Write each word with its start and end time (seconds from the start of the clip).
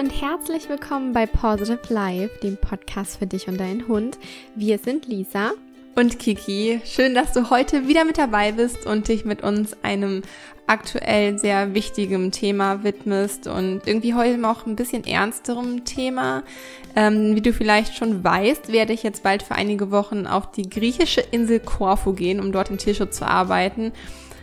und 0.00 0.18
herzlich 0.22 0.66
willkommen 0.70 1.12
bei 1.12 1.26
Positive 1.26 1.92
Life, 1.92 2.30
dem 2.42 2.56
Podcast 2.56 3.18
für 3.18 3.26
dich 3.26 3.48
und 3.48 3.60
deinen 3.60 3.86
Hund. 3.86 4.18
Wir 4.54 4.78
sind 4.78 5.06
Lisa 5.06 5.50
und 5.94 6.18
Kiki. 6.18 6.80
Schön, 6.86 7.14
dass 7.14 7.34
du 7.34 7.50
heute 7.50 7.86
wieder 7.86 8.06
mit 8.06 8.16
dabei 8.16 8.52
bist 8.52 8.86
und 8.86 9.08
dich 9.08 9.26
mit 9.26 9.42
uns 9.42 9.76
einem 9.82 10.22
aktuell 10.66 11.38
sehr 11.38 11.74
wichtigen 11.74 12.32
Thema 12.32 12.82
widmest 12.82 13.46
und 13.46 13.86
irgendwie 13.86 14.14
heute 14.14 14.42
auch 14.48 14.64
ein 14.64 14.74
bisschen 14.74 15.04
ernsterem 15.04 15.84
Thema. 15.84 16.44
Ähm, 16.96 17.36
wie 17.36 17.42
du 17.42 17.52
vielleicht 17.52 17.94
schon 17.94 18.24
weißt, 18.24 18.72
werde 18.72 18.94
ich 18.94 19.02
jetzt 19.02 19.22
bald 19.22 19.42
für 19.42 19.54
einige 19.54 19.90
Wochen 19.90 20.26
auf 20.26 20.50
die 20.50 20.70
griechische 20.70 21.20
Insel 21.20 21.60
Korfu 21.60 22.14
gehen, 22.14 22.40
um 22.40 22.52
dort 22.52 22.70
im 22.70 22.78
Tierschutz 22.78 23.18
zu 23.18 23.26
arbeiten. 23.26 23.92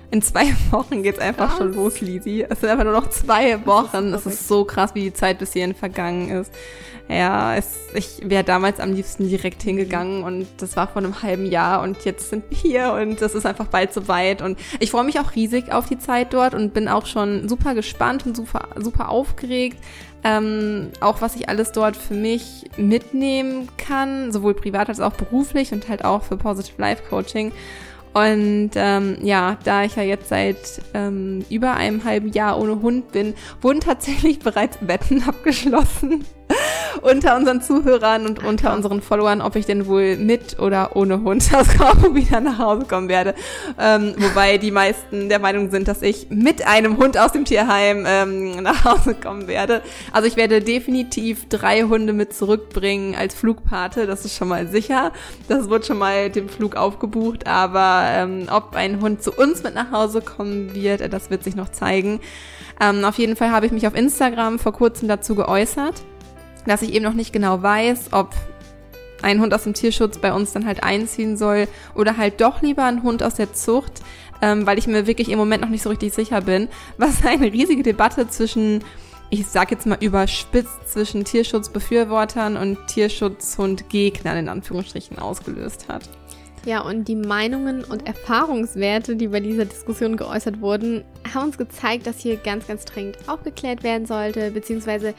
In 0.10 0.22
zwei 0.22 0.46
Wochen 0.72 1.04
geht's 1.04 1.20
einfach 1.20 1.50
krass. 1.50 1.58
schon 1.58 1.74
los, 1.74 2.02
Lisi. 2.02 2.46
Es 2.48 2.62
sind 2.62 2.70
einfach 2.70 2.86
nur 2.86 2.94
noch 2.94 3.10
zwei 3.10 3.66
Wochen. 3.66 4.14
Es 4.14 4.26
ist 4.26 4.48
so 4.48 4.64
krass, 4.64 4.96
wie 4.96 5.02
die 5.02 5.14
Zeit 5.14 5.40
bis 5.40 5.54
hierhin 5.54 5.76
vergangen 5.76 6.30
ist. 6.30 6.52
Ja, 7.10 7.56
es, 7.56 7.78
ich 7.94 8.20
wäre 8.30 8.44
damals 8.44 8.82
am 8.82 8.92
liebsten 8.92 9.30
direkt 9.30 9.64
hingegangen 9.64 10.24
und 10.24 10.46
das 10.58 10.76
war 10.76 10.90
vor 10.90 11.02
einem 11.02 11.24
halben 11.24 11.46
Jahr 11.46 11.82
und 11.82 12.04
jetzt 12.04 12.30
sind 12.30 12.44
wir 12.50 12.58
hier 12.58 12.94
und 12.94 13.22
das 13.22 13.34
ist 13.34 13.46
einfach 13.46 13.68
bald 13.68 13.94
so 13.94 14.10
weit 14.10 14.42
und 14.42 14.60
ich 14.82 14.92
freue 14.92 15.06
mich 15.06 15.18
auch 15.22 15.34
riesig 15.34 15.72
auf 15.72 15.88
die 15.88 15.98
Zeit 15.98 16.34
dort 16.34 16.54
und 16.54 16.74
bin 16.74 16.90
auch 16.90 17.06
schon 17.06 17.48
super 17.48 17.76
gespannt 17.76 18.26
und 18.26 18.36
super, 18.36 18.68
super 18.76 19.08
aufgeregt. 19.08 19.78
Ähm, 20.26 20.90
auch 21.00 21.22
was 21.22 21.38
ich 21.38 21.48
alles 21.48 21.72
dort 21.72 21.96
für 21.96 22.16
mich 22.16 22.66
mitnehmen 22.76 23.70
kann, 23.78 24.34
sowohl 24.34 24.54
privat 24.54 24.90
als 24.90 25.00
auch 25.00 25.14
beruflich 25.14 25.72
und 25.72 25.88
halt 25.88 26.04
auch 26.04 26.24
für 26.24 26.36
Positive 26.36 26.82
Life 26.82 27.04
Coaching. 27.10 27.54
Und 28.18 28.72
ähm, 28.74 29.18
ja, 29.22 29.58
da 29.64 29.84
ich 29.84 29.96
ja 29.96 30.02
jetzt 30.02 30.30
seit 30.30 30.82
ähm, 30.96 31.46
über 31.52 31.76
einem 31.76 32.04
halben 32.04 32.32
Jahr 32.32 32.60
ohne 32.60 32.82
Hund 32.82 33.12
bin, 33.12 33.36
wurden 33.62 33.80
tatsächlich 33.80 34.40
bereits 34.40 34.80
Wetten 34.82 35.22
abgeschlossen 35.28 36.26
unter 37.02 37.36
unseren 37.36 37.62
Zuhörern 37.62 38.26
und 38.26 38.44
unter 38.44 38.74
unseren 38.74 39.02
Followern, 39.02 39.42
ob 39.42 39.56
ich 39.56 39.66
denn 39.66 39.88
wohl 39.88 40.18
mit 40.18 40.60
oder 40.60 40.96
ohne 40.96 41.22
Hund 41.22 41.50
aus 41.54 41.68
Korfu 41.78 42.16
wieder 42.16 42.40
nach 42.40 42.60
Hause 42.60 42.86
kommen 42.86 43.10
werde. 43.10 43.34
Ähm, 43.80 44.16
wobei 44.18 44.58
die 44.58 44.72
meisten 44.72 45.30
der 45.30 45.40
Meinung 45.40 45.72
sind, 45.72 45.88
dass 45.88 46.02
ich 46.02 46.28
mit 46.30 46.66
einem 46.68 46.98
Hund 46.98 47.18
aus 47.18 47.32
dem 47.32 47.46
Tierheim 47.46 48.06
ähm, 48.08 48.62
nach 48.62 48.86
Hause 48.86 49.16
kommen 49.16 49.48
werde. 49.48 49.82
Also 50.12 50.28
ich 50.28 50.36
werde 50.36 50.62
definitiv 50.62 51.48
drei 51.50 51.84
Hunde 51.84 52.14
mit 52.14 52.34
zurückbringen 52.34 53.16
als 53.16 53.36
Flugpate, 53.36 54.08
das 54.08 54.26
ist 54.26 54.36
schon 54.36 54.48
mal 54.48 54.68
sicher. 54.68 55.12
Das 55.48 55.70
wird 55.70 55.86
schon 55.86 55.98
mal 55.98 56.30
dem 56.30 56.50
Flug 56.50 56.76
aufgebucht, 56.76 57.48
aber 57.48 58.04
ähm, 58.12 58.48
ob 58.52 58.76
ein 58.76 59.02
Hund 59.02 59.24
zu 59.24 59.32
uns 59.32 59.64
mit 59.64 59.76
nach 59.76 59.92
Hause 59.92 60.22
kommen 60.22 60.74
wird, 60.74 61.14
das 61.14 61.30
wird 61.30 61.44
sich 61.44 61.56
noch 61.56 61.70
zeigen. 61.70 62.20
Ähm, 62.80 63.04
auf 63.06 63.18
jeden 63.18 63.36
Fall 63.36 63.52
habe 63.52 63.66
ich 63.66 63.72
mich 63.72 63.88
auf 63.88 63.96
Instagram 63.96 64.60
vor 64.60 64.74
kurzem 64.74 65.08
dazu 65.08 65.36
geäußert 65.36 65.96
dass 66.70 66.82
ich 66.82 66.94
eben 66.94 67.06
noch 67.06 67.14
nicht 67.14 67.34
genau 67.34 67.62
weiß, 67.62 68.10
ob 68.12 68.36
ein 69.22 69.42
Hund 69.42 69.54
aus 69.54 69.64
dem 69.64 69.74
Tierschutz 69.74 70.20
bei 70.20 70.34
uns 70.34 70.54
dann 70.54 70.66
halt 70.66 70.84
einziehen 70.84 71.38
soll 71.38 71.68
oder 71.96 72.18
halt 72.18 72.40
doch 72.42 72.62
lieber 72.62 72.84
ein 72.84 73.04
Hund 73.04 73.24
aus 73.24 73.36
der 73.36 73.54
Zucht, 73.54 74.02
ähm, 74.42 74.66
weil 74.66 74.78
ich 74.78 74.88
mir 74.88 75.08
wirklich 75.08 75.30
im 75.30 75.40
Moment 75.40 75.62
noch 75.62 75.70
nicht 75.70 75.82
so 75.82 75.90
richtig 75.90 76.14
sicher 76.14 76.42
bin, 76.42 76.68
was 76.98 77.26
eine 77.26 77.52
riesige 77.52 77.84
Debatte 77.84 78.28
zwischen, 78.28 78.84
ich 79.30 79.48
sag 79.48 79.72
jetzt 79.72 79.86
mal 79.86 79.98
überspitzt, 80.00 80.90
zwischen 80.92 81.26
Tierschutzbefürwortern 81.26 82.58
und 82.58 82.78
Tierschutzhundgegnern 82.88 84.38
in 84.38 84.50
Anführungsstrichen 84.50 85.18
ausgelöst 85.20 85.88
hat. 85.88 86.04
Ja, 86.66 86.82
und 86.82 87.08
die 87.08 87.16
Meinungen 87.16 87.86
und 87.86 88.06
Erfahrungswerte, 88.06 89.16
die 89.16 89.30
bei 89.30 89.40
dieser 89.40 89.64
Diskussion 89.64 90.18
geäußert 90.18 90.60
wurden, 90.60 91.06
haben 91.34 91.46
uns 91.46 91.58
gezeigt, 91.58 92.06
dass 92.08 92.20
hier 92.20 92.36
ganz, 92.36 92.68
ganz 92.68 92.84
dringend 92.84 93.18
aufgeklärt 93.28 93.84
werden 93.84 94.06
sollte, 94.06 94.52
beziehungsweise 94.52 95.14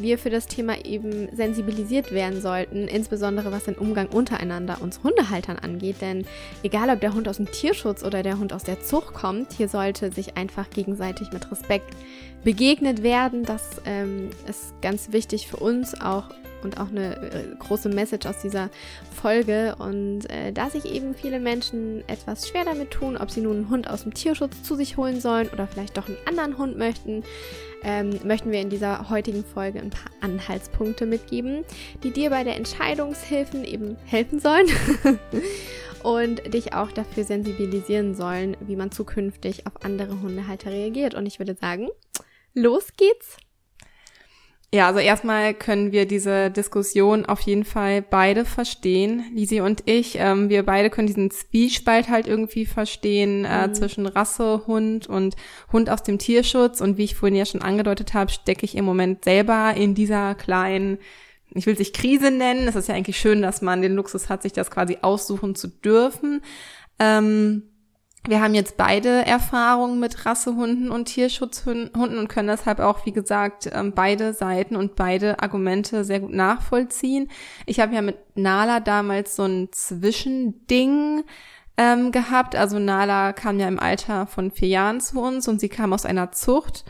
wir 0.00 0.18
für 0.18 0.30
das 0.30 0.46
Thema 0.46 0.84
eben 0.84 1.28
sensibilisiert 1.34 2.12
werden 2.12 2.40
sollten, 2.40 2.88
insbesondere 2.88 3.52
was 3.52 3.64
den 3.64 3.74
Umgang 3.74 4.08
untereinander 4.08 4.80
uns 4.80 5.02
Hundehaltern 5.02 5.58
angeht. 5.58 5.96
Denn 6.00 6.26
egal 6.62 6.90
ob 6.90 7.00
der 7.00 7.14
Hund 7.14 7.28
aus 7.28 7.36
dem 7.36 7.50
Tierschutz 7.50 8.04
oder 8.04 8.22
der 8.22 8.38
Hund 8.38 8.52
aus 8.52 8.64
der 8.64 8.80
Zucht 8.80 9.14
kommt, 9.14 9.52
hier 9.52 9.68
sollte 9.68 10.12
sich 10.12 10.36
einfach 10.36 10.70
gegenseitig 10.70 11.32
mit 11.32 11.50
Respekt 11.50 11.96
begegnet 12.44 13.02
werden. 13.02 13.44
Das 13.44 13.80
ähm, 13.84 14.30
ist 14.48 14.72
ganz 14.82 15.12
wichtig 15.12 15.46
für 15.48 15.56
uns 15.56 16.00
auch 16.00 16.30
und 16.62 16.78
auch 16.78 16.88
eine 16.88 17.16
äh, 17.16 17.44
große 17.58 17.88
Message 17.88 18.26
aus 18.26 18.40
dieser 18.42 18.70
Folge. 19.20 19.76
Und 19.78 20.30
äh, 20.30 20.52
da 20.52 20.70
sich 20.70 20.84
eben 20.84 21.14
viele 21.14 21.40
Menschen 21.40 22.02
etwas 22.08 22.48
schwer 22.48 22.64
damit 22.64 22.90
tun, 22.90 23.16
ob 23.16 23.30
sie 23.30 23.40
nun 23.40 23.56
einen 23.56 23.70
Hund 23.70 23.90
aus 23.90 24.02
dem 24.02 24.14
Tierschutz 24.14 24.62
zu 24.62 24.74
sich 24.76 24.96
holen 24.96 25.20
sollen 25.20 25.48
oder 25.52 25.66
vielleicht 25.66 25.96
doch 25.96 26.06
einen 26.06 26.18
anderen 26.26 26.58
Hund 26.58 26.78
möchten, 26.78 27.22
ähm, 27.82 28.18
möchten 28.24 28.50
wir 28.50 28.60
in 28.60 28.70
dieser 28.70 29.08
heutigen 29.08 29.44
Folge 29.44 29.78
ein 29.78 29.90
paar 29.90 30.10
Anhaltspunkte 30.20 31.06
mitgeben, 31.06 31.64
die 32.02 32.10
dir 32.10 32.30
bei 32.30 32.44
der 32.44 32.56
Entscheidungshilfen 32.56 33.64
eben 33.64 33.96
helfen 34.04 34.40
sollen. 34.40 34.66
und 36.02 36.54
dich 36.54 36.74
auch 36.74 36.92
dafür 36.92 37.24
sensibilisieren 37.24 38.14
sollen, 38.14 38.56
wie 38.60 38.76
man 38.76 38.90
zukünftig 38.90 39.66
auf 39.66 39.84
andere 39.84 40.20
Hundehalter 40.20 40.70
reagiert. 40.70 41.14
Und 41.14 41.26
ich 41.26 41.38
würde 41.38 41.54
sagen, 41.54 41.88
los 42.54 42.88
geht's! 42.96 43.36
Ja, 44.70 44.86
also 44.86 44.98
erstmal 44.98 45.54
können 45.54 45.92
wir 45.92 46.04
diese 46.04 46.50
Diskussion 46.50 47.24
auf 47.24 47.40
jeden 47.40 47.64
Fall 47.64 48.02
beide 48.02 48.44
verstehen, 48.44 49.24
Lisi 49.32 49.62
und 49.62 49.84
ich. 49.86 50.16
Ähm, 50.18 50.50
wir 50.50 50.62
beide 50.62 50.90
können 50.90 51.06
diesen 51.06 51.30
Zwiespalt 51.30 52.10
halt 52.10 52.26
irgendwie 52.26 52.66
verstehen 52.66 53.46
äh, 53.46 53.68
mhm. 53.68 53.74
zwischen 53.74 54.06
Rasse, 54.06 54.66
Hund 54.66 55.06
und 55.06 55.36
Hund 55.72 55.88
aus 55.88 56.02
dem 56.02 56.18
Tierschutz. 56.18 56.82
Und 56.82 56.98
wie 56.98 57.04
ich 57.04 57.14
vorhin 57.14 57.38
ja 57.38 57.46
schon 57.46 57.62
angedeutet 57.62 58.12
habe, 58.12 58.30
stecke 58.30 58.66
ich 58.66 58.76
im 58.76 58.84
Moment 58.84 59.24
selber 59.24 59.72
in 59.74 59.94
dieser 59.94 60.34
kleinen, 60.34 60.98
ich 61.54 61.64
will 61.64 61.78
sich 61.78 61.94
Krise 61.94 62.30
nennen. 62.30 62.68
Es 62.68 62.76
ist 62.76 62.88
ja 62.88 62.94
eigentlich 62.94 63.18
schön, 63.18 63.40
dass 63.40 63.62
man 63.62 63.80
den 63.80 63.94
Luxus 63.94 64.28
hat, 64.28 64.42
sich 64.42 64.52
das 64.52 64.70
quasi 64.70 64.98
aussuchen 65.00 65.54
zu 65.54 65.68
dürfen. 65.68 66.42
Ähm, 66.98 67.62
wir 68.26 68.42
haben 68.42 68.54
jetzt 68.54 68.76
beide 68.76 69.24
Erfahrungen 69.26 70.00
mit 70.00 70.26
Rassehunden 70.26 70.90
und 70.90 71.06
Tierschutzhunden 71.06 72.18
und 72.18 72.28
können 72.28 72.48
deshalb 72.48 72.80
auch, 72.80 73.06
wie 73.06 73.12
gesagt, 73.12 73.70
ähm, 73.72 73.92
beide 73.94 74.34
Seiten 74.34 74.76
und 74.76 74.96
beide 74.96 75.40
Argumente 75.40 76.04
sehr 76.04 76.20
gut 76.20 76.32
nachvollziehen. 76.32 77.30
Ich 77.64 77.80
habe 77.80 77.94
ja 77.94 78.02
mit 78.02 78.16
Nala 78.34 78.80
damals 78.80 79.36
so 79.36 79.44
ein 79.44 79.68
Zwischending 79.72 81.24
ähm, 81.76 82.12
gehabt. 82.12 82.56
Also 82.56 82.78
Nala 82.78 83.32
kam 83.32 83.58
ja 83.60 83.68
im 83.68 83.78
Alter 83.78 84.26
von 84.26 84.50
vier 84.50 84.68
Jahren 84.68 85.00
zu 85.00 85.20
uns 85.20 85.48
und 85.48 85.60
sie 85.60 85.68
kam 85.68 85.92
aus 85.92 86.04
einer 86.04 86.32
Zucht, 86.32 86.84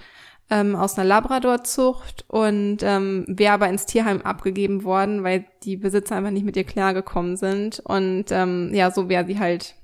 ähm, 0.51 0.75
aus 0.75 0.99
einer 0.99 1.07
Labrador-Zucht 1.09 2.25
und 2.29 2.79
ähm, 2.83 3.27
wäre 3.29 3.53
aber 3.53 3.69
ins 3.69 3.87
Tierheim 3.87 4.23
abgegeben 4.23 4.83
worden, 4.83 5.23
weil 5.23 5.45
die 5.63 5.77
Besitzer 5.77 6.17
einfach 6.17 6.31
nicht 6.31 6.47
mit 6.47 6.57
ihr 6.57 6.65
klargekommen 6.65 7.37
sind. 7.37 7.81
Und 7.81 8.27
ähm, 8.31 8.71
ja, 8.73 8.91
so 8.91 9.09
wäre 9.09 9.27
sie 9.27 9.39
halt 9.39 9.77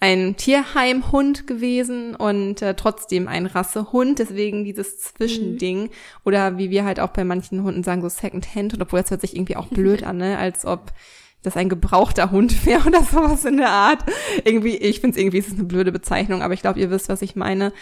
ein 0.00 0.36
Tierheimhund 0.36 1.46
gewesen 1.46 2.16
und 2.16 2.62
äh, 2.62 2.74
trotzdem 2.74 3.28
ein 3.28 3.44
Rassehund, 3.44 4.18
deswegen 4.18 4.64
dieses 4.64 4.98
Zwischending. 4.98 5.82
Mhm. 5.84 5.90
Oder 6.24 6.56
wie 6.56 6.70
wir 6.70 6.86
halt 6.86 7.00
auch 7.00 7.10
bei 7.10 7.22
manchen 7.22 7.62
Hunden 7.62 7.84
sagen, 7.84 8.00
so 8.00 8.08
Second-Hand, 8.08 8.80
obwohl 8.80 9.02
das 9.02 9.10
hört 9.10 9.20
sich 9.20 9.36
irgendwie 9.36 9.56
auch 9.56 9.68
blöd 9.68 10.02
an, 10.04 10.16
ne? 10.16 10.38
Als 10.38 10.64
ob 10.64 10.92
das 11.42 11.56
ein 11.56 11.68
gebrauchter 11.68 12.30
Hund 12.30 12.66
wäre 12.66 12.88
oder 12.88 13.02
sowas 13.02 13.44
in 13.44 13.58
der 13.58 13.70
Art. 13.70 14.04
Irgendwie, 14.44 14.76
ich 14.76 15.00
finde 15.00 15.16
es 15.16 15.22
irgendwie, 15.22 15.38
ist 15.38 15.48
es 15.48 15.54
eine 15.54 15.64
blöde 15.64 15.92
Bezeichnung, 15.92 16.42
aber 16.42 16.54
ich 16.54 16.62
glaube, 16.62 16.80
ihr 16.80 16.90
wisst, 16.90 17.10
was 17.10 17.22
ich 17.22 17.36
meine. 17.36 17.72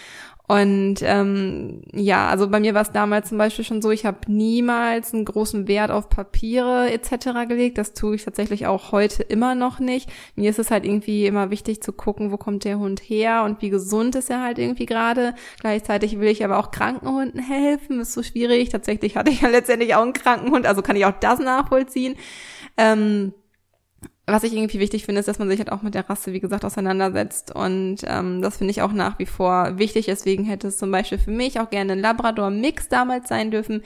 Und 0.49 1.01
ähm, 1.03 1.83
ja, 1.93 2.27
also 2.29 2.49
bei 2.49 2.59
mir 2.59 2.73
war 2.73 2.81
es 2.81 2.91
damals 2.91 3.29
zum 3.29 3.37
Beispiel 3.37 3.67
schon 3.67 3.83
so, 3.83 3.91
ich 3.91 4.07
habe 4.07 4.21
niemals 4.29 5.13
einen 5.13 5.27
großen 5.27 5.69
Wert 5.69 5.91
auf 5.91 6.09
Papiere 6.09 6.91
etc. 6.91 7.47
gelegt. 7.47 7.77
Das 7.77 7.93
tue 7.93 8.15
ich 8.15 8.25
tatsächlich 8.25 8.67
auch 8.67 8.91
heute 8.91 9.23
immer 9.23 9.55
noch 9.55 9.79
nicht. 9.79 10.09
Mir 10.37 10.49
ist 10.49 10.59
es 10.59 10.71
halt 10.71 10.87
irgendwie 10.87 11.27
immer 11.27 11.51
wichtig 11.51 11.83
zu 11.83 11.93
gucken, 11.93 12.33
wo 12.33 12.39
kommt 12.39 12.65
der 12.65 12.79
Hund 12.79 13.01
her 13.01 13.45
und 13.45 13.61
wie 13.61 13.69
gesund 13.69 14.17
ist 14.17 14.31
er 14.31 14.43
halt 14.43 14.59
irgendwie 14.59 14.87
gerade. 14.87 15.35
Gleichzeitig 15.61 16.19
will 16.19 16.29
ich 16.29 16.43
aber 16.43 16.59
auch 16.59 16.71
Krankenhunden 16.71 17.43
helfen. 17.43 18.01
Ist 18.01 18.15
so 18.15 18.23
schwierig. 18.23 18.71
Tatsächlich 18.71 19.19
hatte 19.19 19.31
ich 19.31 19.43
ja 19.43 19.49
letztendlich 19.51 19.97
auch 19.97 20.03
einen 20.03 20.15
Krankenhund, 20.15 20.65
also 20.67 20.81
kann 20.81 20.97
ich 20.97 21.05
auch 21.05 21.21
das 21.21 21.41
nachvollziehen. 21.41 22.17
Ähm, 22.79 23.35
was 24.29 24.43
ich 24.43 24.53
irgendwie 24.53 24.79
wichtig 24.79 25.07
finde, 25.07 25.21
ist, 25.21 25.27
dass 25.27 25.39
man 25.39 25.49
sich 25.49 25.59
halt 25.59 25.73
auch 25.73 25.83
mit 25.83 25.95
der 25.95 26.09
Rasse, 26.09 26.33
wie 26.33 26.41
gesagt, 26.41 26.65
auseinandersetzt. 26.65 27.55
Und 27.55 27.99
ähm, 28.05 28.43
das 28.43 28.59
finde 28.59 28.71
ich 28.73 28.83
auch 28.83 28.93
nach 28.93 29.19
wie 29.19 29.27
vor 29.27 29.79
wichtig. 29.79 30.07
Deswegen 30.07 30.45
hätte 30.45 30.69
es 30.69 30.77
zum 30.77 30.91
Beispiel 30.91 31.19
für 31.19 31.31
mich 31.31 31.59
auch 31.59 31.71
gerne 31.71 31.93
ein 31.93 32.01
Labrador-Mix 32.01 32.89
damals 32.89 33.29
sein 33.29 33.51
dürfen. 33.51 33.83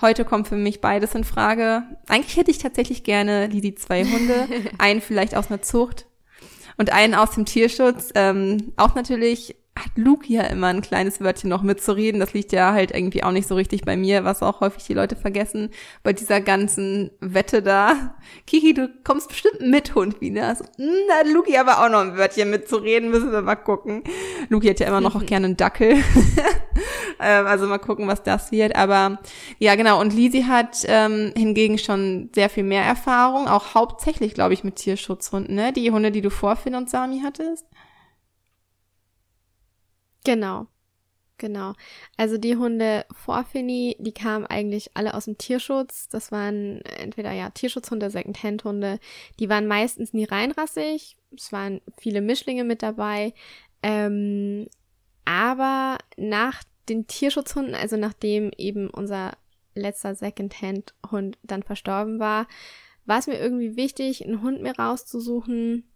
Heute 0.00 0.24
kommt 0.24 0.48
für 0.48 0.56
mich 0.56 0.80
beides 0.80 1.14
in 1.14 1.24
Frage. 1.24 1.82
Eigentlich 2.08 2.36
hätte 2.36 2.50
ich 2.50 2.58
tatsächlich 2.58 3.04
gerne 3.04 3.48
die 3.48 3.74
zwei 3.74 4.04
Hunde. 4.04 4.48
einen 4.78 5.00
vielleicht 5.00 5.36
aus 5.36 5.50
einer 5.50 5.62
Zucht 5.62 6.06
und 6.78 6.90
einen 6.90 7.14
aus 7.14 7.32
dem 7.32 7.44
Tierschutz. 7.44 8.10
Ähm, 8.14 8.72
auch 8.76 8.94
natürlich 8.94 9.56
hat 9.74 9.92
Luke 9.96 10.26
ja 10.26 10.42
immer 10.42 10.66
ein 10.66 10.82
kleines 10.82 11.20
Wörtchen 11.20 11.48
noch 11.48 11.62
mitzureden. 11.62 12.20
Das 12.20 12.34
liegt 12.34 12.52
ja 12.52 12.72
halt 12.72 12.90
irgendwie 12.94 13.24
auch 13.24 13.32
nicht 13.32 13.48
so 13.48 13.54
richtig 13.54 13.82
bei 13.82 13.96
mir, 13.96 14.22
was 14.24 14.42
auch 14.42 14.60
häufig 14.60 14.84
die 14.84 14.92
Leute 14.92 15.16
vergessen 15.16 15.70
bei 16.02 16.12
dieser 16.12 16.42
ganzen 16.42 17.10
Wette 17.20 17.62
da. 17.62 18.14
Kiki, 18.46 18.74
du 18.74 18.90
kommst 19.02 19.28
bestimmt 19.28 19.60
mit 19.62 19.94
Hund 19.94 20.20
wieder. 20.20 20.48
Also, 20.48 20.64
hm, 20.76 20.92
da 21.08 21.20
hat 21.20 21.26
Luki 21.26 21.56
aber 21.56 21.82
auch 21.82 21.88
noch 21.88 22.00
ein 22.00 22.18
Wörtchen 22.18 22.50
mitzureden, 22.50 23.10
müssen 23.10 23.32
wir 23.32 23.40
mal 23.40 23.56
gucken. 23.56 24.04
Luki 24.50 24.68
hat 24.68 24.80
ja 24.80 24.88
immer 24.88 25.00
noch 25.00 25.14
auch 25.16 25.24
gerne 25.24 25.46
einen 25.46 25.56
Dackel. 25.56 25.92
ähm, 27.20 27.46
also 27.46 27.66
mal 27.66 27.78
gucken, 27.78 28.06
was 28.06 28.22
das 28.22 28.52
wird. 28.52 28.76
Aber 28.76 29.20
ja, 29.58 29.74
genau. 29.74 30.00
Und 30.00 30.12
Lisi 30.12 30.42
hat 30.42 30.84
ähm, 30.86 31.32
hingegen 31.34 31.78
schon 31.78 32.28
sehr 32.34 32.50
viel 32.50 32.64
mehr 32.64 32.82
Erfahrung, 32.84 33.48
auch 33.48 33.74
hauptsächlich, 33.74 34.34
glaube 34.34 34.52
ich, 34.52 34.64
mit 34.64 34.76
Tierschutzhunden, 34.76 35.54
ne? 35.54 35.72
Die 35.72 35.90
Hunde, 35.90 36.10
die 36.10 36.20
du 36.20 36.30
vor 36.30 36.56
Finn 36.56 36.74
und 36.74 36.90
Sami 36.90 37.22
hattest. 37.24 37.66
Genau. 40.24 40.66
Genau. 41.38 41.72
Also 42.16 42.38
die 42.38 42.56
Hunde 42.56 43.04
vor 43.10 43.44
Finny, 43.44 43.96
die 43.98 44.12
kamen 44.12 44.46
eigentlich 44.46 44.96
alle 44.96 45.14
aus 45.14 45.24
dem 45.24 45.38
Tierschutz. 45.38 46.08
Das 46.08 46.30
waren 46.30 46.82
entweder 46.82 47.32
ja 47.32 47.50
Tierschutzhunde, 47.50 48.10
Secondhand-Hunde. 48.10 49.00
Die 49.40 49.48
waren 49.48 49.66
meistens 49.66 50.12
nie 50.12 50.24
reinrassig. 50.24 51.16
Es 51.36 51.50
waren 51.50 51.80
viele 51.98 52.20
Mischlinge 52.20 52.62
mit 52.62 52.82
dabei. 52.82 53.34
Ähm, 53.82 54.68
aber 55.24 55.98
nach 56.16 56.62
den 56.88 57.08
Tierschutzhunden, 57.08 57.74
also 57.74 57.96
nachdem 57.96 58.52
eben 58.56 58.88
unser 58.88 59.36
letzter 59.74 60.14
Secondhand-Hund 60.14 61.38
dann 61.42 61.64
verstorben 61.64 62.20
war, 62.20 62.46
war 63.04 63.18
es 63.18 63.26
mir 63.26 63.38
irgendwie 63.40 63.74
wichtig, 63.74 64.24
einen 64.24 64.42
Hund 64.42 64.62
mir 64.62 64.76
rauszusuchen, 64.78 65.90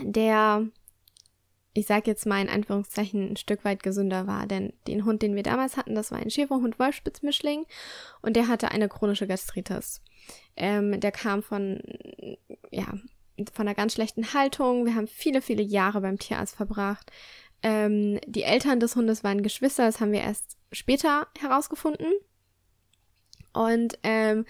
der 0.00 0.68
ich 1.74 1.86
sage 1.86 2.10
jetzt 2.10 2.26
mal 2.26 2.40
in 2.40 2.48
Anführungszeichen, 2.48 3.32
ein 3.32 3.36
Stück 3.36 3.64
weit 3.64 3.82
gesünder 3.82 4.26
war. 4.26 4.46
Denn 4.46 4.72
den 4.86 5.04
Hund, 5.04 5.22
den 5.22 5.34
wir 5.34 5.42
damals 5.42 5.76
hatten, 5.76 5.94
das 5.94 6.10
war 6.10 6.18
ein 6.18 6.30
Schäferhund 6.30 6.78
Wolfspitzmischling 6.78 7.64
und 8.20 8.36
der 8.36 8.48
hatte 8.48 8.70
eine 8.70 8.88
chronische 8.88 9.26
Gastritis. 9.26 10.02
Ähm, 10.56 11.00
der 11.00 11.12
kam 11.12 11.42
von, 11.42 11.80
ja, 12.70 12.86
von 13.52 13.66
einer 13.66 13.74
ganz 13.74 13.94
schlechten 13.94 14.34
Haltung. 14.34 14.84
Wir 14.84 14.94
haben 14.94 15.08
viele, 15.08 15.40
viele 15.40 15.62
Jahre 15.62 16.02
beim 16.02 16.18
Tierarzt 16.18 16.56
verbracht. 16.56 17.10
Ähm, 17.62 18.20
die 18.26 18.42
Eltern 18.42 18.80
des 18.80 18.96
Hundes 18.96 19.24
waren 19.24 19.42
Geschwister, 19.42 19.86
das 19.86 20.00
haben 20.00 20.12
wir 20.12 20.20
erst 20.20 20.58
später 20.72 21.26
herausgefunden. 21.38 22.12
Und 23.54 23.98
ähm, 24.02 24.44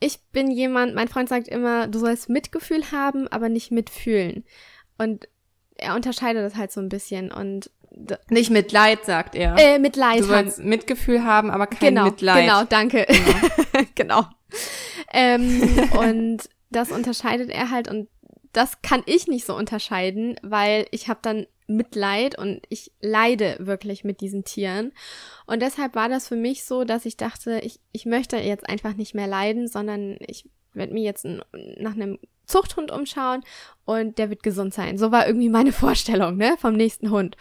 ich 0.00 0.20
bin 0.30 0.50
jemand, 0.50 0.94
mein 0.94 1.08
Freund 1.08 1.28
sagt 1.28 1.48
immer, 1.48 1.88
du 1.88 1.98
sollst 1.98 2.28
Mitgefühl 2.28 2.92
haben, 2.92 3.28
aber 3.28 3.48
nicht 3.48 3.70
mitfühlen. 3.70 4.44
Und 4.98 5.28
er 5.78 5.94
unterscheidet 5.94 6.44
das 6.44 6.56
halt 6.56 6.72
so 6.72 6.80
ein 6.80 6.88
bisschen 6.88 7.32
und 7.32 7.70
nicht 8.28 8.50
Mitleid, 8.50 9.04
sagt 9.04 9.34
er. 9.34 9.56
Äh, 9.58 9.78
Mitleid. 9.78 10.20
Du 10.20 10.24
sollst 10.24 10.58
Mitgefühl 10.58 11.24
haben, 11.24 11.50
aber 11.50 11.66
kein 11.66 11.94
genau, 11.94 12.04
Mitleid. 12.04 12.44
Genau, 12.44 12.64
danke. 12.64 13.06
Genau. 13.08 13.86
genau. 13.94 14.26
Ähm, 15.12 15.62
und 15.98 16.48
das 16.70 16.92
unterscheidet 16.92 17.48
er 17.50 17.70
halt 17.70 17.88
und 17.88 18.08
das 18.52 18.80
kann 18.82 19.02
ich 19.06 19.26
nicht 19.28 19.44
so 19.44 19.54
unterscheiden, 19.54 20.36
weil 20.42 20.86
ich 20.90 21.08
habe 21.08 21.20
dann 21.22 21.46
Mitleid 21.66 22.38
und 22.38 22.62
ich 22.68 22.92
leide 23.00 23.56
wirklich 23.58 24.04
mit 24.04 24.20
diesen 24.20 24.44
Tieren. 24.44 24.92
Und 25.46 25.60
deshalb 25.60 25.94
war 25.94 26.08
das 26.08 26.28
für 26.28 26.36
mich 26.36 26.64
so, 26.64 26.84
dass 26.84 27.04
ich 27.06 27.16
dachte, 27.16 27.60
ich, 27.62 27.80
ich 27.92 28.06
möchte 28.06 28.36
jetzt 28.36 28.68
einfach 28.68 28.94
nicht 28.94 29.14
mehr 29.14 29.26
leiden, 29.26 29.68
sondern 29.68 30.16
ich 30.20 30.48
werde 30.72 30.94
mir 30.94 31.02
jetzt 31.02 31.24
nach 31.24 31.94
einem 31.94 32.18
Zuchthund 32.46 32.90
umschauen 32.90 33.42
und 33.84 34.18
der 34.18 34.30
wird 34.30 34.42
gesund 34.42 34.74
sein. 34.74 34.98
So 34.98 35.12
war 35.12 35.26
irgendwie 35.26 35.48
meine 35.48 35.72
Vorstellung, 35.84 36.36
ne, 36.36 36.56
vom 36.58 36.74
nächsten 36.74 37.10
Hund. 37.10 37.36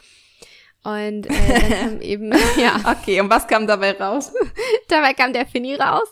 Und 0.84 1.26
äh, 1.26 1.60
dann 1.60 1.70
kam 1.80 2.02
eben, 2.02 2.32
ja. 2.58 2.80
Okay, 2.86 3.20
und 3.20 3.30
was 3.30 3.48
kam 3.48 3.66
dabei 3.66 3.94
raus? 3.94 4.32
dabei 4.88 5.14
kam 5.14 5.34
der 5.34 5.48
Finny 5.48 5.76
raus. 5.76 6.08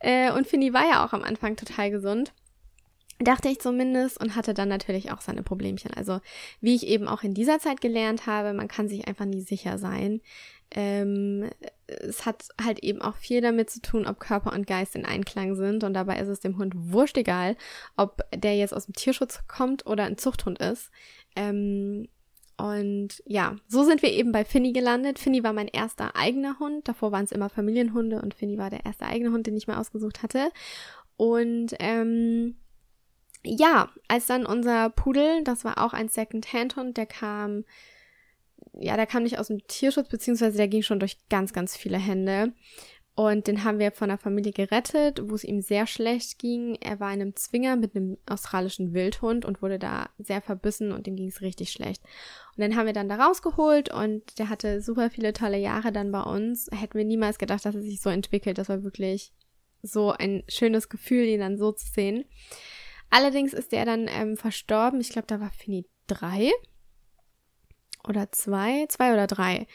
Äh, 0.00 0.32
und 0.32 0.46
Finny 0.46 0.72
war 0.72 0.88
ja 0.88 1.04
auch 1.04 1.12
am 1.12 1.22
Anfang 1.22 1.56
total 1.56 1.90
gesund. 1.90 2.32
Dachte 3.20 3.48
ich 3.48 3.60
zumindest 3.60 4.20
und 4.20 4.36
hatte 4.36 4.54
dann 4.54 4.68
natürlich 4.68 5.10
auch 5.10 5.20
seine 5.20 5.42
Problemchen. 5.42 5.92
Also, 5.92 6.20
wie 6.60 6.76
ich 6.76 6.86
eben 6.86 7.08
auch 7.08 7.24
in 7.24 7.34
dieser 7.34 7.58
Zeit 7.58 7.80
gelernt 7.80 8.26
habe, 8.26 8.52
man 8.52 8.68
kann 8.68 8.88
sich 8.88 9.08
einfach 9.08 9.24
nie 9.24 9.40
sicher 9.40 9.76
sein. 9.78 10.20
Ähm, 10.70 11.50
es 11.86 12.26
hat 12.26 12.48
halt 12.62 12.80
eben 12.80 13.00
auch 13.02 13.16
viel 13.16 13.40
damit 13.40 13.70
zu 13.70 13.80
tun, 13.80 14.06
ob 14.06 14.20
Körper 14.20 14.52
und 14.52 14.66
Geist 14.66 14.94
in 14.94 15.04
Einklang 15.04 15.56
sind. 15.56 15.82
Und 15.82 15.94
dabei 15.94 16.20
ist 16.20 16.28
es 16.28 16.40
dem 16.40 16.58
Hund 16.58 16.74
wurscht 16.76 17.16
egal, 17.16 17.56
ob 17.96 18.22
der 18.34 18.56
jetzt 18.56 18.74
aus 18.74 18.86
dem 18.86 18.94
Tierschutz 18.94 19.40
kommt 19.48 19.86
oder 19.86 20.04
ein 20.04 20.18
Zuchthund 20.18 20.60
ist. 20.60 20.90
Ähm, 21.34 22.08
und 22.58 23.22
ja, 23.24 23.56
so 23.68 23.84
sind 23.84 24.02
wir 24.02 24.12
eben 24.12 24.32
bei 24.32 24.44
Finny 24.44 24.72
gelandet. 24.72 25.18
Finny 25.18 25.42
war 25.44 25.52
mein 25.52 25.68
erster 25.68 26.16
eigener 26.16 26.58
Hund. 26.58 26.88
Davor 26.88 27.12
waren 27.12 27.24
es 27.24 27.32
immer 27.32 27.48
Familienhunde 27.48 28.20
und 28.20 28.34
Finny 28.34 28.58
war 28.58 28.68
der 28.68 28.84
erste 28.84 29.06
eigene 29.06 29.30
Hund, 29.30 29.46
den 29.46 29.56
ich 29.56 29.68
mir 29.68 29.78
ausgesucht 29.78 30.22
hatte. 30.22 30.50
Und 31.16 31.74
ähm, 31.78 32.56
ja, 33.48 33.88
als 34.08 34.26
dann 34.26 34.46
unser 34.46 34.90
Pudel, 34.90 35.42
das 35.44 35.64
war 35.64 35.84
auch 35.84 35.92
ein 35.92 36.08
Second-Hand-Hund, 36.08 36.96
der 36.96 37.06
kam 37.06 37.64
ja, 38.80 38.96
der 38.96 39.06
kam 39.06 39.24
nicht 39.24 39.38
aus 39.38 39.48
dem 39.48 39.66
Tierschutz, 39.66 40.08
beziehungsweise 40.08 40.56
der 40.56 40.68
ging 40.68 40.82
schon 40.82 41.00
durch 41.00 41.16
ganz, 41.28 41.52
ganz 41.52 41.76
viele 41.76 41.98
Hände. 41.98 42.52
Und 43.14 43.48
den 43.48 43.64
haben 43.64 43.80
wir 43.80 43.90
von 43.90 44.10
der 44.10 44.18
Familie 44.18 44.52
gerettet, 44.52 45.20
wo 45.24 45.34
es 45.34 45.42
ihm 45.42 45.60
sehr 45.60 45.88
schlecht 45.88 46.38
ging. 46.38 46.76
Er 46.80 47.00
war 47.00 47.12
in 47.12 47.20
einem 47.20 47.34
Zwinger 47.34 47.74
mit 47.74 47.96
einem 47.96 48.16
australischen 48.26 48.94
Wildhund 48.94 49.44
und 49.44 49.60
wurde 49.60 49.80
da 49.80 50.08
sehr 50.18 50.40
verbissen 50.40 50.92
und 50.92 51.08
dem 51.08 51.16
ging 51.16 51.26
es 51.26 51.40
richtig 51.40 51.72
schlecht. 51.72 52.00
Und 52.56 52.62
dann 52.62 52.76
haben 52.76 52.86
wir 52.86 52.92
dann 52.92 53.08
da 53.08 53.16
rausgeholt 53.16 53.92
und 53.92 54.38
der 54.38 54.48
hatte 54.48 54.80
super 54.80 55.10
viele 55.10 55.32
tolle 55.32 55.58
Jahre 55.58 55.90
dann 55.90 56.12
bei 56.12 56.22
uns. 56.22 56.68
Hätten 56.72 56.96
wir 56.96 57.04
niemals 57.04 57.38
gedacht, 57.38 57.64
dass 57.64 57.74
er 57.74 57.82
sich 57.82 58.00
so 58.00 58.08
entwickelt. 58.08 58.56
Das 58.56 58.68
war 58.68 58.84
wirklich 58.84 59.32
so 59.82 60.12
ein 60.12 60.44
schönes 60.46 60.88
Gefühl, 60.88 61.24
ihn 61.24 61.40
dann 61.40 61.58
so 61.58 61.72
zu 61.72 61.88
sehen. 61.88 62.24
Allerdings 63.10 63.52
ist 63.52 63.72
der 63.72 63.84
dann 63.84 64.06
ähm, 64.08 64.36
verstorben. 64.36 65.00
Ich 65.00 65.10
glaube, 65.10 65.26
da 65.26 65.40
war 65.40 65.50
Fini 65.50 65.86
drei 66.06 66.50
oder 68.06 68.30
zwei, 68.32 68.86
zwei 68.88 69.12
oder 69.12 69.26
drei. 69.26 69.66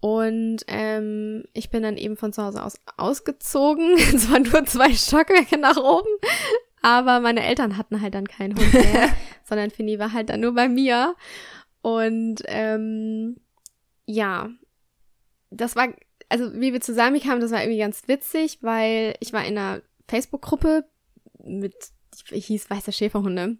Und 0.00 0.58
ähm, 0.66 1.44
ich 1.54 1.70
bin 1.70 1.82
dann 1.82 1.96
eben 1.96 2.16
von 2.16 2.32
zu 2.32 2.42
Hause 2.42 2.62
aus 2.62 2.74
ausgezogen. 2.96 3.94
Es 4.14 4.30
waren 4.30 4.42
nur 4.42 4.64
zwei 4.66 4.92
Stockwerke 4.92 5.58
nach 5.58 5.76
oben. 5.76 6.08
Aber 6.82 7.20
meine 7.20 7.42
Eltern 7.42 7.78
hatten 7.78 8.02
halt 8.02 8.14
dann 8.14 8.28
keinen 8.28 8.58
Hund 8.58 8.74
mehr, 8.74 9.08
sondern 9.44 9.70
Finny 9.70 9.98
war 9.98 10.12
halt 10.12 10.28
dann 10.28 10.40
nur 10.40 10.54
bei 10.54 10.68
mir. 10.68 11.16
Und 11.80 12.42
ähm, 12.46 13.36
ja, 14.04 14.50
das 15.50 15.76
war, 15.76 15.88
also 16.28 16.52
wie 16.60 16.74
wir 16.74 16.82
zusammenkamen, 16.82 17.40
das 17.40 17.52
war 17.52 17.62
irgendwie 17.62 17.78
ganz 17.78 18.06
witzig, 18.06 18.58
weil 18.60 19.14
ich 19.20 19.32
war 19.32 19.44
in 19.46 19.56
einer 19.56 19.80
Facebook-Gruppe 20.08 20.84
mit, 21.42 21.74
hieß 22.30 22.70
Weiße 22.70 22.92
Schäferhunde. 22.92 23.58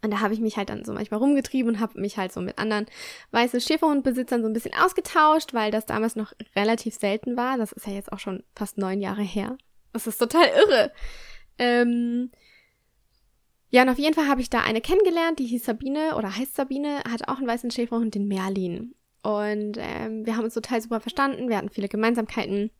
Und 0.00 0.10
da 0.10 0.20
habe 0.20 0.34
ich 0.34 0.40
mich 0.40 0.56
halt 0.56 0.70
dann 0.70 0.84
so 0.84 0.92
manchmal 0.92 1.20
rumgetrieben 1.20 1.74
und 1.74 1.80
habe 1.80 2.00
mich 2.00 2.16
halt 2.16 2.32
so 2.32 2.40
mit 2.40 2.58
anderen 2.58 2.86
weißen 3.30 3.60
Schäferhundbesitzern 3.60 4.42
so 4.42 4.48
ein 4.48 4.52
bisschen 4.52 4.74
ausgetauscht, 4.74 5.54
weil 5.54 5.70
das 5.70 5.86
damals 5.86 6.16
noch 6.16 6.32
relativ 6.56 6.94
selten 6.94 7.36
war. 7.36 7.58
Das 7.58 7.72
ist 7.72 7.86
ja 7.86 7.92
jetzt 7.92 8.10
auch 8.12 8.18
schon 8.18 8.42
fast 8.54 8.78
neun 8.78 9.00
Jahre 9.00 9.22
her. 9.22 9.56
Das 9.92 10.06
ist 10.06 10.18
total 10.18 10.46
irre. 10.48 10.92
Ähm 11.58 12.30
ja, 13.70 13.82
und 13.82 13.88
auf 13.88 13.98
jeden 13.98 14.14
Fall 14.14 14.28
habe 14.28 14.40
ich 14.40 14.50
da 14.50 14.60
eine 14.60 14.80
kennengelernt, 14.80 15.38
die 15.38 15.46
hieß 15.46 15.64
Sabine 15.64 16.16
oder 16.16 16.36
heißt 16.36 16.54
Sabine, 16.54 17.02
hatte 17.10 17.28
auch 17.28 17.38
einen 17.38 17.46
weißen 17.46 17.70
Schäferhund, 17.70 18.14
den 18.14 18.28
Merlin. 18.28 18.94
Und 19.22 19.78
ähm, 19.78 20.26
wir 20.26 20.36
haben 20.36 20.44
uns 20.44 20.54
total 20.54 20.82
super 20.82 21.00
verstanden, 21.00 21.48
wir 21.48 21.56
hatten 21.56 21.70
viele 21.70 21.88
Gemeinsamkeiten. 21.88 22.70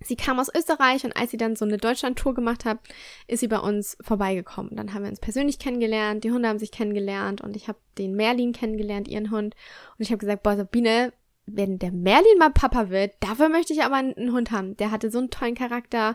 Sie 0.00 0.16
kam 0.16 0.38
aus 0.38 0.48
Österreich 0.54 1.04
und 1.04 1.16
als 1.16 1.30
sie 1.30 1.36
dann 1.36 1.56
so 1.56 1.64
eine 1.64 1.78
Deutschland-Tour 1.78 2.34
gemacht 2.34 2.64
hat, 2.64 2.78
ist 3.26 3.40
sie 3.40 3.48
bei 3.48 3.58
uns 3.58 3.96
vorbeigekommen. 4.00 4.76
Dann 4.76 4.94
haben 4.94 5.02
wir 5.02 5.10
uns 5.10 5.20
persönlich 5.20 5.58
kennengelernt, 5.58 6.24
die 6.24 6.30
Hunde 6.30 6.48
haben 6.48 6.58
sich 6.58 6.70
kennengelernt 6.70 7.40
und 7.40 7.56
ich 7.56 7.68
habe 7.68 7.78
den 7.98 8.14
Merlin 8.14 8.52
kennengelernt, 8.52 9.08
ihren 9.08 9.30
Hund. 9.30 9.54
Und 9.98 10.02
ich 10.02 10.10
habe 10.10 10.18
gesagt, 10.18 10.42
boah, 10.44 10.56
Sabine, 10.56 11.12
wenn 11.46 11.78
der 11.78 11.92
Merlin 11.92 12.38
mal 12.38 12.50
Papa 12.50 12.90
wird, 12.90 13.14
dafür 13.20 13.48
möchte 13.48 13.72
ich 13.72 13.82
aber 13.82 13.96
einen 13.96 14.32
Hund 14.32 14.50
haben. 14.50 14.76
Der 14.76 14.90
hatte 14.90 15.10
so 15.10 15.18
einen 15.18 15.30
tollen 15.30 15.54
Charakter, 15.54 16.14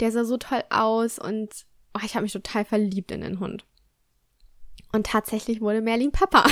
der 0.00 0.12
sah 0.12 0.24
so 0.24 0.36
toll 0.36 0.62
aus 0.70 1.18
und 1.18 1.64
oh, 1.94 2.00
ich 2.04 2.14
habe 2.14 2.24
mich 2.24 2.32
total 2.32 2.64
verliebt 2.64 3.12
in 3.12 3.22
den 3.22 3.40
Hund. 3.40 3.64
Und 4.94 5.06
tatsächlich 5.06 5.62
wurde 5.62 5.80
Merlin 5.80 6.12
Papa. 6.12 6.44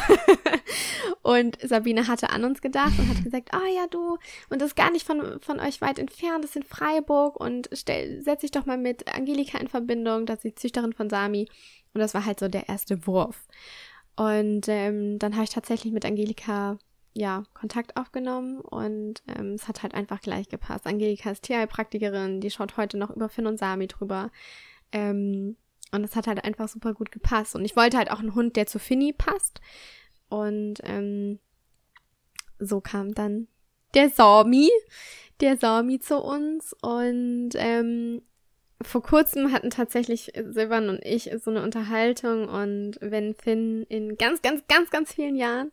und 1.22 1.58
Sabine 1.62 2.08
hatte 2.08 2.30
an 2.30 2.44
uns 2.44 2.62
gedacht 2.62 2.98
und 2.98 3.08
hat 3.08 3.22
gesagt, 3.24 3.52
ah 3.52 3.60
oh, 3.62 3.74
ja, 3.74 3.86
du, 3.86 4.16
und 4.48 4.60
das 4.60 4.68
ist 4.68 4.76
gar 4.76 4.90
nicht 4.90 5.06
von, 5.06 5.40
von 5.40 5.60
euch 5.60 5.80
weit 5.82 5.98
entfernt, 5.98 6.42
das 6.42 6.50
ist 6.50 6.56
in 6.56 6.62
Freiburg 6.62 7.38
und 7.38 7.68
stell, 7.72 8.22
setz 8.22 8.40
dich 8.40 8.50
doch 8.50 8.64
mal 8.64 8.78
mit 8.78 9.14
Angelika 9.14 9.58
in 9.58 9.68
Verbindung, 9.68 10.24
das 10.24 10.38
ist 10.38 10.44
die 10.44 10.54
Züchterin 10.54 10.94
von 10.94 11.10
Sami. 11.10 11.48
Und 11.92 12.00
das 12.00 12.14
war 12.14 12.24
halt 12.24 12.40
so 12.40 12.48
der 12.48 12.68
erste 12.68 13.06
Wurf. 13.06 13.46
Und 14.16 14.68
ähm, 14.68 15.18
dann 15.18 15.34
habe 15.34 15.44
ich 15.44 15.50
tatsächlich 15.50 15.92
mit 15.92 16.04
Angelika 16.04 16.78
ja, 17.12 17.42
Kontakt 17.54 17.96
aufgenommen 17.96 18.60
und 18.60 19.22
ähm, 19.26 19.54
es 19.54 19.66
hat 19.66 19.82
halt 19.82 19.94
einfach 19.94 20.20
gleich 20.20 20.48
gepasst. 20.48 20.86
Angelika 20.86 21.30
ist 21.30 21.42
Tierheilpraktikerin, 21.42 22.40
die 22.40 22.50
schaut 22.50 22.76
heute 22.76 22.98
noch 22.98 23.10
über 23.10 23.28
Finn 23.28 23.46
und 23.46 23.58
Sami 23.58 23.88
drüber. 23.88 24.30
Ähm, 24.92 25.56
und 25.92 26.04
es 26.04 26.16
hat 26.16 26.26
halt 26.26 26.44
einfach 26.44 26.68
super 26.68 26.94
gut 26.94 27.10
gepasst. 27.10 27.54
Und 27.54 27.64
ich 27.64 27.76
wollte 27.76 27.96
halt 27.96 28.10
auch 28.10 28.20
einen 28.20 28.34
Hund, 28.34 28.56
der 28.56 28.66
zu 28.66 28.78
Finny 28.78 29.12
passt. 29.12 29.60
Und 30.28 30.76
ähm, 30.84 31.40
so 32.58 32.80
kam 32.80 33.14
dann 33.14 33.48
der 33.94 34.10
Sami, 34.10 34.70
der 35.40 35.56
Sami 35.56 35.98
zu 35.98 36.18
uns. 36.22 36.74
Und 36.80 37.50
ähm, 37.54 38.22
vor 38.82 39.02
kurzem 39.02 39.52
hatten 39.52 39.70
tatsächlich 39.70 40.32
Silvan 40.50 40.88
und 40.88 41.04
ich 41.04 41.30
so 41.42 41.50
eine 41.50 41.62
Unterhaltung. 41.62 42.48
Und 42.48 42.98
wenn 43.00 43.34
Finn 43.34 43.84
in 43.88 44.16
ganz, 44.16 44.42
ganz, 44.42 44.62
ganz, 44.68 44.90
ganz 44.90 45.12
vielen 45.12 45.36
Jahren 45.36 45.70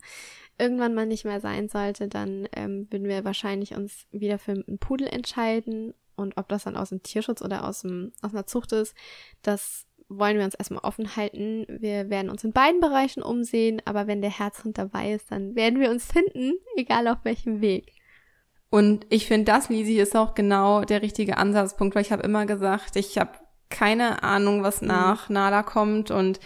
irgendwann 0.58 0.96
mal 0.96 1.06
nicht 1.06 1.26
mehr 1.26 1.40
sein 1.40 1.70
sollte, 1.70 2.08
dann 2.08 2.48
ähm, 2.56 2.88
würden 2.90 3.08
wir 3.08 3.24
wahrscheinlich 3.24 3.76
uns 3.76 4.08
wieder 4.12 4.40
für 4.40 4.52
einen 4.52 4.80
Pudel 4.80 5.08
entscheiden. 5.08 5.94
Und 6.16 6.38
ob 6.38 6.50
das 6.50 6.64
dann 6.64 6.76
aus 6.76 6.90
dem 6.90 7.04
Tierschutz 7.04 7.44
oder 7.44 7.68
aus, 7.68 7.82
dem, 7.82 8.12
aus 8.24 8.34
einer 8.34 8.48
Zucht 8.48 8.72
ist, 8.72 8.96
das 9.44 9.87
wollen 10.10 10.38
wir 10.38 10.46
uns 10.46 10.56
erstmal 10.56 10.84
offen 10.84 11.16
halten. 11.16 11.66
Wir 11.68 12.10
werden 12.10 12.30
uns 12.30 12.44
in 12.44 12.54
beiden 12.54 12.80
Bereichen 12.80 13.22
umsehen, 13.22 13.82
aber 13.86 14.08
wenn 14.08 14.22
der 14.22 14.32
Herzhund 14.32 14.78
dabei 14.78 15.14
ist, 15.14 15.32
dann 15.32 15.56
werden 15.56 15.80
wir 15.80 15.90
uns 15.90 16.06
finden, 16.06 16.54
egal 16.76 17.08
auf 17.08 17.20
welchem 17.24 17.62
Weg. 17.62 17.94
Und 18.70 19.06
ich 19.10 19.28
finde, 19.28 19.46
das, 19.52 19.70
Lisi, 19.70 20.00
ist 20.00 20.16
auch 20.16 20.34
genau 20.34 20.84
der 20.84 21.02
richtige 21.02 21.38
Ansatzpunkt, 21.38 21.96
weil 21.96 22.02
ich 22.02 22.12
habe 22.12 22.24
immer 22.24 22.46
gesagt, 22.46 22.96
ich 22.96 23.18
habe 23.18 23.32
keine 23.70 24.24
Ahnung, 24.24 24.64
was 24.64 24.82
mhm. 24.82 24.88
nach 24.88 25.30
Nala 25.30 25.64
kommt 25.64 26.12
und 26.12 26.40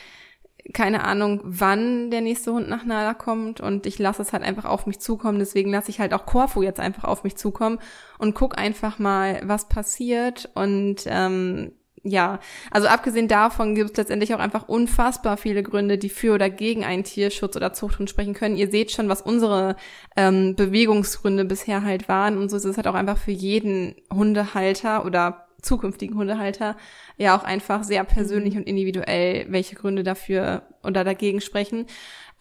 keine 0.73 1.03
Ahnung, 1.03 1.41
wann 1.43 2.11
der 2.11 2.21
nächste 2.21 2.53
Hund 2.53 2.69
nach 2.69 2.85
Nala 2.85 3.15
kommt 3.15 3.61
und 3.61 3.87
ich 3.87 3.97
lasse 3.97 4.21
es 4.21 4.31
halt 4.31 4.43
einfach 4.43 4.65
auf 4.65 4.85
mich 4.85 4.99
zukommen. 4.99 5.39
Deswegen 5.39 5.71
lasse 5.71 5.89
ich 5.89 5.99
halt 5.99 6.13
auch 6.13 6.27
Corfu 6.27 6.61
jetzt 6.61 6.79
einfach 6.79 7.03
auf 7.03 7.23
mich 7.23 7.35
zukommen 7.35 7.79
und 8.19 8.35
guck 8.35 8.59
einfach 8.59 8.99
mal, 8.99 9.41
was 9.43 9.67
passiert 9.67 10.49
und 10.53 10.97
ähm, 11.07 11.71
ja, 12.03 12.39
also 12.71 12.87
abgesehen 12.87 13.27
davon 13.27 13.75
gibt 13.75 13.91
es 13.91 13.97
letztendlich 13.97 14.33
auch 14.33 14.39
einfach 14.39 14.67
unfassbar 14.67 15.37
viele 15.37 15.61
Gründe, 15.61 15.97
die 15.99 16.09
für 16.09 16.33
oder 16.33 16.49
gegen 16.49 16.83
einen 16.83 17.03
Tierschutz 17.03 17.55
oder 17.55 17.73
Zuchthund 17.73 18.09
sprechen 18.09 18.33
können. 18.33 18.57
Ihr 18.57 18.71
seht 18.71 18.91
schon, 18.91 19.07
was 19.07 19.21
unsere 19.21 19.75
ähm, 20.15 20.55
Bewegungsgründe 20.55 21.45
bisher 21.45 21.83
halt 21.83 22.09
waren 22.09 22.37
und 22.37 22.49
so 22.49 22.57
ist 22.57 22.65
es 22.65 22.77
halt 22.77 22.87
auch 22.87 22.95
einfach 22.95 23.17
für 23.17 23.31
jeden 23.31 23.95
Hundehalter 24.11 25.05
oder 25.05 25.47
zukünftigen 25.61 26.17
Hundehalter 26.17 26.75
ja 27.17 27.37
auch 27.37 27.43
einfach 27.43 27.83
sehr 27.83 28.03
persönlich 28.03 28.55
mhm. 28.55 28.61
und 28.61 28.67
individuell, 28.67 29.45
welche 29.49 29.75
Gründe 29.75 30.03
dafür 30.03 30.63
oder 30.83 31.03
dagegen 31.03 31.41
sprechen. 31.41 31.85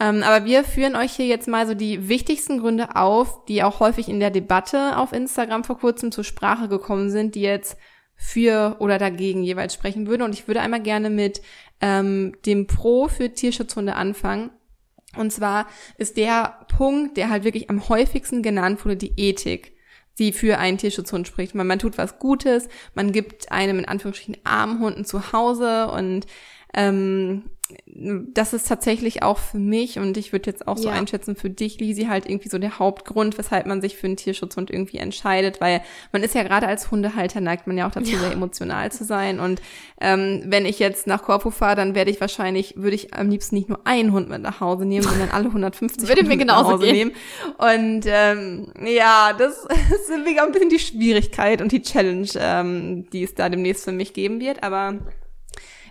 Ähm, 0.01 0.23
aber 0.23 0.47
wir 0.47 0.65
führen 0.65 0.97
euch 0.97 1.13
hier 1.13 1.27
jetzt 1.27 1.47
mal 1.47 1.67
so 1.67 1.75
die 1.75 2.09
wichtigsten 2.09 2.61
Gründe 2.61 2.97
auf, 2.97 3.45
die 3.45 3.63
auch 3.63 3.81
häufig 3.81 4.09
in 4.09 4.21
der 4.21 4.31
Debatte 4.31 4.97
auf 4.97 5.13
Instagram 5.13 5.65
vor 5.65 5.79
kurzem 5.79 6.11
zur 6.11 6.25
Sprache 6.25 6.69
gekommen 6.69 7.11
sind, 7.11 7.35
die 7.35 7.43
jetzt 7.43 7.77
für 8.23 8.77
oder 8.81 8.99
dagegen 8.99 9.43
jeweils 9.43 9.73
sprechen 9.73 10.07
würde. 10.07 10.25
Und 10.25 10.35
ich 10.35 10.47
würde 10.47 10.61
einmal 10.61 10.83
gerne 10.83 11.09
mit 11.09 11.41
ähm, 11.81 12.37
dem 12.45 12.67
Pro 12.67 13.09
für 13.09 13.33
Tierschutzhunde 13.33 13.97
anfangen. 13.97 14.51
Und 15.17 15.33
zwar 15.33 15.67
ist 15.97 16.19
der 16.19 16.67
Punkt, 16.69 17.17
der 17.17 17.31
halt 17.31 17.45
wirklich 17.45 17.71
am 17.71 17.89
häufigsten 17.89 18.43
genannt 18.43 18.85
wurde, 18.85 18.97
die 18.97 19.15
Ethik, 19.17 19.73
die 20.19 20.33
für 20.33 20.59
einen 20.59 20.77
Tierschutzhund 20.77 21.27
spricht. 21.27 21.55
Man, 21.55 21.67
man 21.67 21.79
tut 21.79 21.97
was 21.97 22.19
Gutes, 22.19 22.69
man 22.95 23.11
gibt 23.11 23.51
einem 23.51 23.79
in 23.79 23.87
Anführungsstrichen 23.87 24.37
armen 24.45 24.81
Hunden 24.81 25.07
zu 25.07 25.33
Hause 25.33 25.89
und 25.89 26.27
ähm, 26.75 27.45
das 27.87 28.53
ist 28.53 28.69
tatsächlich 28.69 29.23
auch 29.23 29.39
für 29.39 29.59
mich 29.59 29.99
und 29.99 30.17
ich 30.17 30.33
würde 30.33 30.51
jetzt 30.51 30.67
auch 30.69 30.77
so 30.77 30.89
ja. 30.89 30.95
einschätzen 30.95 31.37
für 31.37 31.51
dich, 31.51 31.79
Lisi, 31.81 32.05
halt 32.05 32.29
irgendwie 32.29 32.49
so 32.49 32.59
der 32.59 32.79
Hauptgrund, 32.79 33.37
weshalb 33.39 33.67
man 33.67 33.81
sich 33.81 33.97
für 33.97 34.07
einen 34.07 34.17
Tierschutzhund 34.17 34.71
irgendwie 34.71 34.99
entscheidet, 34.99 35.61
weil 35.61 35.83
man 36.13 36.23
ist 36.23 36.35
ja 36.35 36.43
gerade 36.43 36.67
als 36.67 36.91
Hundehalter 36.91 37.41
neigt 37.41 37.67
man 37.67 37.77
ja 37.77 37.87
auch 37.87 37.93
dazu, 37.93 38.13
ja. 38.13 38.19
sehr 38.19 38.33
emotional 38.33 38.91
zu 38.93 39.05
sein 39.05 39.41
und 39.41 39.61
ähm, 40.01 40.43
wenn 40.47 40.67
ich 40.67 40.79
jetzt 40.79 41.07
nach 41.07 41.23
Korfu 41.23 41.51
fahre, 41.51 41.77
dann 41.77 41.95
werde 41.95 42.11
ich 42.11 42.21
wahrscheinlich, 42.21 42.75
würde 42.77 42.97
ich 42.97 43.15
am 43.15 43.29
liebsten 43.29 43.57
nicht 43.57 43.69
nur 43.69 43.87
einen 43.87 44.13
Hund 44.13 44.29
mit 44.29 44.43
nach 44.43 44.61
Hause 44.61 44.85
nehmen, 44.87 45.07
sondern 45.07 45.31
alle 45.31 45.47
150 45.47 46.09
würde 46.09 46.25
mir 46.25 46.37
genauso 46.37 46.79
gehen. 46.79 46.95
nehmen 46.95 47.13
und 47.59 48.05
ähm, 48.07 48.73
ja, 48.85 49.33
das, 49.37 49.65
ist 49.65 50.11
auch 50.11 50.47
ein 50.47 50.53
bisschen 50.53 50.71
die 50.71 50.79
Schwierigkeit 50.79 51.61
und 51.61 51.73
die 51.73 51.83
Challenge, 51.83 52.29
ähm, 52.39 53.11
die 53.11 53.23
es 53.23 53.35
da 53.35 53.49
demnächst 53.49 53.85
für 53.85 53.93
mich 53.93 54.13
geben 54.13 54.41
wird, 54.41 54.63
aber 54.63 54.99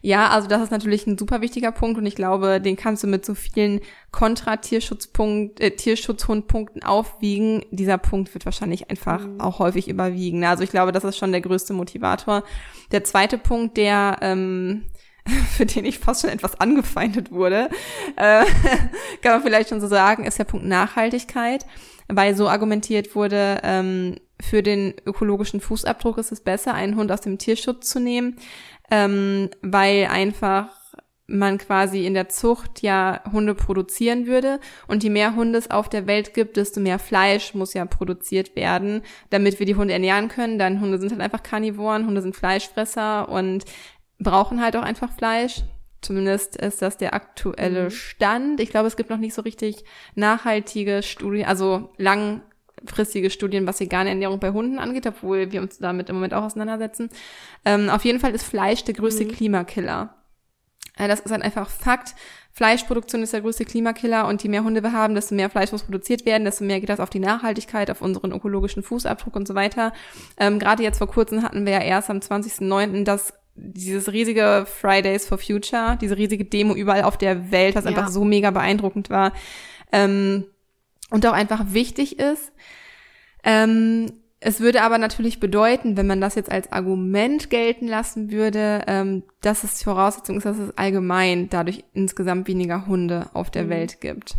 ja, 0.02 0.30
also 0.30 0.48
das 0.48 0.64
ist 0.64 0.72
natürlich 0.72 1.08
ein 1.08 1.18
super 1.18 1.42
wichtiger 1.42 1.72
Punkt 1.72 1.98
und 1.98 2.06
ich 2.06 2.16
glaube, 2.16 2.62
den 2.62 2.76
kannst 2.76 3.04
du 3.04 3.08
mit 3.08 3.26
so 3.26 3.36
vielen 3.36 3.82
Kontra-Tierschutzpunkt, 4.12 5.60
äh, 5.60 5.72
Tierschutzhundpunkten 5.72 6.84
aufwiegen. 6.84 7.66
Dieser 7.72 7.98
Punkt 7.98 8.34
wird 8.34 8.46
wahrscheinlich 8.46 8.90
einfach 8.90 9.26
mhm. 9.26 9.42
auch 9.42 9.60
häufig 9.60 9.88
überwiegen. 9.88 10.44
Also 10.46 10.64
ich 10.64 10.70
glaube, 10.70 10.92
das 10.92 11.04
ist 11.04 11.18
schon 11.18 11.32
der 11.32 11.42
größte 11.42 11.74
Motivator. 11.74 12.44
Der 12.92 13.04
zweite 13.04 13.38
Punkt, 13.38 13.78
der 13.78 14.18
ähm, 14.22 14.86
für 15.58 15.66
den 15.66 15.86
ich 15.86 16.00
fast 16.00 16.22
schon 16.22 16.30
etwas 16.30 16.60
angefeindet 16.60 17.32
wurde, 17.32 17.70
äh, 18.16 18.46
kann 19.22 19.34
man 19.34 19.44
vielleicht 19.44 19.70
schon 19.70 19.82
so 19.82 19.88
sagen, 19.88 20.26
ist 20.26 20.40
der 20.40 20.46
Punkt 20.46 20.66
Nachhaltigkeit, 20.66 21.66
weil 22.08 22.36
so 22.36 22.48
argumentiert 22.50 23.16
wurde, 23.16 23.60
ähm, 23.64 24.16
für 24.42 24.64
den 24.64 24.94
ökologischen 25.06 25.60
Fußabdruck 25.60 26.18
ist 26.18 26.32
es 26.32 26.40
besser, 26.40 26.74
einen 26.74 26.96
Hund 26.96 27.12
aus 27.12 27.22
dem 27.22 27.38
Tierschutz 27.38 27.90
zu 27.90 28.00
nehmen, 28.00 28.38
ähm, 28.92 29.50
weil 29.62 30.06
einfach 30.06 30.70
man 31.30 31.58
quasi 31.58 32.06
in 32.06 32.14
der 32.14 32.28
Zucht 32.30 32.82
ja 32.82 33.22
Hunde 33.32 33.54
produzieren 33.54 34.26
würde. 34.26 34.60
Und 34.88 35.04
je 35.04 35.10
mehr 35.10 35.36
Hunde 35.36 35.60
es 35.60 35.72
auf 35.72 35.88
der 35.88 36.08
Welt 36.08 36.34
gibt, 36.34 36.58
desto 36.58 36.80
mehr 36.80 37.00
Fleisch 37.00 37.54
muss 37.54 37.74
ja 37.74 37.86
produziert 37.86 38.56
werden, 38.56 39.04
damit 39.30 39.60
wir 39.60 39.66
die 39.66 39.76
Hunde 39.76 39.94
ernähren 39.94 40.28
können. 40.28 40.60
Dann 40.60 40.82
Hunde 40.82 40.98
sind 40.98 41.12
halt 41.12 41.22
einfach 41.22 41.44
Karnivoren, 41.44 42.06
Hunde 42.08 42.22
sind 42.22 42.36
Fleischfresser 42.36 43.30
und 43.30 43.66
brauchen 44.18 44.62
halt 44.62 44.76
auch 44.76 44.84
einfach 44.84 45.12
Fleisch. 45.12 45.62
Zumindest 46.02 46.56
ist 46.56 46.82
das 46.82 46.98
der 46.98 47.14
aktuelle 47.14 47.86
mhm. 47.86 47.90
Stand. 47.92 48.60
Ich 48.60 48.70
glaube, 48.70 48.88
es 48.88 48.96
gibt 48.96 49.10
noch 49.10 49.18
nicht 49.18 49.34
so 49.34 49.42
richtig 49.42 49.84
nachhaltige 50.16 51.04
Studien, 51.04 51.46
also 51.46 51.90
lang 51.98 52.42
langfristige 52.80 53.30
Studien, 53.30 53.68
was 53.68 53.80
vegane 53.80 54.10
Ernährung 54.10 54.40
bei 54.40 54.52
Hunden 54.52 54.80
angeht, 54.80 55.08
obwohl 55.08 55.52
wir 55.52 55.62
uns 55.62 55.78
damit 55.80 56.10
im 56.10 56.16
Moment 56.16 56.34
auch 56.34 56.44
auseinandersetzen. 56.44 57.10
Ähm, 57.66 57.90
auf 57.90 58.06
jeden 58.06 58.20
Fall 58.20 58.34
ist 58.34 58.44
Fleisch 58.44 58.84
der 58.84 58.94
größte 58.94 59.26
mhm. 59.26 59.32
Klimakiller. 59.32 60.16
Äh, 60.98 61.08
das 61.08 61.20
ist 61.20 61.32
ein 61.32 61.42
einfach 61.42 61.70
Fakt. 61.70 62.16
Fleischproduktion 62.52 63.24
ist 63.24 63.34
der 63.34 63.42
größte 63.42 63.64
Klimakiller 63.64 64.28
und 64.28 64.44
je 64.44 64.50
mehr 64.50 64.64
Hunde 64.64 64.84
wir 64.84 64.92
haben, 64.92 65.16
desto 65.16 65.36
mehr 65.36 65.50
Fleisch 65.50 65.72
muss 65.72 65.84
produziert 65.84 66.26
werden, 66.26 66.44
desto 66.44 66.64
mehr 66.64 66.80
geht 66.80 66.90
das 66.90 67.00
auf 67.00 67.10
die 67.10 67.20
Nachhaltigkeit, 67.20 67.90
auf 67.90 68.02
unseren 68.02 68.32
ökologischen 68.32 68.84
Fußabdruck 68.84 69.36
und 69.36 69.48
so 69.48 69.56
weiter. 69.56 69.94
Ähm, 70.38 70.60
Gerade 70.60 70.84
jetzt 70.84 70.98
vor 70.98 71.08
kurzem 71.08 71.44
hatten 71.44 71.66
wir 71.66 71.74
ja 71.74 71.82
erst 71.82 72.10
am 72.10 72.18
20.09. 72.18 73.04
das 73.04 73.34
dieses 73.62 74.14
riesige 74.14 74.66
Fridays 74.66 75.28
for 75.28 75.38
Future, 75.38 75.98
diese 76.00 76.16
riesige 76.16 76.46
Demo 76.46 76.74
überall 76.74 77.04
auf 77.04 77.18
der 77.18 77.52
Welt, 77.52 77.76
was 77.76 77.84
ja. 77.84 77.90
einfach 77.90 78.08
so 78.08 78.24
mega 78.24 78.52
beeindruckend 78.52 79.10
war. 79.10 79.34
Ähm, 79.92 80.46
und 81.10 81.26
auch 81.26 81.34
einfach 81.34 81.74
wichtig 81.74 82.20
ist. 82.20 82.52
Ähm, 83.44 84.12
es 84.42 84.62
würde 84.62 84.84
aber 84.84 84.98
natürlich 84.98 85.40
bedeuten, 85.40 85.98
wenn 85.98 86.08
man 86.08 86.22
das 86.22 86.36
jetzt 86.36 86.52
als 86.52 86.72
Argument 86.72 87.50
gelten 87.50 87.88
lassen 87.88 88.32
würde, 88.32 88.84
ähm, 88.88 89.24
dass 89.42 89.64
es 89.64 89.84
Voraussetzung 89.84 90.38
ist, 90.38 90.46
dass 90.46 90.58
es 90.58 90.78
allgemein 90.78 91.50
dadurch 91.50 91.84
insgesamt 91.94 92.48
weniger 92.48 92.88
Hunde 92.88 93.30
auf 93.34 93.50
der 93.52 93.66
mhm. 93.66 93.70
Welt 93.70 94.02
gibt. 94.02 94.36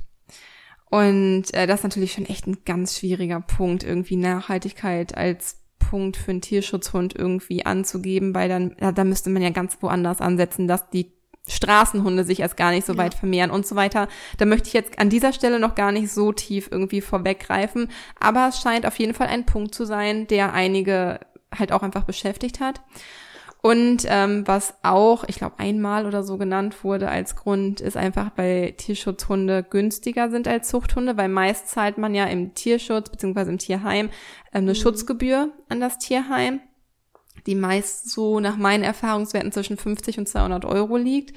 Und 0.90 1.52
äh, 1.54 1.66
das 1.66 1.80
ist 1.80 1.84
natürlich 1.84 2.12
schon 2.12 2.26
echt 2.26 2.46
ein 2.46 2.58
ganz 2.64 2.98
schwieriger 2.98 3.40
Punkt, 3.40 3.84
irgendwie 3.84 4.16
Nachhaltigkeit 4.16 5.16
als 5.16 5.60
Punkt 5.78 6.16
für 6.16 6.30
einen 6.30 6.40
Tierschutzhund 6.40 7.14
irgendwie 7.14 7.66
anzugeben, 7.66 8.34
weil 8.34 8.48
dann, 8.48 8.76
ja, 8.80 8.92
da 8.92 9.04
müsste 9.04 9.30
man 9.30 9.42
ja 9.42 9.50
ganz 9.50 9.78
woanders 9.80 10.20
ansetzen, 10.20 10.66
dass 10.66 10.88
die 10.90 11.12
Straßenhunde 11.50 12.24
sich 12.24 12.40
erst 12.40 12.56
gar 12.56 12.70
nicht 12.70 12.86
so 12.86 12.94
ja. 12.94 12.98
weit 12.98 13.14
vermehren 13.14 13.50
und 13.50 13.66
so 13.66 13.76
weiter. 13.76 14.08
Da 14.38 14.46
möchte 14.46 14.68
ich 14.68 14.74
jetzt 14.74 14.98
an 14.98 15.10
dieser 15.10 15.32
Stelle 15.32 15.58
noch 15.58 15.74
gar 15.74 15.92
nicht 15.92 16.10
so 16.12 16.32
tief 16.32 16.68
irgendwie 16.70 17.00
vorweggreifen, 17.00 17.88
aber 18.18 18.48
es 18.48 18.60
scheint 18.60 18.86
auf 18.86 18.98
jeden 18.98 19.14
Fall 19.14 19.28
ein 19.28 19.46
Punkt 19.46 19.74
zu 19.74 19.84
sein, 19.84 20.26
der 20.26 20.52
einige 20.52 21.20
halt 21.56 21.72
auch 21.72 21.82
einfach 21.82 22.04
beschäftigt 22.04 22.60
hat. 22.60 22.80
Und 23.62 24.06
ähm, 24.08 24.46
was 24.46 24.74
auch, 24.82 25.24
ich 25.26 25.36
glaube, 25.36 25.58
einmal 25.58 26.06
oder 26.06 26.22
so 26.22 26.38
genannt 26.38 26.82
wurde 26.82 27.10
als 27.10 27.36
Grund, 27.36 27.82
ist 27.82 27.96
einfach, 27.96 28.30
weil 28.36 28.72
Tierschutzhunde 28.72 29.62
günstiger 29.68 30.30
sind 30.30 30.48
als 30.48 30.68
Zuchthunde, 30.68 31.18
weil 31.18 31.28
meist 31.28 31.68
zahlt 31.68 31.98
man 31.98 32.14
ja 32.14 32.24
im 32.24 32.54
Tierschutz 32.54 33.10
bzw. 33.10 33.50
im 33.50 33.58
Tierheim 33.58 34.06
ähm, 34.06 34.12
eine 34.62 34.70
mhm. 34.70 34.76
Schutzgebühr 34.76 35.50
an 35.68 35.80
das 35.80 35.98
Tierheim 35.98 36.60
die 37.46 37.54
meist 37.54 38.10
so 38.10 38.40
nach 38.40 38.56
meinen 38.56 38.84
Erfahrungswerten 38.84 39.52
zwischen 39.52 39.76
50 39.76 40.18
und 40.18 40.28
200 40.28 40.64
Euro 40.64 40.96
liegt. 40.96 41.36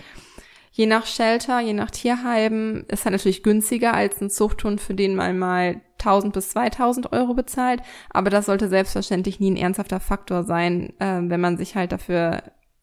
Je 0.72 0.88
nach 0.88 1.06
Shelter, 1.06 1.60
je 1.60 1.74
nach 1.74 1.92
Tierheim 1.92 2.86
ist 2.88 3.06
halt 3.06 3.14
natürlich 3.14 3.44
günstiger 3.44 3.94
als 3.94 4.20
ein 4.22 4.32
Zuchthund, 4.32 4.82
für 4.82 4.96
den 4.96 5.16
man 5.16 5.38
mal 5.38 5.82
1000 6.00 6.34
bis 6.34 6.50
2000 6.50 7.14
Euro 7.14 7.36
bezahlt. 7.36 7.82
Aber 8.10 8.32
das 8.32 8.48
sollte 8.48 8.68
selbstverständlich 8.70 9.40
nie 9.40 9.52
ein 9.52 9.58
ernsthafter 9.58 10.00
Faktor 10.00 10.44
sein, 10.44 10.94
äh, 11.00 11.22
wenn 11.22 11.42
man 11.42 11.58
sich 11.58 11.76
halt 11.76 11.92
dafür, 11.92 12.42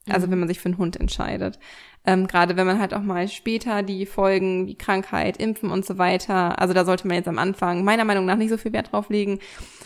also 0.08 0.26
mhm. 0.26 0.30
wenn 0.30 0.38
man 0.38 0.48
sich 0.48 0.60
für 0.60 0.68
einen 0.68 0.78
Hund 0.78 1.00
entscheidet. 1.00 1.58
Ähm, 2.06 2.28
Gerade 2.28 2.56
wenn 2.56 2.66
man 2.66 2.78
halt 2.78 2.94
auch 2.94 3.02
mal 3.02 3.26
später 3.26 3.82
die 3.82 4.06
Folgen 4.06 4.68
wie 4.68 4.76
Krankheit, 4.76 5.36
Impfen 5.38 5.70
und 5.70 5.84
so 5.84 5.98
weiter, 5.98 6.60
also 6.60 6.72
da 6.72 6.84
sollte 6.84 7.08
man 7.08 7.16
jetzt 7.16 7.28
am 7.28 7.38
Anfang 7.38 7.84
meiner 7.84 8.04
Meinung 8.04 8.24
nach 8.24 8.36
nicht 8.36 8.50
so 8.50 8.56
viel 8.56 8.72
Wert 8.72 8.92
drauf 8.92 9.10
legen. 9.10 9.40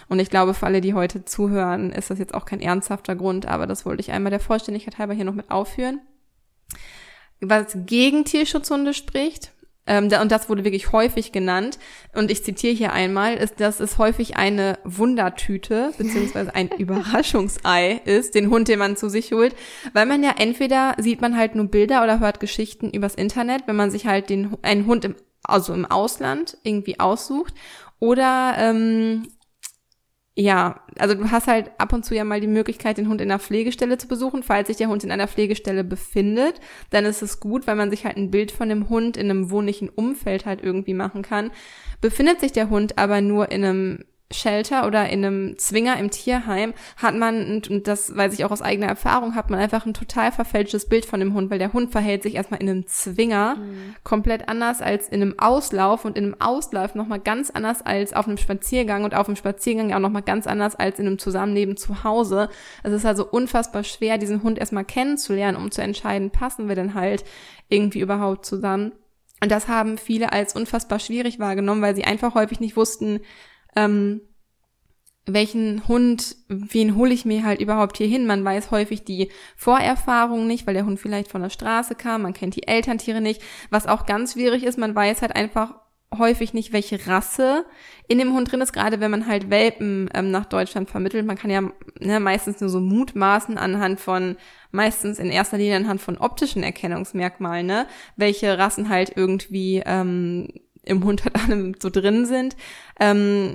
Und 0.08 0.18
ich 0.18 0.30
glaube, 0.30 0.54
für 0.54 0.66
alle, 0.66 0.80
die 0.80 0.94
heute 0.94 1.24
zuhören, 1.24 1.90
ist 1.90 2.10
das 2.10 2.18
jetzt 2.18 2.34
auch 2.34 2.44
kein 2.44 2.60
ernsthafter 2.60 3.14
Grund, 3.16 3.46
aber 3.46 3.66
das 3.66 3.86
wollte 3.86 4.00
ich 4.00 4.12
einmal 4.12 4.30
der 4.30 4.40
Vollständigkeit 4.40 4.98
halber 4.98 5.14
hier 5.14 5.24
noch 5.24 5.34
mit 5.34 5.50
aufführen. 5.50 6.00
Was 7.40 7.76
gegen 7.86 8.24
Tierschutzhunde 8.24 8.94
spricht, 8.94 9.52
ähm, 9.86 10.08
und 10.20 10.32
das 10.32 10.48
wurde 10.48 10.64
wirklich 10.64 10.92
häufig 10.92 11.32
genannt, 11.32 11.78
und 12.14 12.30
ich 12.30 12.42
zitiere 12.42 12.74
hier 12.74 12.92
einmal, 12.92 13.34
ist, 13.34 13.60
dass 13.60 13.80
es 13.80 13.98
häufig 13.98 14.36
eine 14.36 14.78
Wundertüte 14.84 15.92
beziehungsweise 15.98 16.54
ein 16.54 16.68
Überraschungsei 16.78 18.00
ist, 18.04 18.34
den 18.34 18.50
Hund, 18.50 18.68
den 18.68 18.78
man 18.78 18.96
zu 18.96 19.10
sich 19.10 19.32
holt, 19.32 19.54
weil 19.92 20.06
man 20.06 20.22
ja 20.22 20.34
entweder 20.38 20.94
sieht 20.98 21.20
man 21.20 21.36
halt 21.36 21.54
nur 21.54 21.66
Bilder 21.66 22.02
oder 22.02 22.20
hört 22.20 22.40
Geschichten 22.40 22.90
übers 22.90 23.14
Internet, 23.14 23.62
wenn 23.66 23.76
man 23.76 23.90
sich 23.90 24.06
halt 24.06 24.30
den 24.30 24.56
einen 24.62 24.86
Hund 24.86 25.04
im 25.04 25.16
also 25.44 25.74
im 25.74 25.84
Ausland 25.84 26.56
irgendwie 26.62 26.98
aussucht 26.98 27.54
oder 28.00 28.54
ähm, 28.58 29.28
ja, 30.36 30.80
also 30.98 31.14
du 31.14 31.30
hast 31.30 31.46
halt 31.46 31.70
ab 31.78 31.92
und 31.92 32.04
zu 32.04 32.14
ja 32.14 32.24
mal 32.24 32.40
die 32.40 32.48
Möglichkeit, 32.48 32.98
den 32.98 33.08
Hund 33.08 33.20
in 33.20 33.28
der 33.28 33.38
Pflegestelle 33.38 33.98
zu 33.98 34.08
besuchen. 34.08 34.42
Falls 34.42 34.66
sich 34.66 34.76
der 34.76 34.88
Hund 34.88 35.04
in 35.04 35.12
einer 35.12 35.28
Pflegestelle 35.28 35.84
befindet, 35.84 36.60
dann 36.90 37.04
ist 37.04 37.22
es 37.22 37.38
gut, 37.38 37.68
weil 37.68 37.76
man 37.76 37.90
sich 37.90 38.04
halt 38.04 38.16
ein 38.16 38.32
Bild 38.32 38.50
von 38.50 38.68
dem 38.68 38.88
Hund 38.88 39.16
in 39.16 39.30
einem 39.30 39.50
wohnlichen 39.50 39.88
Umfeld 39.88 40.44
halt 40.44 40.60
irgendwie 40.60 40.94
machen 40.94 41.22
kann. 41.22 41.52
Befindet 42.00 42.40
sich 42.40 42.50
der 42.50 42.68
Hund 42.68 42.98
aber 42.98 43.20
nur 43.20 43.52
in 43.52 43.64
einem 43.64 44.04
Shelter 44.34 44.86
oder 44.86 45.08
in 45.08 45.24
einem 45.24 45.58
Zwinger 45.58 45.98
im 45.98 46.10
Tierheim 46.10 46.74
hat 46.96 47.14
man, 47.14 47.62
und 47.68 47.86
das 47.86 48.16
weiß 48.16 48.34
ich 48.34 48.44
auch 48.44 48.50
aus 48.50 48.62
eigener 48.62 48.86
Erfahrung, 48.86 49.34
hat 49.34 49.50
man 49.50 49.60
einfach 49.60 49.86
ein 49.86 49.94
total 49.94 50.32
verfälschtes 50.32 50.88
Bild 50.88 51.06
von 51.06 51.20
dem 51.20 51.34
Hund, 51.34 51.50
weil 51.50 51.58
der 51.58 51.72
Hund 51.72 51.92
verhält 51.92 52.22
sich 52.22 52.34
erstmal 52.34 52.60
in 52.60 52.68
einem 52.68 52.86
Zwinger 52.86 53.56
mhm. 53.56 53.94
komplett 54.04 54.48
anders 54.48 54.82
als 54.82 55.08
in 55.08 55.22
einem 55.22 55.38
Auslauf 55.38 56.04
und 56.04 56.18
in 56.18 56.24
einem 56.24 56.40
Auslauf 56.40 56.94
nochmal 56.94 57.20
ganz 57.20 57.50
anders 57.50 57.82
als 57.82 58.12
auf 58.12 58.26
einem 58.26 58.36
Spaziergang 58.36 59.04
und 59.04 59.14
auf 59.14 59.28
einem 59.28 59.36
Spaziergang 59.36 59.92
auch 59.92 60.00
nochmal 60.00 60.22
ganz 60.22 60.46
anders 60.46 60.76
als 60.76 60.98
in 60.98 61.06
einem 61.06 61.18
Zusammenleben 61.18 61.76
zu 61.76 62.04
Hause. 62.04 62.48
Es 62.82 62.92
ist 62.92 63.06
also 63.06 63.26
unfassbar 63.26 63.84
schwer, 63.84 64.18
diesen 64.18 64.42
Hund 64.42 64.58
erstmal 64.58 64.84
kennenzulernen, 64.84 65.56
um 65.56 65.70
zu 65.70 65.82
entscheiden, 65.82 66.30
passen 66.30 66.68
wir 66.68 66.74
denn 66.74 66.94
halt 66.94 67.24
irgendwie 67.68 68.00
überhaupt 68.00 68.46
zusammen. 68.46 68.92
Und 69.44 69.50
das 69.50 69.68
haben 69.68 69.98
viele 69.98 70.32
als 70.32 70.54
unfassbar 70.56 70.98
schwierig 70.98 71.38
wahrgenommen, 71.38 71.82
weil 71.82 71.94
sie 71.94 72.04
einfach 72.04 72.34
häufig 72.34 72.60
nicht 72.60 72.76
wussten, 72.76 73.20
ähm, 73.76 74.20
welchen 75.26 75.88
Hund, 75.88 76.36
wen 76.48 76.96
hole 76.96 77.14
ich 77.14 77.24
mir 77.24 77.44
halt 77.44 77.60
überhaupt 77.60 77.96
hier 77.96 78.06
hin? 78.06 78.26
Man 78.26 78.44
weiß 78.44 78.70
häufig 78.70 79.04
die 79.04 79.30
Vorerfahrung 79.56 80.46
nicht, 80.46 80.66
weil 80.66 80.74
der 80.74 80.84
Hund 80.84 81.00
vielleicht 81.00 81.30
von 81.30 81.40
der 81.42 81.50
Straße 81.50 81.94
kam, 81.94 82.22
man 82.22 82.34
kennt 82.34 82.56
die 82.56 82.68
Elterntiere 82.68 83.20
nicht, 83.20 83.40
was 83.70 83.86
auch 83.86 84.04
ganz 84.04 84.34
schwierig 84.34 84.64
ist, 84.64 84.78
man 84.78 84.94
weiß 84.94 85.22
halt 85.22 85.34
einfach 85.34 85.74
häufig 86.18 86.54
nicht, 86.54 86.72
welche 86.72 87.06
Rasse 87.06 87.64
in 88.06 88.18
dem 88.18 88.34
Hund 88.34 88.52
drin 88.52 88.60
ist, 88.60 88.72
gerade 88.72 89.00
wenn 89.00 89.10
man 89.10 89.26
halt 89.26 89.50
Welpen 89.50 90.08
ähm, 90.14 90.30
nach 90.30 90.44
Deutschland 90.44 90.90
vermittelt. 90.90 91.26
Man 91.26 91.36
kann 91.36 91.50
ja 91.50 91.62
ne, 91.98 92.20
meistens 92.20 92.60
nur 92.60 92.70
so 92.70 92.80
mutmaßen 92.80 93.58
anhand 93.58 94.00
von, 94.00 94.36
meistens 94.70 95.18
in 95.18 95.30
erster 95.30 95.56
Linie 95.56 95.76
anhand 95.76 96.00
von 96.00 96.18
optischen 96.18 96.62
Erkennungsmerkmalen, 96.62 97.66
ne, 97.66 97.86
welche 98.16 98.58
Rassen 98.58 98.88
halt 98.88 99.12
irgendwie 99.16 99.82
ähm, 99.84 100.48
im 100.84 101.04
Hund 101.04 101.24
halt 101.24 101.36
alle 101.36 101.72
so 101.80 101.90
drin 101.90 102.26
sind. 102.26 102.56
Ähm, 103.00 103.54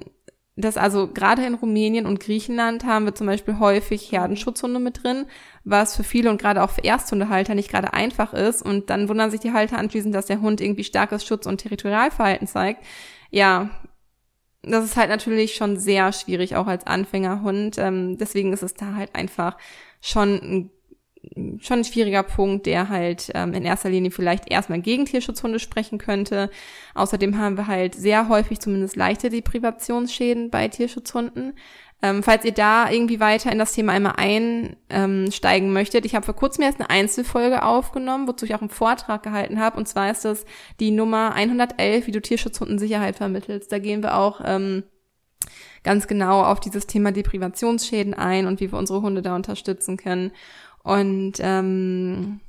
das 0.60 0.76
also 0.76 1.08
gerade 1.08 1.46
in 1.46 1.54
Rumänien 1.54 2.06
und 2.06 2.20
Griechenland 2.20 2.84
haben 2.84 3.06
wir 3.06 3.16
zum 3.16 3.28
Beispiel 3.28 3.60
häufig 3.60 4.12
Herdenschutzhunde 4.12 4.80
mit 4.80 5.04
drin, 5.04 5.26
was 5.64 5.96
für 5.96 6.04
viele 6.04 6.30
und 6.30 6.42
gerade 6.42 6.62
auch 6.62 6.72
für 6.72 6.84
Ersthundehalter 6.84 7.56
nicht 7.56 7.72
gerade 7.72 7.94
einfach 7.94 8.34
ist. 8.34 8.62
Und 8.62 8.90
dann 8.90 9.08
wundern 9.08 9.32
sich 9.32 9.40
die 9.40 9.54
Halter 9.54 9.78
anschließend, 9.78 10.14
dass 10.14 10.26
der 10.26 10.42
Hund 10.42 10.60
irgendwie 10.60 10.84
starkes 10.84 11.26
Schutz- 11.26 11.46
und 11.46 11.60
Territorialverhalten 11.60 12.46
zeigt. 12.46 12.84
Ja, 13.32 13.70
das 14.62 14.84
ist 14.84 14.98
halt 14.98 15.10
natürlich 15.10 15.56
schon 15.56 15.80
sehr 15.80 16.12
schwierig, 16.12 16.58
auch 16.58 16.68
als 16.68 16.86
Anfängerhund. 16.86 17.78
Ähm, 17.78 18.18
deswegen 18.18 18.52
ist 18.52 18.64
es 18.64 18.74
da 18.74 18.96
halt 18.96 19.16
einfach 19.16 19.56
schon 20.02 20.34
ein 20.42 20.72
schon 21.60 21.80
ein 21.80 21.84
schwieriger 21.84 22.24
Punkt, 22.24 22.66
der 22.66 22.90
halt 22.90 23.32
ähm, 23.34 23.54
in 23.54 23.66
erster 23.66 23.90
Linie 23.90 24.12
vielleicht 24.12 24.50
erstmal 24.52 24.82
gegen 24.82 25.06
Tierschutzhunde 25.06 25.60
sprechen 25.60 25.98
könnte. 25.98 26.50
Außerdem 26.96 27.38
haben 27.38 27.58
wir 27.58 27.68
halt 27.68 27.96
sehr 27.96 28.30
häufig 28.30 28.60
zumindest 28.60 28.96
leichte 28.96 29.30
Deprivationsschäden 29.30 30.50
bei 30.50 30.68
Tierschutzhunden. 30.68 31.54
Ähm, 32.02 32.24
falls 32.24 32.46
ihr 32.46 32.54
da 32.54 32.90
irgendwie 32.90 33.20
weiter 33.20 33.52
in 33.52 33.60
das 33.60 33.74
Thema 33.74 33.92
einmal 33.92 34.14
einsteigen 34.18 35.74
möchtet, 35.74 36.06
ich 36.06 36.16
habe 36.16 36.26
vor 36.26 36.36
kurzem 36.36 36.64
erst 36.64 36.80
eine 36.80 36.90
Einzelfolge 36.90 37.64
aufgenommen, 37.64 38.28
wozu 38.28 38.46
ich 38.46 38.56
auch 38.56 38.62
einen 38.62 38.70
Vortrag 38.70 39.22
gehalten 39.22 39.60
habe. 39.60 39.78
Und 39.78 39.88
zwar 39.88 40.10
ist 40.10 40.24
das 40.24 40.46
die 40.80 40.92
Nummer 40.92 41.34
111, 41.34 42.08
wie 42.08 42.12
du 42.12 42.22
Tierschutzhunden 42.22 42.80
Sicherheit 42.80 43.18
vermittelst. 43.18 43.72
Da 43.72 43.80
gehen 43.80 44.02
wir 44.02 44.16
auch 44.16 44.40
ähm, 44.46 44.84
ganz 45.84 46.08
genau 46.08 46.44
auf 46.44 46.62
dieses 46.62 46.88
Thema 46.88 47.12
Deprivationsschäden 47.12 48.14
ein 48.14 48.48
und 48.48 48.62
wie 48.62 48.72
wir 48.72 48.80
unsere 48.80 49.02
Hunde 49.02 49.22
da 49.22 49.36
unterstützen 49.36 49.98
können. 49.98 50.32
Und 50.84 51.34
ähm, 51.40 52.40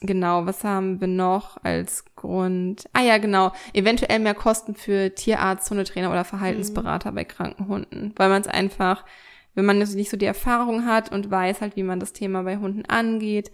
genau, 0.00 0.46
was 0.46 0.64
haben 0.64 1.00
wir 1.00 1.08
noch 1.08 1.62
als 1.62 2.04
Grund? 2.16 2.88
Ah 2.92 3.02
ja, 3.02 3.18
genau, 3.18 3.52
eventuell 3.72 4.18
mehr 4.18 4.34
Kosten 4.34 4.74
für 4.74 5.14
Tierarzt, 5.14 5.70
Hundetrainer 5.70 6.10
oder 6.10 6.24
Verhaltensberater 6.24 7.10
mhm. 7.10 7.14
bei 7.14 7.24
kranken 7.24 7.68
Hunden, 7.68 8.12
weil 8.16 8.28
man 8.28 8.40
es 8.40 8.48
einfach, 8.48 9.04
wenn 9.54 9.64
man 9.64 9.78
nicht 9.78 10.10
so 10.10 10.16
die 10.16 10.26
Erfahrung 10.26 10.86
hat 10.86 11.12
und 11.12 11.30
weiß 11.30 11.60
halt, 11.60 11.76
wie 11.76 11.82
man 11.82 12.00
das 12.00 12.12
Thema 12.12 12.42
bei 12.42 12.56
Hunden 12.56 12.84
angeht, 12.86 13.50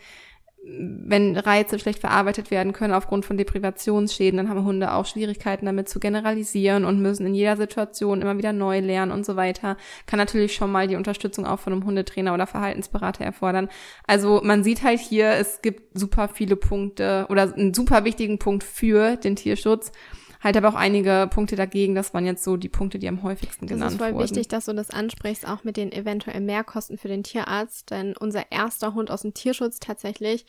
wenn 0.68 1.36
Reize 1.36 1.78
schlecht 1.78 2.00
verarbeitet 2.00 2.50
werden 2.50 2.72
können 2.72 2.92
aufgrund 2.92 3.24
von 3.24 3.36
Deprivationsschäden, 3.36 4.36
dann 4.36 4.48
haben 4.48 4.64
Hunde 4.64 4.92
auch 4.92 5.06
Schwierigkeiten 5.06 5.64
damit 5.64 5.88
zu 5.88 6.00
generalisieren 6.00 6.84
und 6.84 7.00
müssen 7.00 7.24
in 7.24 7.34
jeder 7.34 7.56
Situation 7.56 8.20
immer 8.20 8.36
wieder 8.36 8.52
neu 8.52 8.80
lernen 8.80 9.12
und 9.12 9.24
so 9.24 9.36
weiter. 9.36 9.76
Kann 10.06 10.18
natürlich 10.18 10.54
schon 10.54 10.72
mal 10.72 10.88
die 10.88 10.96
Unterstützung 10.96 11.46
auch 11.46 11.60
von 11.60 11.72
einem 11.72 11.84
Hundetrainer 11.84 12.34
oder 12.34 12.48
Verhaltensberater 12.48 13.24
erfordern. 13.24 13.68
Also 14.06 14.40
man 14.42 14.64
sieht 14.64 14.82
halt 14.82 14.98
hier, 14.98 15.30
es 15.30 15.62
gibt 15.62 15.96
super 15.96 16.28
viele 16.28 16.56
Punkte 16.56 17.26
oder 17.28 17.54
einen 17.54 17.72
super 17.72 18.04
wichtigen 18.04 18.38
Punkt 18.38 18.64
für 18.64 19.16
den 19.16 19.36
Tierschutz 19.36 19.92
halt 20.40 20.56
aber 20.56 20.68
auch 20.68 20.74
einige 20.74 21.28
Punkte 21.30 21.56
dagegen. 21.56 21.94
Das 21.94 22.14
waren 22.14 22.26
jetzt 22.26 22.44
so 22.44 22.56
die 22.56 22.68
Punkte, 22.68 22.98
die 22.98 23.08
am 23.08 23.22
häufigsten 23.22 23.66
genannt 23.66 23.82
wurden. 23.82 23.82
Das 23.82 23.92
ist 23.92 23.98
voll 23.98 24.14
wurden. 24.14 24.24
wichtig, 24.24 24.48
dass 24.48 24.66
du 24.66 24.74
das 24.74 24.90
ansprichst, 24.90 25.46
auch 25.46 25.64
mit 25.64 25.76
den 25.76 25.92
eventuell 25.92 26.40
Mehrkosten 26.40 26.98
für 26.98 27.08
den 27.08 27.22
Tierarzt. 27.22 27.90
Denn 27.90 28.16
unser 28.16 28.50
erster 28.50 28.94
Hund 28.94 29.10
aus 29.10 29.22
dem 29.22 29.34
Tierschutz 29.34 29.78
tatsächlich, 29.78 30.46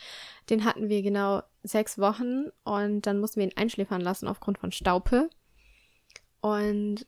den 0.49 0.65
hatten 0.65 0.89
wir 0.89 1.01
genau 1.01 1.43
sechs 1.63 1.99
Wochen 1.99 2.45
und 2.63 3.01
dann 3.01 3.19
mussten 3.19 3.39
wir 3.39 3.47
ihn 3.47 3.57
einschläfern 3.57 4.01
lassen 4.01 4.27
aufgrund 4.27 4.57
von 4.57 4.71
Staupe. 4.71 5.29
Und 6.41 7.05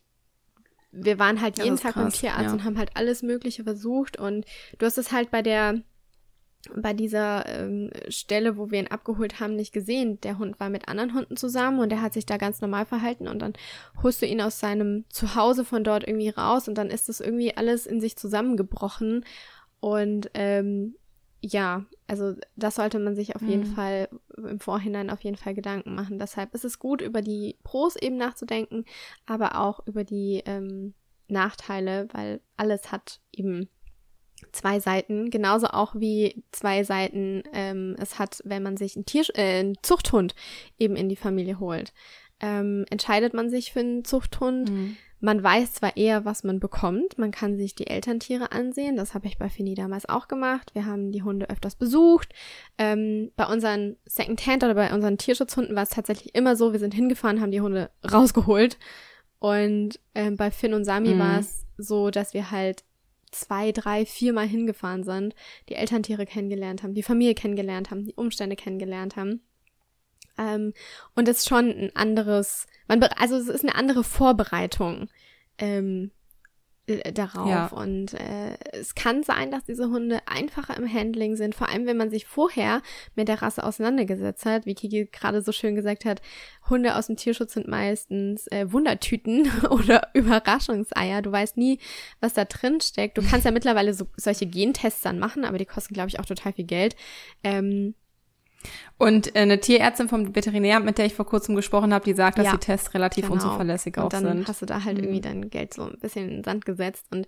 wir 0.92 1.20
waren 1.20 1.40
halt 1.42 1.58
jeden 1.58 1.78
Tag 1.78 1.94
krass, 1.94 2.04
beim 2.04 2.12
Tierarzt 2.12 2.46
ja. 2.46 2.52
und 2.52 2.64
haben 2.64 2.78
halt 2.78 2.92
alles 2.96 3.22
Mögliche 3.22 3.64
versucht. 3.64 4.18
Und 4.18 4.46
du 4.78 4.86
hast 4.86 4.98
es 4.98 5.12
halt 5.12 5.32
bei 5.32 5.42
der 5.42 5.82
bei 6.76 6.94
dieser 6.94 7.46
ähm, 7.48 7.90
Stelle, 8.10 8.58
wo 8.58 8.70
wir 8.70 8.80
ihn 8.80 8.88
abgeholt 8.88 9.40
haben, 9.40 9.56
nicht 9.56 9.72
gesehen. 9.72 10.20
Der 10.22 10.38
Hund 10.38 10.60
war 10.60 10.70
mit 10.70 10.88
anderen 10.90 11.14
Hunden 11.14 11.38
zusammen 11.38 11.80
und 11.80 11.92
er 11.92 12.02
hat 12.02 12.14
sich 12.14 12.26
da 12.26 12.38
ganz 12.38 12.60
normal 12.62 12.86
verhalten 12.86 13.28
und 13.28 13.40
dann 13.40 13.54
holst 14.04 14.22
du 14.22 14.26
ihn 14.26 14.42
aus 14.42 14.60
seinem 14.60 15.06
Zuhause 15.10 15.64
von 15.64 15.84
dort 15.84 16.06
irgendwie 16.06 16.30
raus 16.30 16.68
und 16.68 16.76
dann 16.78 16.90
ist 16.90 17.08
das 17.08 17.22
irgendwie 17.22 17.56
alles 17.56 17.86
in 17.86 18.02
sich 18.02 18.18
zusammengebrochen 18.18 19.24
und 19.80 20.30
ähm, 20.34 20.96
ja, 21.42 21.86
also 22.08 22.36
das 22.58 22.76
sollte 22.76 23.00
man 23.00 23.16
sich 23.16 23.36
auf 23.36 23.42
mhm. 23.42 23.50
jeden 23.50 23.66
Fall 23.66 24.10
im 24.36 24.60
Vorhinein 24.60 25.10
auf 25.10 25.22
jeden 25.22 25.38
Fall 25.38 25.54
Gedanken 25.54 25.96
machen. 25.96 26.20
Deshalb 26.20 26.54
ist 26.54 26.66
es 26.66 26.80
gut, 26.80 27.02
über 27.02 27.22
die 27.22 27.58
Pros 27.64 27.96
eben 27.96 28.18
nachzudenken, 28.18 28.84
aber 29.26 29.60
auch 29.60 29.80
über 29.88 30.04
die 30.04 30.44
ähm, 30.46 30.94
Nachteile, 31.30 32.10
weil 32.12 32.42
alles 32.58 32.92
hat 32.92 33.22
eben 33.32 33.70
zwei 34.52 34.80
Seiten, 34.80 35.30
genauso 35.30 35.68
auch 35.68 35.96
wie 35.96 36.44
zwei 36.52 36.84
Seiten 36.84 37.44
ähm, 37.54 37.96
es 38.00 38.20
hat, 38.20 38.42
wenn 38.46 38.64
man 38.64 38.78
sich 38.78 38.96
einen, 38.96 39.06
Tier, 39.06 39.24
äh, 39.36 39.60
einen 39.60 39.78
Zuchthund 39.82 40.36
eben 40.78 40.96
in 40.96 41.10
die 41.10 41.16
Familie 41.16 41.60
holt. 41.60 41.94
Ähm, 42.42 42.86
entscheidet 42.90 43.34
man 43.34 43.50
sich 43.50 43.74
für 43.74 43.82
einen 43.82 44.06
Zuchthund, 44.06 44.72
mhm. 44.72 44.96
man 45.20 45.44
weiß 45.44 45.74
zwar 45.74 45.98
eher, 45.98 46.24
was 46.24 46.46
man 46.46 46.62
bekommt, 46.62 47.18
man 47.18 47.32
kann 47.32 47.58
sich 47.58 47.76
die 47.76 47.88
Elterntiere 47.88 48.54
ansehen, 48.54 48.96
das 48.96 49.14
habe 49.14 49.28
ich 49.28 49.38
bei 49.38 49.50
Finny 49.50 49.76
damals 49.76 50.08
auch 50.08 50.30
gemacht. 50.30 50.72
Wir 50.74 50.86
haben 50.86 51.12
die 51.12 51.24
Hunde 51.24 51.50
öfters 51.50 51.76
besucht. 51.76 52.34
Ähm, 52.78 53.32
bei 53.36 53.46
unseren 53.46 53.98
Second-Hand 54.06 54.64
oder 54.64 54.76
bei 54.76 54.94
unseren 54.94 55.18
Tierschutzhunden 55.18 55.76
war 55.76 55.84
es 55.84 55.90
tatsächlich 55.90 56.34
immer 56.34 56.56
so, 56.56 56.72
wir 56.72 56.80
sind 56.80 56.94
hingefahren, 56.94 57.42
haben 57.42 57.52
die 57.52 57.62
Hunde 57.62 57.90
rausgeholt. 58.10 58.78
Und 59.40 60.00
ähm, 60.16 60.36
bei 60.36 60.52
Finn 60.52 60.74
und 60.74 60.86
Sami 60.86 61.16
mhm. 61.16 61.20
war 61.20 61.40
es 61.40 61.66
so, 61.78 62.10
dass 62.10 62.34
wir 62.34 62.52
halt 62.52 62.84
zwei, 63.32 63.72
drei, 63.72 64.06
viermal 64.06 64.48
hingefahren 64.48 65.04
sind, 65.04 65.36
die 65.70 65.76
Elterntiere 65.76 66.26
kennengelernt 66.26 66.84
haben, 66.84 66.94
die 66.94 67.04
Familie 67.04 67.36
kennengelernt 67.36 67.92
haben, 67.92 68.06
die 68.06 68.16
Umstände 68.16 68.56
kennengelernt 68.56 69.16
haben. 69.16 69.42
Ähm, 70.38 70.74
und 71.16 71.28
es 71.28 71.40
ist 71.40 71.50
schon 71.50 71.70
ein 71.70 71.96
anderes, 71.96 72.68
man, 72.88 73.04
also 73.04 73.36
es 73.36 73.48
ist 73.48 73.64
eine 73.64 73.76
andere 73.76 74.04
Vorbereitung. 74.04 75.10
Ähm, 75.58 76.12
äh, 76.12 76.19
darauf. 77.14 77.50
Ja. 77.50 77.68
Und 77.68 78.14
äh, 78.14 78.58
es 78.72 78.96
kann 78.96 79.24
sein, 79.24 79.52
dass 79.52 79.64
diese 79.66 79.90
Hunde 79.90 80.20
einfacher 80.26 80.76
im 80.78 80.92
Handling 80.92 81.36
sind, 81.36 81.56
vor 81.56 81.70
allem 81.70 81.86
wenn 81.86 81.98
man 81.98 82.10
sich 82.10 82.26
vorher 82.26 82.82
mit 83.16 83.28
der 83.28 83.42
Rasse 83.42 83.64
auseinandergesetzt 83.64 84.46
hat. 84.46 84.66
Wie 84.66 84.76
Kiki 84.76 85.10
gerade 85.12 85.42
so 85.42 85.52
schön 85.52 85.76
gesagt 85.76 86.06
hat, 86.06 86.22
Hunde 86.70 86.96
aus 86.96 87.08
dem 87.08 87.16
Tierschutz 87.16 87.54
sind 87.54 87.68
meistens 87.68 88.48
äh, 88.48 88.72
Wundertüten 88.72 89.50
oder 89.70 90.10
Überraschungseier. 90.14 91.22
Du 91.22 91.32
weißt 91.32 91.58
nie, 91.58 91.80
was 92.20 92.34
da 92.34 92.46
drin 92.46 92.82
steckt. 92.82 93.18
Du 93.18 93.22
kannst 93.22 93.46
ja 93.46 93.52
mittlerweile 93.52 93.94
so, 93.94 94.08
solche 94.18 94.46
Gentests 94.46 95.02
dann 95.02 95.20
machen, 95.20 95.46
aber 95.46 95.58
die 95.58 95.66
kosten, 95.66 95.94
glaube 95.94 96.10
ich, 96.10 96.20
auch 96.20 96.26
total 96.26 96.54
viel 96.54 96.66
Geld. 96.66 96.96
Ähm, 97.44 97.96
und 98.98 99.36
äh, 99.36 99.40
eine 99.40 99.60
Tierärztin 99.60 100.10
vom 100.10 100.36
Veterinär, 100.36 100.80
mit 100.80 100.98
der 100.98 101.06
ich 101.06 101.14
vor 101.14 101.26
kurzem 101.26 101.56
gesprochen 101.56 101.94
habe, 101.94 102.04
die 102.04 102.14
sagt, 102.14 102.38
dass 102.38 102.46
ja, 102.46 102.52
die 102.52 102.58
Tests 102.58 102.94
relativ 102.94 103.24
genau. 103.24 103.36
unzuverlässig 103.36 103.98
und 103.98 104.04
auch 104.04 104.10
dann 104.10 104.26
sind. 104.26 104.48
hast 104.48 104.62
du 104.62 104.66
da 104.66 104.84
halt 104.84 104.98
mhm. 104.98 105.04
irgendwie 105.04 105.22
dein 105.22 105.50
Geld 105.50 105.74
so 105.74 105.84
ein 105.84 105.98
bisschen 106.00 106.28
in 106.28 106.36
den 106.38 106.44
Sand 106.44 106.66
gesetzt. 106.66 107.06
Und 107.12 107.26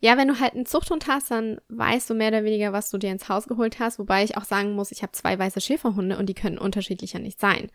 ja, 0.00 0.16
wenn 0.16 0.28
du 0.28 0.38
halt 0.38 0.54
einen 0.54 0.66
Zuchthund 0.66 1.08
hast, 1.08 1.30
dann 1.30 1.60
weißt 1.68 2.08
du 2.08 2.14
mehr 2.14 2.28
oder 2.28 2.44
weniger, 2.44 2.72
was 2.72 2.90
du 2.90 2.98
dir 2.98 3.10
ins 3.10 3.28
Haus 3.28 3.46
geholt 3.46 3.80
hast. 3.80 3.98
Wobei 3.98 4.22
ich 4.22 4.36
auch 4.36 4.44
sagen 4.44 4.72
muss, 4.74 4.92
ich 4.92 5.02
habe 5.02 5.12
zwei 5.12 5.38
weiße 5.38 5.60
Schäferhunde 5.60 6.16
und 6.16 6.26
die 6.26 6.34
können 6.34 6.58
unterschiedlicher 6.58 7.18
nicht 7.18 7.40
sein. 7.40 7.70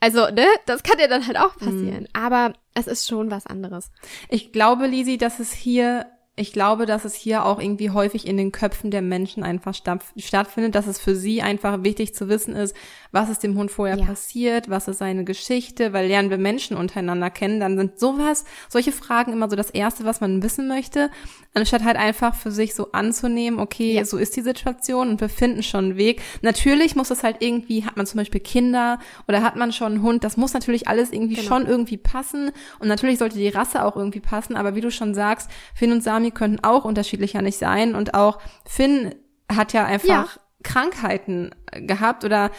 Also, 0.00 0.28
ne, 0.30 0.46
das 0.66 0.84
kann 0.84 1.00
ja 1.00 1.08
dann 1.08 1.26
halt 1.26 1.38
auch 1.38 1.56
passieren. 1.56 2.02
Mhm. 2.02 2.08
Aber 2.12 2.52
es 2.74 2.86
ist 2.86 3.08
schon 3.08 3.32
was 3.32 3.46
anderes. 3.46 3.90
Ich 4.28 4.52
glaube, 4.52 4.86
Lisi, 4.86 5.18
dass 5.18 5.40
es 5.40 5.52
hier 5.52 6.06
ich 6.38 6.52
glaube, 6.52 6.86
dass 6.86 7.04
es 7.04 7.14
hier 7.14 7.44
auch 7.44 7.58
irgendwie 7.58 7.90
häufig 7.90 8.26
in 8.26 8.36
den 8.36 8.52
Köpfen 8.52 8.90
der 8.90 9.02
Menschen 9.02 9.42
einfach 9.42 9.74
stattfindet, 9.74 10.74
dass 10.74 10.86
es 10.86 10.98
für 10.98 11.16
sie 11.16 11.42
einfach 11.42 11.82
wichtig 11.82 12.14
zu 12.14 12.28
wissen 12.28 12.54
ist, 12.54 12.76
was 13.10 13.30
ist 13.30 13.42
dem 13.42 13.56
Hund 13.56 13.70
vorher 13.70 13.98
ja. 13.98 14.04
passiert, 14.04 14.68
was 14.70 14.88
ist 14.88 14.98
seine 14.98 15.24
Geschichte, 15.24 15.92
weil 15.92 16.06
lernen 16.08 16.30
wir 16.30 16.38
Menschen 16.38 16.76
untereinander 16.76 17.30
kennen, 17.30 17.60
dann 17.60 17.76
sind 17.76 17.98
sowas, 17.98 18.44
solche 18.68 18.92
Fragen 18.92 19.32
immer 19.32 19.50
so 19.50 19.56
das 19.56 19.70
Erste, 19.70 20.04
was 20.04 20.20
man 20.20 20.42
wissen 20.42 20.68
möchte, 20.68 21.10
anstatt 21.54 21.84
halt 21.84 21.96
einfach 21.96 22.34
für 22.34 22.50
sich 22.50 22.74
so 22.74 22.92
anzunehmen, 22.92 23.58
okay, 23.58 23.94
ja. 23.94 24.04
so 24.04 24.16
ist 24.18 24.36
die 24.36 24.42
Situation 24.42 25.08
und 25.08 25.20
wir 25.20 25.28
finden 25.28 25.62
schon 25.62 25.86
einen 25.86 25.96
Weg. 25.96 26.22
Natürlich 26.42 26.96
muss 26.96 27.10
es 27.10 27.22
halt 27.22 27.36
irgendwie, 27.40 27.84
hat 27.84 27.96
man 27.96 28.06
zum 28.06 28.18
Beispiel 28.18 28.40
Kinder 28.40 28.98
oder 29.26 29.42
hat 29.42 29.56
man 29.56 29.72
schon 29.72 29.92
einen 29.92 30.02
Hund, 30.02 30.24
das 30.24 30.36
muss 30.36 30.52
natürlich 30.52 30.88
alles 30.88 31.12
irgendwie 31.12 31.34
genau. 31.34 31.48
schon 31.48 31.66
irgendwie 31.66 31.96
passen 31.96 32.52
und 32.78 32.88
natürlich 32.88 33.18
sollte 33.18 33.38
die 33.38 33.48
Rasse 33.48 33.84
auch 33.84 33.96
irgendwie 33.96 34.20
passen, 34.20 34.56
aber 34.56 34.74
wie 34.74 34.80
du 34.80 34.90
schon 34.90 35.14
sagst, 35.14 35.50
Finn 35.74 35.92
und 35.92 36.02
Sami 36.02 36.27
könnten 36.30 36.64
auch 36.64 36.84
unterschiedlicher 36.84 37.42
nicht 37.42 37.58
sein 37.58 37.94
und 37.94 38.14
auch 38.14 38.38
Finn 38.66 39.14
hat 39.50 39.72
ja 39.72 39.84
einfach 39.84 40.08
ja. 40.08 40.28
Krankheiten 40.62 41.50
gehabt 41.72 42.24
oder 42.24 42.50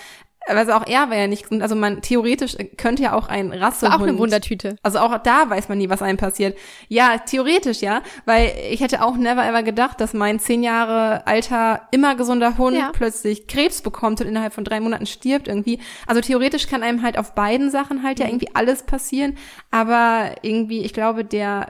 also 0.50 0.72
auch 0.74 0.88
er 0.88 1.10
war 1.10 1.18
ja 1.18 1.28
nicht 1.28 1.44
gesund. 1.44 1.62
Also 1.62 1.76
man 1.76 2.02
theoretisch 2.02 2.58
könnte 2.78 3.04
ja 3.04 3.14
auch 3.14 3.28
ein 3.28 3.52
Rassehund. 3.52 3.94
War 3.94 4.00
auch 4.00 4.08
eine 4.08 4.18
Wundertüte. 4.18 4.78
Also 4.82 5.00
auch 5.00 5.18
da 5.20 5.50
weiß 5.50 5.70
man 5.70 5.78
nie, 5.78 5.90
was 5.90 6.02
einem 6.02 6.18
passiert. 6.18 6.58
Ja, 6.88 7.18
theoretisch 7.20 7.82
ja, 7.82 8.02
weil 8.26 8.52
ich 8.72 8.82
hätte 8.82 9.04
auch 9.04 9.16
never 9.16 9.46
ever 9.48 9.64
gedacht, 9.64 10.02
dass 10.02 10.14
mein 10.14 10.40
zehn 10.40 10.64
Jahre 10.64 11.28
alter 11.28 11.88
immer 11.92 12.16
gesunder 12.16 12.58
Hund 12.58 12.78
ja. 12.78 12.92
plötzlich 12.94 13.48
Krebs 13.48 13.82
bekommt 13.82 14.22
und 14.22 14.28
innerhalb 14.28 14.54
von 14.54 14.64
drei 14.64 14.80
Monaten 14.80 15.06
stirbt 15.06 15.48
irgendwie. 15.48 15.80
Also 16.08 16.22
theoretisch 16.22 16.68
kann 16.68 16.84
einem 16.84 17.04
halt 17.04 17.18
auf 17.18 17.36
beiden 17.36 17.70
Sachen 17.70 18.04
halt 18.04 18.18
mhm. 18.18 18.24
ja 18.24 18.30
irgendwie 18.30 18.56
alles 18.56 18.84
passieren. 18.84 19.38
Aber 19.72 20.32
irgendwie, 20.42 20.82
ich 20.82 20.94
glaube, 20.94 21.24
der 21.26 21.68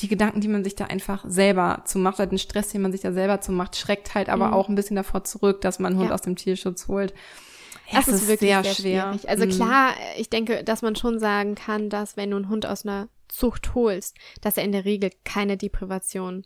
die 0.00 0.08
Gedanken, 0.08 0.40
die 0.40 0.48
man 0.48 0.62
sich 0.62 0.74
da 0.74 0.84
einfach 0.86 1.24
selber 1.26 1.82
zu 1.86 1.98
macht, 1.98 2.18
oder 2.18 2.26
den 2.26 2.38
Stress, 2.38 2.68
den 2.68 2.82
man 2.82 2.92
sich 2.92 3.00
da 3.00 3.12
selber 3.12 3.40
zu 3.40 3.52
macht, 3.52 3.76
schreckt 3.76 4.14
halt 4.14 4.28
aber 4.28 4.48
mhm. 4.48 4.52
auch 4.54 4.68
ein 4.68 4.74
bisschen 4.74 4.96
davor 4.96 5.24
zurück, 5.24 5.62
dass 5.62 5.78
man 5.78 5.92
einen 5.92 6.00
Hund 6.00 6.10
ja. 6.10 6.14
aus 6.14 6.22
dem 6.22 6.36
Tierschutz 6.36 6.88
holt. 6.88 7.14
Ja, 7.90 8.00
das, 8.00 8.08
ist 8.08 8.28
wirklich 8.28 8.50
sehr, 8.50 8.62
sehr 8.62 8.74
schwer. 8.74 9.02
Schwierig. 9.12 9.28
Also 9.28 9.46
mhm. 9.46 9.50
klar, 9.50 9.94
ich 10.18 10.28
denke, 10.28 10.64
dass 10.64 10.82
man 10.82 10.96
schon 10.96 11.18
sagen 11.18 11.54
kann, 11.54 11.88
dass 11.88 12.16
wenn 12.16 12.30
du 12.30 12.36
einen 12.36 12.48
Hund 12.48 12.66
aus 12.66 12.84
einer 12.84 13.08
Zucht 13.28 13.74
holst, 13.74 14.16
dass 14.40 14.56
er 14.56 14.64
in 14.64 14.72
der 14.72 14.84
Regel 14.84 15.10
keine 15.24 15.56
Deprivation 15.56 16.44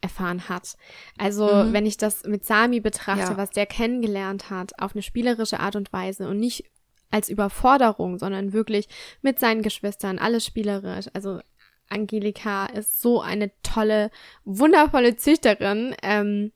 erfahren 0.00 0.48
hat. 0.48 0.76
Also 1.18 1.46
mhm. 1.46 1.72
wenn 1.72 1.86
ich 1.86 1.96
das 1.96 2.24
mit 2.24 2.44
Sami 2.44 2.80
betrachte, 2.80 3.32
ja. 3.32 3.36
was 3.36 3.50
der 3.50 3.66
kennengelernt 3.66 4.50
hat, 4.50 4.78
auf 4.78 4.94
eine 4.94 5.02
spielerische 5.02 5.60
Art 5.60 5.76
und 5.76 5.92
Weise 5.92 6.28
und 6.28 6.38
nicht 6.38 6.64
als 7.10 7.28
Überforderung, 7.28 8.18
sondern 8.18 8.52
wirklich 8.52 8.88
mit 9.22 9.38
seinen 9.38 9.62
Geschwistern, 9.62 10.18
alles 10.18 10.44
spielerisch. 10.44 11.06
Also 11.14 11.40
Angelika 11.94 12.66
ist 12.66 13.00
so 13.00 13.20
eine 13.20 13.50
tolle, 13.62 14.10
wundervolle 14.44 15.16
Züchterin. 15.16 15.94
Ähm, 16.02 16.52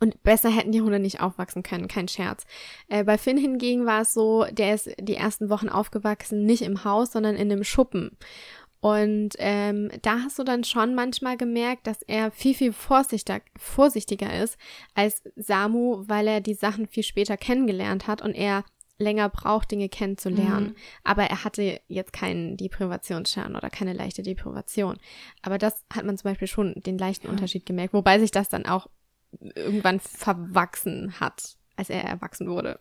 und 0.00 0.22
besser 0.24 0.50
hätten 0.50 0.72
die 0.72 0.80
Hunde 0.80 0.98
nicht 0.98 1.20
aufwachsen 1.20 1.62
können, 1.62 1.86
kein 1.86 2.08
Scherz. 2.08 2.44
Äh, 2.88 3.04
bei 3.04 3.18
Finn 3.18 3.38
hingegen 3.38 3.86
war 3.86 4.02
es 4.02 4.12
so, 4.12 4.44
der 4.50 4.74
ist 4.74 4.90
die 5.00 5.14
ersten 5.14 5.48
Wochen 5.48 5.68
aufgewachsen, 5.68 6.44
nicht 6.44 6.62
im 6.62 6.82
Haus, 6.84 7.12
sondern 7.12 7.36
in 7.36 7.52
einem 7.52 7.62
Schuppen. 7.62 8.16
Und 8.80 9.30
ähm, 9.38 9.90
da 10.02 10.20
hast 10.20 10.38
du 10.38 10.44
dann 10.44 10.64
schon 10.64 10.94
manchmal 10.94 11.36
gemerkt, 11.36 11.86
dass 11.86 12.02
er 12.02 12.30
viel, 12.30 12.54
viel 12.54 12.72
vorsichtiger, 12.72 13.40
vorsichtiger 13.58 14.42
ist 14.42 14.58
als 14.94 15.22
Samu, 15.34 16.04
weil 16.06 16.28
er 16.28 16.40
die 16.40 16.54
Sachen 16.54 16.86
viel 16.86 17.02
später 17.02 17.36
kennengelernt 17.36 18.06
hat 18.06 18.22
und 18.22 18.34
er 18.34 18.64
länger 18.98 19.28
braucht, 19.28 19.70
Dinge 19.70 19.88
kennenzulernen. 19.88 20.68
Mhm. 20.68 20.76
Aber 21.04 21.24
er 21.24 21.44
hatte 21.44 21.80
jetzt 21.88 22.12
keinen 22.12 22.56
Deprivationsschaden 22.56 23.56
oder 23.56 23.70
keine 23.70 23.92
leichte 23.92 24.22
Deprivation. 24.22 24.96
Aber 25.42 25.58
das 25.58 25.84
hat 25.92 26.04
man 26.04 26.16
zum 26.16 26.30
Beispiel 26.30 26.48
schon 26.48 26.74
den 26.76 26.98
leichten 26.98 27.26
ja. 27.26 27.32
Unterschied 27.32 27.66
gemerkt, 27.66 27.94
wobei 27.94 28.18
sich 28.18 28.30
das 28.30 28.48
dann 28.48 28.66
auch 28.66 28.88
irgendwann 29.54 30.00
verwachsen 30.00 31.20
hat, 31.20 31.56
als 31.76 31.90
er 31.90 32.04
erwachsen 32.04 32.48
wurde. 32.48 32.78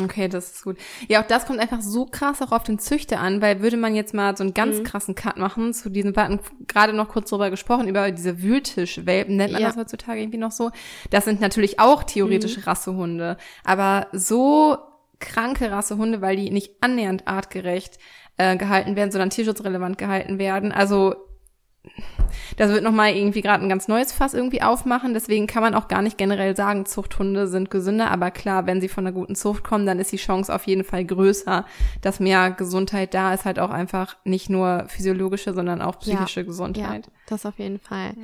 Okay, 0.00 0.28
das 0.28 0.52
ist 0.52 0.62
gut. 0.62 0.76
Ja, 1.08 1.20
auch 1.20 1.26
das 1.26 1.46
kommt 1.46 1.58
einfach 1.58 1.80
so 1.82 2.06
krass 2.06 2.40
auch 2.42 2.52
auf 2.52 2.62
den 2.62 2.78
Züchter 2.78 3.18
an, 3.18 3.42
weil 3.42 3.60
würde 3.60 3.76
man 3.76 3.96
jetzt 3.96 4.14
mal 4.14 4.36
so 4.36 4.44
einen 4.44 4.54
ganz 4.54 4.78
mhm. 4.78 4.84
krassen 4.84 5.14
Cut 5.16 5.36
machen 5.36 5.74
zu 5.74 5.90
diesen, 5.90 6.14
wir 6.14 6.22
hatten 6.22 6.38
gerade 6.68 6.92
noch 6.92 7.08
kurz 7.08 7.30
drüber 7.30 7.50
gesprochen, 7.50 7.88
über 7.88 8.12
diese 8.12 8.40
Wühltischwelpen, 8.40 9.36
nennt 9.36 9.52
man 9.52 9.62
ja. 9.62 9.68
das 9.68 9.76
heutzutage 9.76 10.20
irgendwie 10.20 10.38
noch 10.38 10.52
so. 10.52 10.70
Das 11.10 11.24
sind 11.24 11.40
natürlich 11.40 11.80
auch 11.80 12.04
theoretisch 12.04 12.58
mhm. 12.58 12.62
Rassehunde, 12.62 13.36
aber 13.64 14.06
so 14.12 14.78
kranke 15.20 15.70
Rassehunde, 15.70 16.20
weil 16.20 16.36
die 16.36 16.50
nicht 16.50 16.82
annähernd 16.82 17.28
artgerecht 17.28 17.98
äh, 18.36 18.56
gehalten 18.56 18.96
werden, 18.96 19.10
sondern 19.10 19.30
tierschutzrelevant 19.30 19.98
gehalten 19.98 20.38
werden. 20.38 20.72
Also 20.72 21.14
das 22.56 22.70
wird 22.70 22.84
nochmal 22.84 23.14
irgendwie 23.14 23.40
gerade 23.40 23.64
ein 23.64 23.68
ganz 23.68 23.88
neues 23.88 24.12
Fass 24.12 24.34
irgendwie 24.34 24.62
aufmachen. 24.62 25.14
Deswegen 25.14 25.46
kann 25.46 25.62
man 25.62 25.74
auch 25.74 25.88
gar 25.88 26.02
nicht 26.02 26.18
generell 26.18 26.54
sagen, 26.54 26.84
Zuchthunde 26.84 27.46
sind 27.46 27.70
gesünder. 27.70 28.10
Aber 28.10 28.30
klar, 28.30 28.66
wenn 28.66 28.80
sie 28.80 28.88
von 28.88 29.06
einer 29.06 29.14
guten 29.14 29.34
Zucht 29.34 29.64
kommen, 29.64 29.86
dann 29.86 29.98
ist 29.98 30.12
die 30.12 30.16
Chance 30.16 30.54
auf 30.54 30.66
jeden 30.66 30.84
Fall 30.84 31.04
größer, 31.04 31.64
dass 32.02 32.20
mehr 32.20 32.50
Gesundheit 32.50 33.14
da 33.14 33.32
ist. 33.32 33.44
Halt 33.44 33.58
auch 33.58 33.70
einfach 33.70 34.16
nicht 34.24 34.50
nur 34.50 34.84
physiologische, 34.88 35.54
sondern 35.54 35.80
auch 35.80 35.98
psychische 36.00 36.40
ja, 36.40 36.46
Gesundheit. 36.46 37.06
Ja, 37.06 37.12
das 37.26 37.46
auf 37.46 37.58
jeden 37.58 37.78
Fall. 37.78 38.14
Ja. 38.16 38.22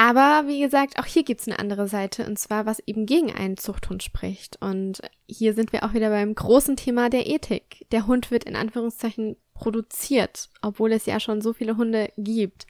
Aber 0.00 0.48
wie 0.48 0.60
gesagt, 0.60 0.98
auch 0.98 1.04
hier 1.04 1.24
gibt's 1.24 1.46
eine 1.46 1.58
andere 1.58 1.86
Seite, 1.86 2.24
und 2.24 2.38
zwar 2.38 2.64
was 2.64 2.78
eben 2.86 3.04
gegen 3.04 3.30
einen 3.34 3.58
Zuchthund 3.58 4.02
spricht. 4.02 4.56
Und 4.62 5.02
hier 5.28 5.52
sind 5.52 5.74
wir 5.74 5.84
auch 5.84 5.92
wieder 5.92 6.08
beim 6.08 6.34
großen 6.34 6.76
Thema 6.76 7.10
der 7.10 7.26
Ethik. 7.26 7.86
Der 7.92 8.06
Hund 8.06 8.30
wird 8.30 8.44
in 8.44 8.56
Anführungszeichen 8.56 9.36
produziert, 9.52 10.48
obwohl 10.62 10.92
es 10.92 11.04
ja 11.04 11.20
schon 11.20 11.42
so 11.42 11.52
viele 11.52 11.76
Hunde 11.76 12.10
gibt. 12.16 12.66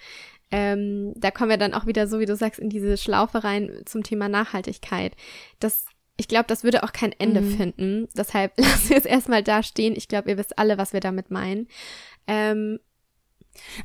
Ähm, 0.51 1.13
da 1.15 1.31
kommen 1.31 1.51
wir 1.51 1.57
dann 1.57 1.73
auch 1.73 1.87
wieder, 1.87 2.09
so 2.09 2.19
wie 2.19 2.27
du 2.27 2.35
sagst, 2.35 2.59
in 2.59 2.69
diese 2.69 2.97
Schlaufe 2.97 3.45
rein 3.45 3.83
zum 3.85 4.03
Thema 4.03 4.29
Nachhaltigkeit. 4.29 5.15
Das, 5.61 5.85
ich 6.17 6.27
glaube, 6.27 6.47
das 6.49 6.65
würde 6.65 6.83
auch 6.83 6.93
kein 6.93 7.13
Ende 7.13 7.43
mhm. 7.43 7.57
finden. 7.57 8.09
Deshalb 8.17 8.55
lassen 8.59 8.91
wir 8.91 8.97
es 8.97 9.07
erstmal 9.07 9.45
da 9.45 9.63
stehen. 9.63 9.95
Ich 9.95 10.09
glaube, 10.09 10.31
ihr 10.31 10.37
wisst 10.37 10.59
alle, 10.59 10.79
was 10.79 10.93
wir 10.93 11.01
damit 11.01 11.31
meinen. 11.31 11.69
Ähm, 12.27 12.81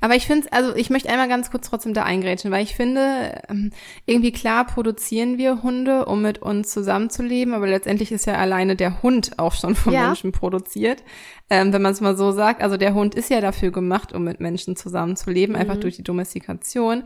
aber 0.02 0.16
ich 0.16 0.28
finde, 0.28 0.52
also 0.52 0.76
ich 0.76 0.90
möchte 0.90 1.10
einmal 1.10 1.28
ganz 1.28 1.52
kurz 1.52 1.70
trotzdem 1.70 1.94
da 1.94 2.04
eingrätschen, 2.04 2.52
weil 2.52 2.64
ich 2.64 2.76
finde, 2.76 3.42
ähm, 3.50 3.72
irgendwie 4.06 4.32
klar 4.32 4.66
produzieren 4.66 5.38
wir 5.38 5.64
Hunde, 5.64 6.06
um 6.06 6.22
mit 6.22 6.40
uns 6.42 6.72
zusammenzuleben, 6.72 7.54
aber 7.54 7.68
letztendlich 7.68 8.12
ist 8.12 8.26
ja 8.26 8.36
alleine 8.36 8.76
der 8.76 9.02
Hund 9.04 9.38
auch 9.40 9.54
schon 9.54 9.76
von 9.76 9.94
ja. 9.94 10.08
Menschen 10.08 10.32
produziert, 10.32 11.04
ähm, 11.50 11.74
wenn 11.74 11.82
man 11.82 11.94
es 11.94 12.02
mal 12.02 12.18
so 12.18 12.32
sagt. 12.32 12.62
Also 12.62 12.78
der 12.78 12.94
Hund 12.94 13.16
ist 13.16 13.30
ja 13.30 13.42
dafür 13.42 13.72
gemacht, 13.72 14.14
um 14.14 14.24
mit 14.24 14.40
Menschen 14.40 14.76
zusammenzuleben, 14.76 15.56
mhm. 15.56 15.62
einfach 15.62 15.78
durch 15.78 15.96
die 15.96 16.04
Domestikation. 16.04 17.04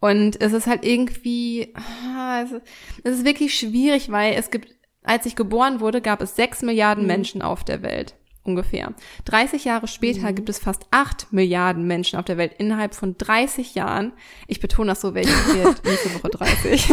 Und 0.00 0.40
es 0.40 0.52
ist 0.52 0.66
halt 0.66 0.84
irgendwie, 0.84 1.74
ah, 1.74 2.42
es 2.42 2.52
ist 3.04 3.24
wirklich 3.24 3.54
schwierig, 3.54 4.10
weil 4.10 4.34
es 4.34 4.50
gibt, 4.50 4.74
als 5.02 5.26
ich 5.26 5.36
geboren 5.36 5.80
wurde, 5.80 6.00
gab 6.00 6.22
es 6.22 6.36
sechs 6.36 6.62
Milliarden 6.62 7.04
mhm. 7.04 7.08
Menschen 7.08 7.42
auf 7.42 7.64
der 7.64 7.82
Welt 7.82 8.14
ungefähr. 8.42 8.94
30 9.26 9.64
Jahre 9.64 9.88
später 9.88 10.30
mhm. 10.30 10.34
gibt 10.34 10.48
es 10.48 10.58
fast 10.58 10.86
8 10.90 11.32
Milliarden 11.32 11.86
Menschen 11.86 12.18
auf 12.18 12.24
der 12.24 12.38
Welt 12.38 12.54
innerhalb 12.58 12.94
von 12.94 13.16
30 13.16 13.74
Jahren. 13.74 14.12
Ich 14.46 14.60
betone 14.60 14.90
das 14.90 15.00
so, 15.00 15.14
welche 15.14 15.30
wird 15.54 15.84
nächste 15.84 16.14
Woche 16.14 16.30
30. 16.30 16.86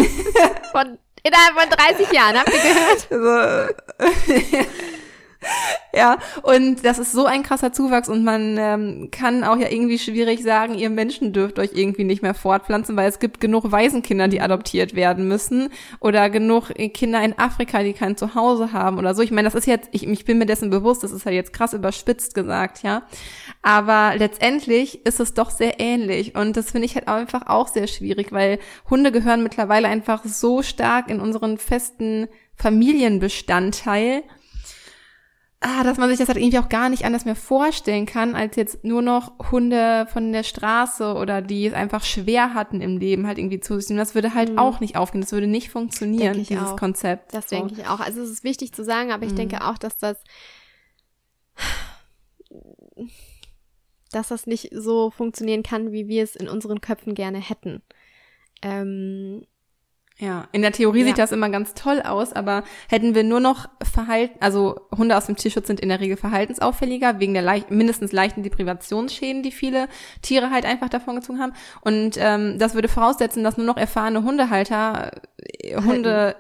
von, 0.72 0.98
innerhalb 1.24 1.60
von 1.60 1.70
30 1.70 2.12
Jahren, 2.12 2.38
habt 2.38 2.52
ihr 2.54 2.62
gehört? 2.62 3.78
Also, 4.00 4.87
ja, 5.94 6.18
und 6.44 6.86
das 6.86 7.00
ist 7.00 7.12
so 7.12 7.26
ein 7.26 7.44
krasser 7.44 7.74
Zuwachs 7.74 8.10
und 8.10 8.24
man 8.24 8.58
ähm, 8.58 9.10
kann 9.12 9.44
auch 9.44 9.58
ja 9.58 9.70
irgendwie 9.70 9.98
schwierig 9.98 10.44
sagen, 10.44 10.76
ihr 10.76 10.90
Menschen 10.90 11.34
dürft 11.34 11.60
euch 11.60 11.72
irgendwie 11.74 12.04
nicht 12.04 12.22
mehr 12.22 12.34
fortpflanzen, 12.34 12.96
weil 12.96 13.10
es 13.10 13.20
gibt 13.20 13.40
genug 13.40 13.72
Waisenkinder, 13.72 14.28
die 14.28 14.42
adoptiert 14.42 14.96
werden 14.96 15.28
müssen 15.28 15.70
oder 16.00 16.30
genug 16.30 16.74
Kinder 16.94 17.22
in 17.24 17.38
Afrika, 17.38 17.84
die 17.84 17.94
kein 17.94 18.18
Zuhause 18.18 18.74
haben 18.74 18.98
oder 18.98 19.16
so. 19.16 19.22
Ich 19.22 19.32
meine, 19.32 19.48
das 19.48 19.56
ist 19.56 19.68
jetzt, 19.68 19.90
ich, 19.92 20.08
ich 20.08 20.26
bin 20.26 20.38
mir 20.38 20.46
dessen 20.46 20.70
bewusst, 20.70 21.04
das 21.04 21.12
ist 21.12 21.26
halt 21.26 21.36
jetzt 21.36 21.54
krass 21.54 21.74
überspitzt 21.74 22.36
gesagt, 22.36 22.84
ja. 22.84 23.04
Aber 23.62 24.14
letztendlich 24.18 25.06
ist 25.06 25.20
es 25.20 25.34
doch 25.34 25.50
sehr 25.50 25.80
ähnlich 25.80 26.36
und 26.36 26.58
das 26.58 26.72
finde 26.72 26.86
ich 26.86 26.96
halt 26.96 27.08
einfach 27.08 27.48
auch 27.48 27.68
sehr 27.68 27.88
schwierig, 27.88 28.32
weil 28.32 28.60
Hunde 28.90 29.12
gehören 29.12 29.44
mittlerweile 29.44 29.88
einfach 29.88 30.24
so 30.26 30.62
stark 30.62 31.10
in 31.10 31.20
unseren 31.20 31.58
festen 31.58 32.28
Familienbestandteil 32.56 34.24
ah, 35.68 35.84
dass 35.84 35.98
man 35.98 36.10
sich 36.10 36.18
das 36.18 36.30
halt 36.30 36.38
irgendwie 36.38 36.60
auch 36.60 36.70
gar 36.70 36.90
nicht 36.90 37.06
anders 37.06 37.26
mehr 37.26 37.36
vorstellen 37.36 38.06
kann, 38.06 38.36
als 38.36 38.56
jetzt 38.56 38.84
nur 38.84 39.02
noch 39.02 39.52
Hunde 39.52 40.08
von 40.12 40.32
der 40.32 40.44
Straße 40.44 41.16
oder 41.16 41.42
die 41.42 41.66
es 41.68 41.74
einfach 41.74 42.04
schwer 42.04 42.54
hatten 42.54 42.82
im 42.82 42.98
Leben 42.98 43.28
halt 43.28 43.38
irgendwie 43.38 43.60
zu 43.60 43.80
sich. 43.80 43.96
Das 43.98 44.16
würde 44.16 44.34
halt 44.34 44.52
mhm. 44.52 44.60
auch 44.60 44.80
nicht 44.80 44.96
aufgehen. 44.96 45.22
Das 45.22 45.32
würde 45.32 45.48
nicht 45.48 45.70
funktionieren, 45.70 46.44
dieses 46.44 46.70
auch. 46.70 46.78
Konzept. 46.78 47.34
Das 47.34 47.50
so. 47.50 47.56
denke 47.56 47.82
ich 47.82 47.88
auch. 47.88 48.00
Also 48.00 48.22
es 48.22 48.30
ist 48.30 48.44
wichtig 48.44 48.74
zu 48.74 48.84
sagen, 48.84 49.12
aber 49.12 49.26
ich 49.26 49.34
mhm. 49.34 49.38
denke 49.38 49.66
auch, 49.66 49.78
dass 49.78 49.98
das 49.98 50.18
dass 54.12 54.30
das 54.30 54.48
nicht 54.48 54.70
so 54.74 55.12
funktionieren 55.12 55.64
kann, 55.64 55.92
wie 55.92 56.08
wir 56.08 56.24
es 56.24 56.36
in 56.36 56.48
unseren 56.48 56.80
Köpfen 56.82 57.14
gerne 57.14 57.40
hätten. 57.40 57.82
Ähm, 58.62 59.46
Ja, 60.20 60.48
in 60.52 60.64
der 60.64 60.72
Theorie 60.72 61.02
Ja. 61.02 61.06
sieht 61.08 61.20
das 61.20 61.32
immer 61.32 61.50
ganz 61.50 61.76
toll 61.76 62.02
aus, 62.02 62.34
aber 62.34 62.64
hätten 62.90 63.14
wir 63.14 63.24
nur 63.24 63.40
noch 63.40 63.70
Verhalten, 63.84 64.36
also 64.40 64.80
Hunde 64.98 65.16
aus 65.16 65.28
dem 65.28 65.36
Tierschutz 65.36 65.68
sind 65.68 65.80
in 65.80 65.90
der 65.90 66.00
Regel 66.00 66.18
verhaltensauffälliger, 66.18 67.20
wegen 67.20 67.34
der 67.34 67.44
leicht, 67.44 67.70
mindestens 67.70 68.12
leichten 68.12 68.42
Deprivationsschäden, 68.42 69.44
die 69.44 69.52
viele 69.52 69.88
Tiere 70.24 70.50
halt 70.50 70.66
einfach 70.66 70.90
davon 70.90 71.16
gezogen 71.18 71.40
haben. 71.40 71.54
Und 71.82 72.18
ähm, 72.18 72.58
das 72.58 72.74
würde 72.74 72.88
voraussetzen, 72.88 73.44
dass 73.44 73.58
nur 73.58 73.68
noch 73.68 73.78
erfahrene 73.78 74.24
Hundehalter 74.24 75.12
äh, 75.38 75.76
Hunde, 75.76 76.36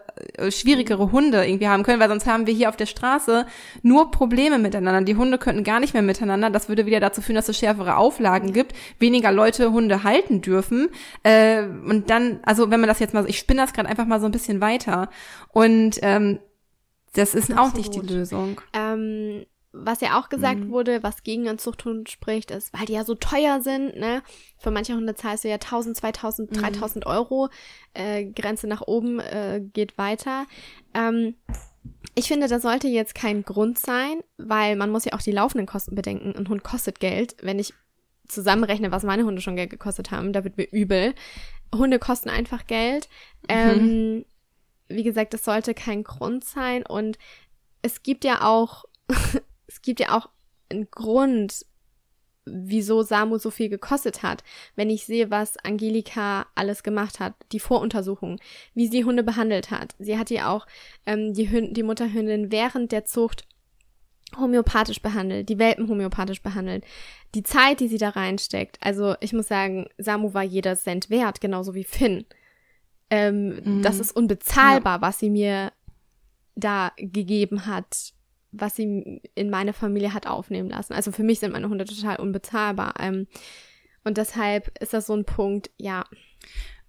schwierigere 0.49 1.11
Hunde 1.11 1.45
irgendwie 1.45 1.67
haben 1.67 1.83
können, 1.83 1.99
weil 1.99 2.09
sonst 2.09 2.25
haben 2.25 2.47
wir 2.47 2.53
hier 2.53 2.69
auf 2.69 2.77
der 2.77 2.85
Straße 2.85 3.45
nur 3.81 4.11
Probleme 4.11 4.59
miteinander. 4.59 5.01
Die 5.01 5.15
Hunde 5.15 5.37
könnten 5.37 5.63
gar 5.63 5.79
nicht 5.79 5.93
mehr 5.93 6.03
miteinander. 6.03 6.49
Das 6.49 6.69
würde 6.69 6.85
wieder 6.85 6.99
dazu 6.99 7.21
führen, 7.21 7.35
dass 7.35 7.49
es 7.49 7.57
schärfere 7.57 7.97
Auflagen 7.97 8.53
gibt, 8.53 8.73
weniger 8.99 9.31
Leute 9.31 9.71
Hunde 9.71 10.03
halten 10.03 10.41
dürfen. 10.41 10.89
Äh, 11.23 11.63
und 11.63 12.09
dann, 12.09 12.39
also 12.43 12.69
wenn 12.71 12.79
man 12.79 12.87
das 12.87 12.99
jetzt 12.99 13.13
mal, 13.13 13.27
ich 13.29 13.39
spinne 13.39 13.61
das 13.61 13.73
gerade 13.73 13.89
einfach 13.89 14.05
mal 14.05 14.19
so 14.19 14.25
ein 14.25 14.31
bisschen 14.31 14.61
weiter. 14.61 15.09
Und 15.51 15.99
ähm, 16.01 16.39
das 17.13 17.33
ist 17.33 17.57
auch 17.57 17.73
nicht 17.73 17.93
die 17.93 17.99
Absolut. 17.99 18.09
Lösung. 18.09 18.61
Ähm, 18.73 19.45
was 19.85 20.01
ja 20.01 20.19
auch 20.19 20.29
gesagt 20.29 20.59
Mhm. 20.59 20.69
wurde, 20.71 21.03
was 21.03 21.23
gegen 21.23 21.47
einen 21.47 21.59
Zuchthund 21.59 22.09
spricht, 22.09 22.51
ist, 22.51 22.73
weil 22.73 22.85
die 22.85 22.93
ja 22.93 23.03
so 23.03 23.15
teuer 23.15 23.61
sind, 23.61 23.95
ne? 23.97 24.21
Für 24.57 24.71
manche 24.71 24.93
Hunde 24.95 25.15
zahlst 25.15 25.43
du 25.43 25.49
ja 25.49 25.57
1000, 25.57 25.95
2000, 25.97 26.51
Mhm. 26.51 26.55
3000 26.61 27.05
Euro. 27.05 27.49
Äh, 27.93 28.25
Grenze 28.25 28.67
nach 28.67 28.81
oben 28.81 29.19
äh, 29.19 29.61
geht 29.73 29.97
weiter. 29.97 30.45
Ähm, 30.93 31.35
ich 32.15 32.27
finde, 32.27 32.47
das 32.47 32.61
sollte 32.63 32.87
jetzt 32.87 33.15
kein 33.15 33.43
Grund 33.43 33.77
sein, 33.79 34.21
weil 34.37 34.75
man 34.75 34.89
muss 34.89 35.05
ja 35.05 35.13
auch 35.13 35.21
die 35.21 35.31
laufenden 35.31 35.67
Kosten 35.67 35.95
bedenken. 35.95 36.35
Ein 36.35 36.49
Hund 36.49 36.63
kostet 36.63 36.99
Geld. 36.99 37.35
Wenn 37.41 37.59
ich 37.59 37.73
zusammenrechne, 38.27 38.91
was 38.91 39.03
meine 39.03 39.23
Hunde 39.23 39.41
schon 39.41 39.55
Geld 39.55 39.69
gekostet 39.69 40.11
haben, 40.11 40.33
da 40.33 40.43
wird 40.43 40.57
mir 40.57 40.67
übel. 40.69 41.13
Hunde 41.73 41.99
kosten 41.99 42.29
einfach 42.29 42.65
Geld. 42.67 43.07
Ähm, 43.47 44.25
wie 44.89 45.03
gesagt, 45.03 45.33
das 45.33 45.43
sollte 45.45 45.73
kein 45.73 46.03
Grund 46.03 46.43
sein. 46.43 46.85
Und 46.85 47.17
es 47.81 48.03
gibt 48.03 48.23
ja 48.25 48.41
auch, 48.45 48.85
es 49.67 49.81
gibt 49.81 49.99
ja 49.99 50.17
auch 50.17 50.29
einen 50.71 50.89
Grund, 50.91 51.65
wieso 52.45 53.03
Samu 53.03 53.37
so 53.37 53.51
viel 53.51 53.69
gekostet 53.69 54.23
hat. 54.23 54.43
Wenn 54.75 54.89
ich 54.89 55.05
sehe, 55.05 55.29
was 55.29 55.57
Angelika 55.57 56.47
alles 56.55 56.83
gemacht 56.83 57.19
hat, 57.19 57.33
die 57.51 57.59
Voruntersuchung, 57.59 58.39
wie 58.73 58.87
sie 58.87 59.03
Hunde 59.03 59.23
behandelt 59.23 59.69
hat. 59.69 59.95
Sie 59.99 60.17
hat 60.17 60.29
ja 60.29 60.49
auch 60.49 60.65
ähm, 61.05 61.33
die, 61.33 61.49
Hün 61.49 61.73
die 61.73 61.83
Mutterhündin 61.83 62.51
während 62.51 62.91
der 62.91 63.05
Zucht 63.05 63.45
homöopathisch 64.37 65.01
behandelt, 65.01 65.47
die 65.49 65.59
Welpen 65.59 65.87
homöopathisch 65.87 66.41
behandelt. 66.41 66.83
Die 67.35 67.43
Zeit, 67.43 67.79
die 67.79 67.87
sie 67.87 67.97
da 67.97 68.09
reinsteckt, 68.09 68.77
also 68.81 69.15
ich 69.21 69.33
muss 69.33 69.47
sagen, 69.47 69.87
Samu 69.97 70.33
war 70.33 70.43
jeder 70.43 70.75
Cent 70.75 71.09
wert, 71.09 71.39
genauso 71.41 71.75
wie 71.75 71.85
Finn. 71.85 72.25
Ähm, 73.09 73.61
Mhm. 73.63 73.81
Das 73.81 73.99
ist 73.99 74.11
unbezahlbar, 74.15 75.01
was 75.01 75.19
sie 75.19 75.29
mir 75.29 75.71
da 76.55 76.91
gegeben 76.97 77.65
hat, 77.65 78.13
was 78.51 78.75
sie 78.75 79.21
in 79.35 79.49
meine 79.49 79.73
Familie 79.73 80.13
hat 80.13 80.27
aufnehmen 80.27 80.69
lassen. 80.69 80.93
Also 80.93 81.11
für 81.11 81.23
mich 81.23 81.39
sind 81.39 81.53
meine 81.53 81.69
Hunde 81.69 81.85
total 81.85 82.17
unbezahlbar. 82.17 82.95
Ähm, 82.99 83.27
und 84.03 84.17
deshalb 84.17 84.77
ist 84.81 84.93
das 84.93 85.07
so 85.07 85.13
ein 85.13 85.25
Punkt, 85.25 85.69
ja, 85.77 86.05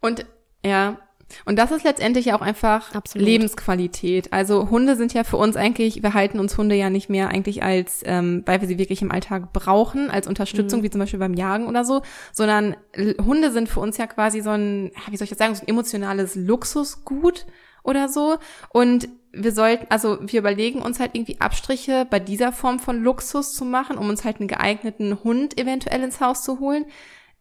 Und 0.01 0.27
ja, 0.64 0.99
und 1.44 1.59
das 1.59 1.71
ist 1.71 1.85
letztendlich 1.85 2.27
ja 2.27 2.37
auch 2.37 2.40
einfach 2.40 2.94
Absolut. 2.94 3.27
Lebensqualität. 3.27 4.33
Also 4.33 4.71
Hunde 4.71 4.97
sind 4.97 5.12
ja 5.12 5.25
für 5.25 5.37
uns 5.37 5.57
eigentlich, 5.57 6.03
wir 6.03 6.14
halten 6.14 6.38
uns 6.38 6.57
Hunde 6.57 6.75
ja 6.75 6.88
nicht 6.88 7.11
mehr 7.11 7.29
eigentlich 7.29 7.62
als, 7.62 8.01
ähm, 8.05 8.42
weil 8.47 8.61
wir 8.61 8.68
sie 8.68 8.79
wirklich 8.79 9.03
im 9.03 9.12
Alltag 9.12 9.53
brauchen, 9.53 10.11
als 10.11 10.27
Unterstützung, 10.27 10.83
wie 10.83 10.90
zum 10.90 11.01
Beispiel 11.01 11.18
beim 11.18 11.35
Jagen 11.35 11.66
oder 11.66 11.85
so, 11.85 12.03
sondern 12.33 12.77
Hunde 12.97 13.53
sind 13.53 13.68
für 13.68 13.81
uns 13.81 13.99
ja 13.99 14.07
quasi 14.07 14.40
so 14.40 14.51
ein, 14.51 14.90
wie 15.11 15.16
soll 15.16 15.25
ich 15.25 15.31
das 15.31 15.38
sagen, 15.38 15.55
so 15.55 15.62
ein 15.62 15.68
emotionales 15.68 16.35
Luxusgut 16.35 17.47
oder 17.88 18.09
so. 18.09 18.37
Und 18.68 19.09
wir 19.33 19.53
sollten, 19.53 19.87
also 19.88 20.18
wir 20.20 20.40
überlegen 20.40 20.81
uns 20.81 21.01
halt 21.01 21.14
irgendwie 21.14 21.40
Abstriche 21.40 22.07
bei 22.09 22.18
dieser 22.20 22.53
Form 22.53 22.79
von 22.79 23.03
Luxus 23.03 23.55
zu 23.55 23.64
machen, 23.64 23.98
um 23.98 24.09
uns 24.09 24.24
halt 24.24 24.38
einen 24.38 24.48
geeigneten 24.48 25.22
Hund 25.24 25.59
eventuell 25.59 26.03
ins 26.03 26.20
Haus 26.20 26.42
zu 26.42 26.61
holen. 26.61 26.85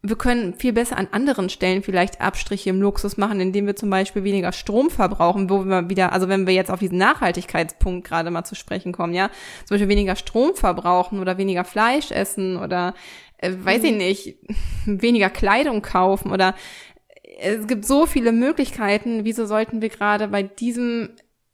Wir 0.00 0.16
können 0.16 0.54
viel 0.54 0.72
besser 0.72 0.96
an 0.96 1.08
anderen 1.10 1.48
Stellen 1.48 1.82
vielleicht 1.82 2.20
Abstriche 2.20 2.70
im 2.70 2.80
Luxus 2.80 3.16
machen, 3.16 3.40
indem 3.40 3.66
wir 3.66 3.74
zum 3.74 3.90
Beispiel 3.90 4.22
weniger 4.22 4.52
Strom 4.52 4.90
verbrauchen, 4.90 5.50
wo 5.50 5.64
wir 5.64 5.90
wieder, 5.90 6.12
also 6.12 6.28
wenn 6.28 6.46
wir 6.46 6.54
jetzt 6.54 6.70
auf 6.70 6.78
diesen 6.78 6.98
Nachhaltigkeitspunkt 6.98 8.06
gerade 8.06 8.30
mal 8.30 8.44
zu 8.44 8.54
sprechen 8.54 8.92
kommen, 8.92 9.12
ja, 9.12 9.28
zum 9.64 9.74
Beispiel 9.74 9.88
weniger 9.88 10.14
Strom 10.14 10.54
verbrauchen 10.54 11.18
oder 11.18 11.36
weniger 11.36 11.64
Fleisch 11.64 12.12
essen 12.12 12.58
oder 12.58 12.94
äh, 13.38 13.52
weiß 13.56 13.82
ich 13.84 13.96
nicht, 13.96 14.36
weniger 14.86 15.30
Kleidung 15.30 15.82
kaufen 15.82 16.30
oder 16.30 16.54
es 17.38 17.66
gibt 17.66 17.84
so 17.84 18.06
viele 18.06 18.32
Möglichkeiten. 18.32 19.24
Wieso 19.24 19.46
sollten 19.46 19.80
wir 19.80 19.88
gerade 19.88 20.28
bei 20.28 20.42
diesem 20.42 21.10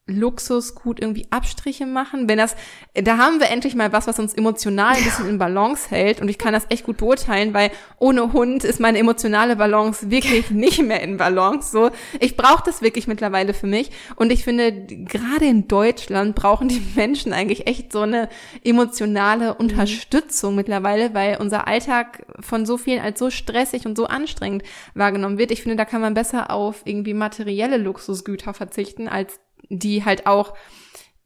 Luxusgut 0.07 1.01
irgendwie 1.01 1.27
Abstriche 1.31 1.87
machen? 1.87 2.29
Wenn 2.29 2.38
das, 2.38 2.57
da 2.95 3.17
haben 3.17 3.40
wir 3.40 3.49
endlich 3.49 3.75
mal 3.75 3.93
was, 3.93 4.07
was 4.07 4.19
uns 4.19 4.35
emotional 4.35 4.95
ein 4.95 5.05
bisschen 5.05 5.29
in 5.29 5.38
Balance 5.38 5.88
hält. 5.88 6.21
Und 6.21 6.29
ich 6.29 6.37
kann 6.37 6.53
das 6.53 6.67
echt 6.69 6.85
gut 6.85 6.99
beurteilen, 6.99 7.55
weil 7.55 7.71
ohne 7.99 8.33
Hund 8.35 8.64
ist 8.64 8.81
meine 8.81 8.99
emotionale 8.99 9.57
Balance 9.57 10.11
wirklich 10.11 10.51
nicht 10.51 10.83
mehr 10.83 11.01
in 11.01 11.17
Balance. 11.17 11.71
So, 11.71 11.90
ich 12.21 12.37
brauche 12.37 12.62
das 12.67 12.83
wirklich 12.83 13.07
mittlerweile 13.07 13.55
für 13.55 13.67
mich. 13.67 13.90
Und 14.17 14.31
ich 14.31 14.45
finde, 14.45 14.73
gerade 14.73 15.47
in 15.47 15.69
Deutschland 15.69 16.35
brauchen 16.35 16.69
die 16.69 16.83
Menschen 16.95 17.33
eigentlich 17.33 17.67
echt 17.67 17.90
so 17.93 18.01
eine 18.01 18.29
emotionale 18.62 19.55
Unterstützung 19.55 20.55
mittlerweile, 20.55 21.14
weil 21.14 21.38
unser 21.40 21.67
Alltag 21.67 22.27
von 22.40 22.67
so 22.67 22.77
vielen 22.77 23.01
als 23.01 23.19
so 23.19 23.31
stressig 23.31 23.87
und 23.87 23.97
so 23.97 24.07
anstrengend 24.07 24.64
wahrgenommen 24.95 25.38
wird. 25.38 25.51
Ich 25.51 25.62
finde, 25.62 25.77
da 25.77 25.87
kann 25.87 26.03
man 26.03 26.12
besser 26.12 26.51
auf 26.51 26.83
irgendwie 26.85 27.14
materielle 27.14 27.79
Luxusgüter 27.79 28.53
verzichten, 28.53 29.09
als 29.09 29.40
die 29.68 30.05
halt 30.05 30.27
auch 30.27 30.55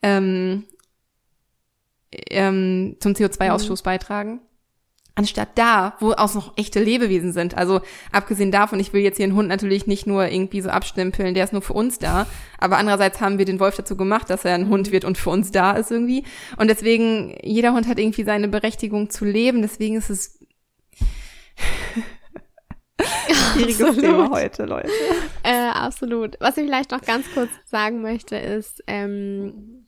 ähm, 0.03 0.64
ähm, 2.31 2.96
zum 3.01 3.12
CO2-Ausstoß 3.12 3.83
beitragen. 3.83 4.40
Anstatt 5.14 5.48
da, 5.57 5.96
wo 5.98 6.12
auch 6.12 6.33
noch 6.35 6.57
echte 6.57 6.79
Lebewesen 6.81 7.33
sind. 7.33 7.57
Also 7.57 7.81
abgesehen 8.12 8.53
davon, 8.53 8.79
ich 8.79 8.92
will 8.92 9.03
jetzt 9.03 9.16
hier 9.16 9.24
einen 9.24 9.35
Hund 9.35 9.48
natürlich 9.48 9.88
nicht 9.88 10.07
nur 10.07 10.29
irgendwie 10.29 10.61
so 10.61 10.68
abstempeln, 10.68 11.35
der 11.35 11.42
ist 11.42 11.53
nur 11.53 11.62
für 11.62 11.72
uns 11.72 11.98
da. 11.98 12.29
Aber 12.57 12.79
andererseits 12.79 13.20
haben 13.20 13.37
wir 13.38 13.44
den 13.44 13.59
Wolf 13.59 13.74
dazu 13.74 13.96
gemacht, 13.96 14.31
dass 14.31 14.44
er 14.44 14.55
ein 14.55 14.68
Hund 14.68 14.92
wird 14.92 15.05
und 15.05 15.18
für 15.18 15.31
uns 15.31 15.51
da 15.51 15.72
ist 15.72 15.90
irgendwie. 15.90 16.22
Und 16.57 16.68
deswegen, 16.68 17.37
jeder 17.42 17.72
Hund 17.72 17.88
hat 17.88 17.98
irgendwie 17.98 18.22
seine 18.22 18.46
Berechtigung 18.46 19.11
zu 19.11 19.24
leben. 19.24 19.61
Deswegen 19.61 19.96
ist 19.96 20.09
es 20.09 20.38
schwieriges. 23.05 23.97
Thema 23.97 24.31
heute, 24.31 24.65
Leute. 24.65 24.91
Äh, 25.43 25.71
absolut. 25.71 26.37
Was 26.41 26.57
ich 26.57 26.65
vielleicht 26.65 26.91
noch 26.91 27.03
ganz 27.03 27.27
kurz 27.33 27.51
sagen 27.67 28.03
möchte, 28.03 28.37
ist, 28.37 28.83
ähm, 28.87 29.87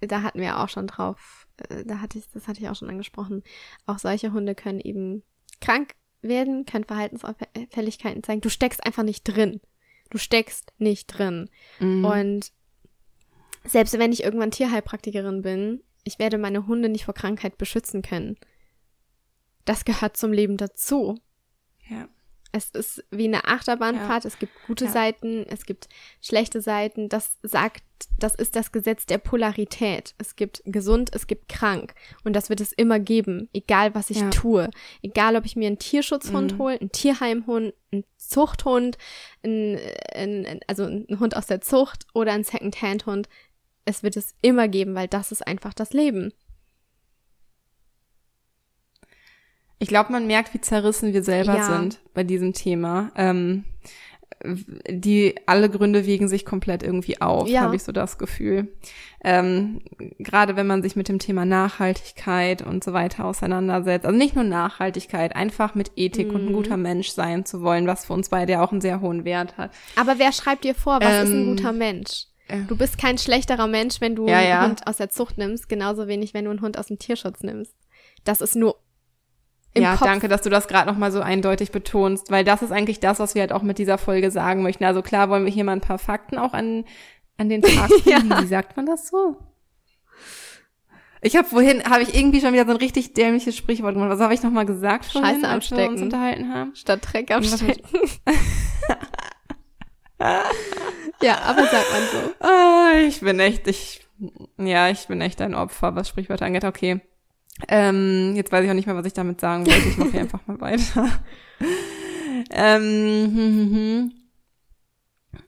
da 0.00 0.22
hatten 0.22 0.40
wir 0.40 0.60
auch 0.60 0.68
schon 0.68 0.86
drauf, 0.86 1.46
äh, 1.68 1.84
da 1.84 2.00
hatte 2.00 2.18
ich, 2.18 2.28
das 2.30 2.48
hatte 2.48 2.60
ich 2.60 2.68
auch 2.68 2.76
schon 2.76 2.90
angesprochen, 2.90 3.42
auch 3.86 3.98
solche 3.98 4.32
Hunde 4.32 4.54
können 4.54 4.80
eben 4.80 5.22
krank 5.60 5.94
werden, 6.22 6.66
können 6.66 6.84
Verhaltensauffälligkeiten 6.84 8.22
zeigen. 8.22 8.40
Du 8.40 8.50
steckst 8.50 8.84
einfach 8.84 9.02
nicht 9.02 9.24
drin. 9.24 9.60
Du 10.10 10.18
steckst 10.18 10.72
nicht 10.78 11.06
drin. 11.06 11.50
Mhm. 11.80 12.04
Und 12.04 12.52
selbst 13.64 13.98
wenn 13.98 14.12
ich 14.12 14.22
irgendwann 14.22 14.50
Tierheilpraktikerin 14.50 15.42
bin, 15.42 15.82
ich 16.04 16.18
werde 16.18 16.38
meine 16.38 16.66
Hunde 16.66 16.88
nicht 16.88 17.04
vor 17.04 17.14
Krankheit 17.14 17.58
beschützen 17.58 18.02
können. 18.02 18.36
Das 19.64 19.84
gehört 19.84 20.16
zum 20.16 20.32
Leben 20.32 20.56
dazu. 20.56 21.18
ja. 21.88 22.08
Es 22.52 22.70
ist 22.70 23.04
wie 23.10 23.24
eine 23.26 23.44
Achterbahnfahrt. 23.44 24.24
Es 24.24 24.38
gibt 24.38 24.52
gute 24.66 24.86
Ja. 24.86 24.90
Seiten, 24.92 25.44
es 25.48 25.66
gibt 25.66 25.88
schlechte 26.22 26.60
Seiten. 26.60 27.08
Das 27.08 27.36
sagt, 27.42 27.82
das 28.18 28.34
ist 28.34 28.56
das 28.56 28.72
Gesetz 28.72 29.04
der 29.06 29.18
Polarität. 29.18 30.14
Es 30.18 30.36
gibt 30.36 30.62
gesund, 30.64 31.10
es 31.14 31.26
gibt 31.26 31.48
krank. 31.48 31.94
Und 32.24 32.34
das 32.34 32.48
wird 32.48 32.60
es 32.60 32.72
immer 32.72 32.98
geben, 32.98 33.48
egal 33.52 33.94
was 33.94 34.10
ich 34.10 34.18
Ja. 34.20 34.30
tue. 34.30 34.70
Egal, 35.02 35.36
ob 35.36 35.44
ich 35.44 35.56
mir 35.56 35.66
einen 35.66 35.78
Tierschutzhund 35.78 36.54
Mhm. 36.54 36.58
hole, 36.58 36.80
einen 36.80 36.92
Tierheimhund, 36.92 37.74
einen 37.92 38.04
Zuchthund, 38.16 38.96
einen, 39.42 39.78
einen, 40.14 40.60
also 40.66 40.84
einen 40.84 41.20
Hund 41.20 41.36
aus 41.36 41.46
der 41.46 41.60
Zucht 41.60 42.06
oder 42.14 42.32
einen 42.32 42.44
Second-Hand-Hund. 42.44 43.28
Es 43.84 44.02
wird 44.02 44.16
es 44.16 44.34
immer 44.42 44.68
geben, 44.68 44.94
weil 44.94 45.08
das 45.08 45.30
ist 45.32 45.46
einfach 45.46 45.74
das 45.74 45.92
Leben. 45.92 46.32
Ich 49.78 49.88
glaube, 49.88 50.12
man 50.12 50.26
merkt, 50.26 50.54
wie 50.54 50.60
zerrissen 50.60 51.12
wir 51.12 51.22
selber 51.22 51.56
Ja. 51.56 51.64
sind 51.64 51.98
bei 52.14 52.24
diesem 52.24 52.52
Thema. 52.52 53.10
Ähm, 53.16 53.64
die 54.44 55.34
alle 55.46 55.70
Gründe 55.70 56.04
wiegen 56.06 56.28
sich 56.28 56.44
komplett 56.44 56.82
irgendwie 56.82 57.20
auf, 57.20 57.48
Ja. 57.48 57.62
habe 57.62 57.76
ich 57.76 57.82
so 57.82 57.90
das 57.92 58.18
Gefühl. 58.18 58.68
Ähm, 59.24 59.80
Gerade 60.18 60.56
wenn 60.56 60.66
man 60.66 60.82
sich 60.82 60.94
mit 60.94 61.08
dem 61.08 61.18
Thema 61.18 61.44
Nachhaltigkeit 61.44 62.62
und 62.62 62.84
so 62.84 62.92
weiter 62.92 63.24
auseinandersetzt. 63.24 64.04
Also 64.06 64.16
nicht 64.16 64.34
nur 64.34 64.44
Nachhaltigkeit, 64.44 65.34
einfach 65.34 65.74
mit 65.74 65.92
Ethik 65.96 66.28
und 66.32 66.42
ein 66.42 66.48
Mhm. 66.50 66.52
guter 66.52 66.76
Mensch 66.76 67.08
sein 67.10 67.44
zu 67.44 67.62
wollen, 67.62 67.86
was 67.86 68.04
für 68.04 68.12
uns 68.12 68.28
beide 68.28 68.52
ja 68.52 68.64
auch 68.64 68.72
einen 68.72 68.80
sehr 68.82 69.00
hohen 69.00 69.24
Wert 69.24 69.56
hat. 69.56 69.70
Aber 69.96 70.18
wer 70.18 70.32
schreibt 70.32 70.64
dir 70.64 70.74
vor, 70.74 71.00
was 71.00 71.24
ist 71.28 71.32
ein 71.32 71.42
Ähm, 71.42 71.56
guter 71.56 71.72
Mensch? 71.72 72.26
äh. 72.48 72.60
Du 72.68 72.76
bist 72.76 72.98
kein 72.98 73.18
schlechterer 73.18 73.66
Mensch, 73.66 74.00
wenn 74.00 74.14
du 74.14 74.28
Ja, 74.28 74.36
einen 74.38 74.48
ja. 74.48 74.66
Hund 74.68 74.86
aus 74.86 74.98
der 74.98 75.08
Zucht 75.10 75.38
nimmst, 75.38 75.68
genauso 75.68 76.06
wenig, 76.08 76.34
wenn 76.34 76.44
du 76.44 76.50
einen 76.50 76.60
Hund 76.60 76.78
aus 76.78 76.86
dem 76.88 76.98
Tierschutz 76.98 77.42
nimmst. 77.42 77.74
Das 78.24 78.40
ist 78.40 78.54
nur 78.54 78.76
ja, 79.82 79.96
Kopf. 79.96 80.06
danke, 80.06 80.28
dass 80.28 80.42
du 80.42 80.50
das 80.50 80.68
gerade 80.68 80.90
noch 80.90 80.98
mal 80.98 81.12
so 81.12 81.20
eindeutig 81.20 81.72
betonst, 81.72 82.30
weil 82.30 82.44
das 82.44 82.62
ist 82.62 82.72
eigentlich 82.72 83.00
das, 83.00 83.18
was 83.18 83.34
wir 83.34 83.42
halt 83.42 83.52
auch 83.52 83.62
mit 83.62 83.78
dieser 83.78 83.98
Folge 83.98 84.30
sagen 84.30 84.62
möchten. 84.62 84.84
Also 84.84 85.02
klar 85.02 85.28
wollen 85.28 85.44
wir 85.44 85.52
hier 85.52 85.64
mal 85.64 85.72
ein 85.72 85.80
paar 85.80 85.98
Fakten 85.98 86.38
auch 86.38 86.52
an, 86.52 86.84
an 87.36 87.48
den 87.48 87.62
Tag 87.62 87.90
legen. 88.04 88.30
Ja. 88.30 88.42
Wie 88.42 88.46
sagt 88.46 88.76
man 88.76 88.86
das 88.86 89.08
so? 89.08 89.36
Ich 91.22 91.34
habe 91.34 91.48
vorhin, 91.48 91.82
habe 91.84 92.02
ich 92.02 92.14
irgendwie 92.14 92.40
schon 92.40 92.52
wieder 92.52 92.66
so 92.66 92.70
ein 92.70 92.76
richtig 92.76 93.14
dämliches 93.14 93.56
Sprichwort 93.56 93.94
gemacht. 93.94 94.10
Was 94.10 94.20
habe 94.20 94.34
ich 94.34 94.42
noch 94.42 94.50
mal 94.50 94.66
gesagt 94.66 95.06
vorhin, 95.06 95.40
Scheiße 95.40 95.48
als 95.48 95.70
wir 95.70 95.76
uns 95.78 95.84
abstecken. 95.86 96.02
unterhalten 96.02 96.54
haben? 96.54 96.74
Statt 96.76 97.00
Dreck 97.10 97.30
abstecken. 97.30 97.82
ja, 101.22 101.38
aber 101.42 101.62
sagt 101.66 101.92
man 101.92 102.02
so. 102.12 102.46
Ah, 102.46 102.92
ich 103.06 103.20
bin 103.20 103.40
echt, 103.40 103.66
ich, 103.66 104.06
ja, 104.58 104.88
ich 104.88 105.06
bin 105.08 105.20
echt 105.20 105.40
ein 105.40 105.54
Opfer, 105.54 105.96
was 105.96 106.08
Sprichwörter 106.08 106.46
angeht. 106.46 106.64
Okay. 106.64 107.00
Ähm, 107.68 108.34
jetzt 108.36 108.52
weiß 108.52 108.64
ich 108.64 108.70
auch 108.70 108.74
nicht 108.74 108.86
mehr, 108.86 108.96
was 108.96 109.06
ich 109.06 109.14
damit 109.14 109.40
sagen 109.40 109.66
wollte. 109.66 109.88
Ich 109.88 109.96
mache 109.96 110.10
hier 110.10 110.20
einfach 110.20 110.46
mal 110.46 110.60
weiter. 110.60 111.08
ähm, 112.50 113.32
hm, 113.34 113.34
hm, 113.34 113.74
hm. 113.74 114.12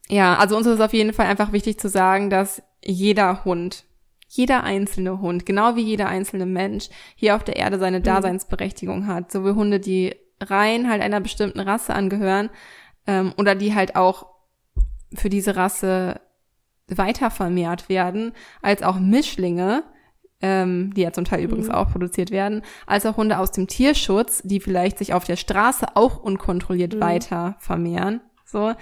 Ja, 0.08 0.36
also 0.36 0.56
uns 0.56 0.66
ist 0.66 0.80
auf 0.80 0.94
jeden 0.94 1.12
Fall 1.12 1.26
einfach 1.26 1.52
wichtig 1.52 1.78
zu 1.78 1.88
sagen, 1.88 2.30
dass 2.30 2.62
jeder 2.82 3.44
Hund, 3.44 3.84
jeder 4.26 4.64
einzelne 4.64 5.20
Hund, 5.20 5.44
genau 5.44 5.76
wie 5.76 5.82
jeder 5.82 6.08
einzelne 6.08 6.46
Mensch 6.46 6.88
hier 7.14 7.36
auf 7.36 7.44
der 7.44 7.56
Erde 7.56 7.78
seine 7.78 8.00
Daseinsberechtigung 8.00 9.06
hat. 9.06 9.30
Sowohl 9.30 9.54
Hunde, 9.54 9.80
die 9.80 10.14
rein 10.40 10.88
halt 10.88 11.02
einer 11.02 11.20
bestimmten 11.20 11.60
Rasse 11.60 11.94
angehören 11.94 12.48
ähm, 13.06 13.34
oder 13.36 13.54
die 13.54 13.74
halt 13.74 13.96
auch 13.96 14.26
für 15.14 15.28
diese 15.28 15.56
Rasse 15.56 16.20
weiter 16.86 17.30
vermehrt 17.30 17.88
werden, 17.88 18.32
als 18.62 18.82
auch 18.82 18.98
Mischlinge, 18.98 19.84
ähm, 20.40 20.92
die 20.94 21.02
ja 21.02 21.12
zum 21.12 21.24
Teil 21.24 21.42
übrigens 21.42 21.68
Mhm. 21.68 21.74
auch 21.74 21.90
produziert 21.90 22.30
werden, 22.30 22.62
als 22.86 23.04
auch 23.06 23.16
Hunde 23.16 23.38
aus 23.38 23.50
dem 23.50 23.66
Tierschutz, 23.66 24.42
die 24.44 24.60
vielleicht 24.60 24.98
sich 24.98 25.12
auf 25.14 25.24
der 25.24 25.36
Straße 25.36 25.86
auch 25.94 26.18
unkontrolliert 26.22 26.94
Mhm. 26.94 27.00
weiter 27.00 27.56
vermehren. 27.58 28.20
So. 28.44 28.72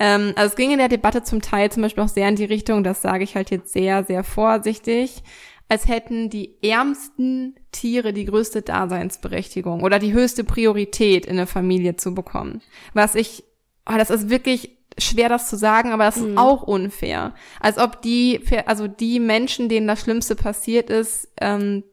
Ähm, 0.00 0.32
also 0.34 0.48
es 0.50 0.56
ging 0.56 0.72
in 0.72 0.78
der 0.78 0.88
Debatte 0.88 1.22
zum 1.22 1.40
Teil 1.40 1.70
zum 1.70 1.82
Beispiel 1.82 2.02
auch 2.02 2.08
sehr 2.08 2.28
in 2.28 2.36
die 2.36 2.44
Richtung, 2.44 2.82
das 2.82 3.00
sage 3.02 3.22
ich 3.22 3.36
halt 3.36 3.50
jetzt 3.50 3.72
sehr, 3.72 4.02
sehr 4.02 4.24
vorsichtig, 4.24 5.22
als 5.68 5.88
hätten 5.88 6.30
die 6.30 6.56
ärmsten 6.62 7.54
Tiere 7.70 8.12
die 8.12 8.24
größte 8.24 8.62
Daseinsberechtigung 8.62 9.82
oder 9.82 9.98
die 9.98 10.12
höchste 10.12 10.44
Priorität 10.44 11.26
in 11.26 11.32
eine 11.32 11.46
Familie 11.46 11.96
zu 11.96 12.14
bekommen. 12.14 12.60
Was 12.92 13.14
ich, 13.14 13.44
oh, 13.88 13.94
das 13.96 14.10
ist 14.10 14.30
wirklich 14.30 14.76
schwer, 14.98 15.28
das 15.28 15.48
zu 15.48 15.56
sagen, 15.56 15.92
aber 15.92 16.04
das 16.04 16.16
ist 16.16 16.28
Mhm. 16.28 16.38
auch 16.38 16.62
unfair. 16.62 17.34
Als 17.60 17.78
ob 17.78 18.02
die, 18.02 18.40
also 18.66 18.86
die 18.86 19.20
Menschen, 19.20 19.68
denen 19.68 19.86
das 19.88 20.00
Schlimmste 20.00 20.36
passiert 20.36 20.90
ist, 20.90 21.28
ähm, 21.40 21.84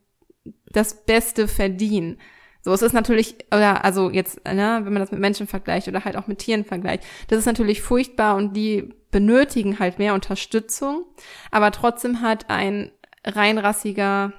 das 0.72 1.06
Beste 1.06 1.48
verdienen. 1.48 2.20
So, 2.64 2.72
es 2.74 2.84
ist 2.84 2.94
natürlich, 2.94 3.36
oder 3.48 3.84
also 3.84 4.12
jetzt, 4.12 4.46
ne, 4.46 4.82
wenn 4.84 4.94
man 4.94 5.02
das 5.02 5.12
mit 5.12 5.20
Menschen 5.20 5.48
vergleicht 5.48 5.88
oder 5.88 6.06
halt 6.06 6.16
auch 6.16 6.28
mit 6.28 6.40
Tieren 6.40 6.64
vergleicht, 6.64 7.04
das 7.28 7.40
ist 7.40 7.46
natürlich 7.48 7.82
furchtbar 7.82 8.36
und 8.36 8.54
die 8.56 8.94
benötigen 9.10 9.80
halt 9.80 9.98
mehr 9.98 10.14
Unterstützung, 10.14 11.06
aber 11.50 11.72
trotzdem 11.72 12.22
hat 12.22 12.50
ein 12.50 12.92
reinrassiger, 13.26 14.32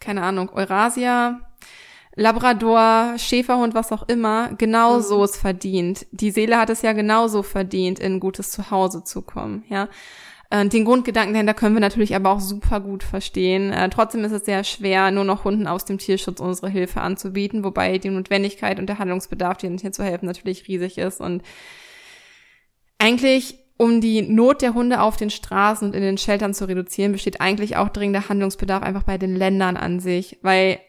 keine 0.00 0.22
Ahnung, 0.22 0.50
Eurasia, 0.54 1.40
Labrador, 2.16 3.14
Schäferhund, 3.18 3.74
was 3.74 3.92
auch 3.92 4.08
immer, 4.08 4.50
genauso 4.58 5.18
Mhm. 5.18 5.24
es 5.24 5.36
verdient. 5.36 6.06
Die 6.10 6.30
Seele 6.30 6.58
hat 6.58 6.70
es 6.70 6.82
ja 6.82 6.92
genauso 6.92 7.42
verdient, 7.42 7.98
in 7.98 8.14
ein 8.14 8.20
gutes 8.20 8.50
Zuhause 8.50 9.04
zu 9.04 9.22
kommen, 9.22 9.64
ja. 9.68 9.88
Äh, 10.50 10.66
Den 10.66 10.84
Grundgedanken 10.84 11.32
dahinter 11.32 11.54
können 11.54 11.76
wir 11.76 11.80
natürlich 11.80 12.16
aber 12.16 12.30
auch 12.30 12.40
super 12.40 12.80
gut 12.80 13.04
verstehen. 13.04 13.70
Äh, 13.72 13.88
trotzdem 13.90 14.24
ist 14.24 14.32
es 14.32 14.44
sehr 14.44 14.64
schwer, 14.64 15.12
nur 15.12 15.24
noch 15.24 15.44
Hunden 15.44 15.68
aus 15.68 15.84
dem 15.84 15.98
Tierschutz 15.98 16.40
unsere 16.40 16.68
Hilfe 16.68 17.00
anzubieten, 17.00 17.62
wobei 17.62 17.98
die 17.98 18.10
Notwendigkeit 18.10 18.80
und 18.80 18.88
der 18.88 18.98
Handlungsbedarf, 18.98 19.58
denen 19.58 19.78
hier 19.78 19.92
zu 19.92 20.02
helfen, 20.02 20.26
natürlich 20.26 20.66
riesig 20.66 20.98
ist. 20.98 21.20
Und 21.20 21.42
eigentlich, 22.98 23.58
um 23.76 24.00
die 24.00 24.22
Not 24.22 24.60
der 24.62 24.74
Hunde 24.74 25.00
auf 25.00 25.16
den 25.16 25.30
Straßen 25.30 25.88
und 25.88 25.94
in 25.94 26.02
den 26.02 26.18
Sheltern 26.18 26.52
zu 26.52 26.66
reduzieren, 26.66 27.12
besteht 27.12 27.40
eigentlich 27.40 27.76
auch 27.76 27.88
dringender 27.88 28.28
Handlungsbedarf 28.28 28.82
einfach 28.82 29.04
bei 29.04 29.16
den 29.16 29.36
Ländern 29.36 29.76
an 29.76 30.00
sich, 30.00 30.38
weil 30.42 30.80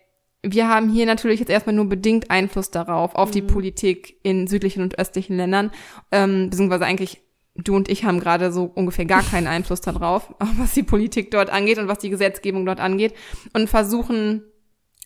wir 0.44 0.68
haben 0.68 0.90
hier 0.90 1.06
natürlich 1.06 1.40
jetzt 1.40 1.50
erstmal 1.52 1.76
nur 1.76 1.88
bedingt 1.88 2.32
Einfluss 2.32 2.72
darauf, 2.72 3.14
auf 3.16 3.30
die 3.32 3.42
Mhm. 3.44 3.48
Politik 3.48 4.18
in 4.24 4.48
südlichen 4.48 4.82
und 4.82 4.98
östlichen 4.98 5.38
Ländern, 5.38 5.72
ähm, 6.12 6.50
beziehungsweise 6.50 6.86
eigentlich 6.86 7.22
du 7.56 7.76
und 7.76 7.90
ich 7.90 8.06
haben 8.06 8.20
gerade 8.20 8.52
so 8.52 8.64
ungefähr 8.64 9.06
gar 9.06 9.22
keinen 9.24 9.48
Einfluss 9.56 9.82
darauf, 9.82 10.34
was 10.58 10.74
die 10.74 10.84
Politik 10.84 11.32
dort 11.32 11.50
angeht 11.52 11.78
und 11.78 11.88
was 11.88 12.00
die 12.00 12.10
Gesetzgebung 12.10 12.66
dort 12.66 12.80
angeht 12.80 13.14
und 13.54 13.70
versuchen, 13.70 14.42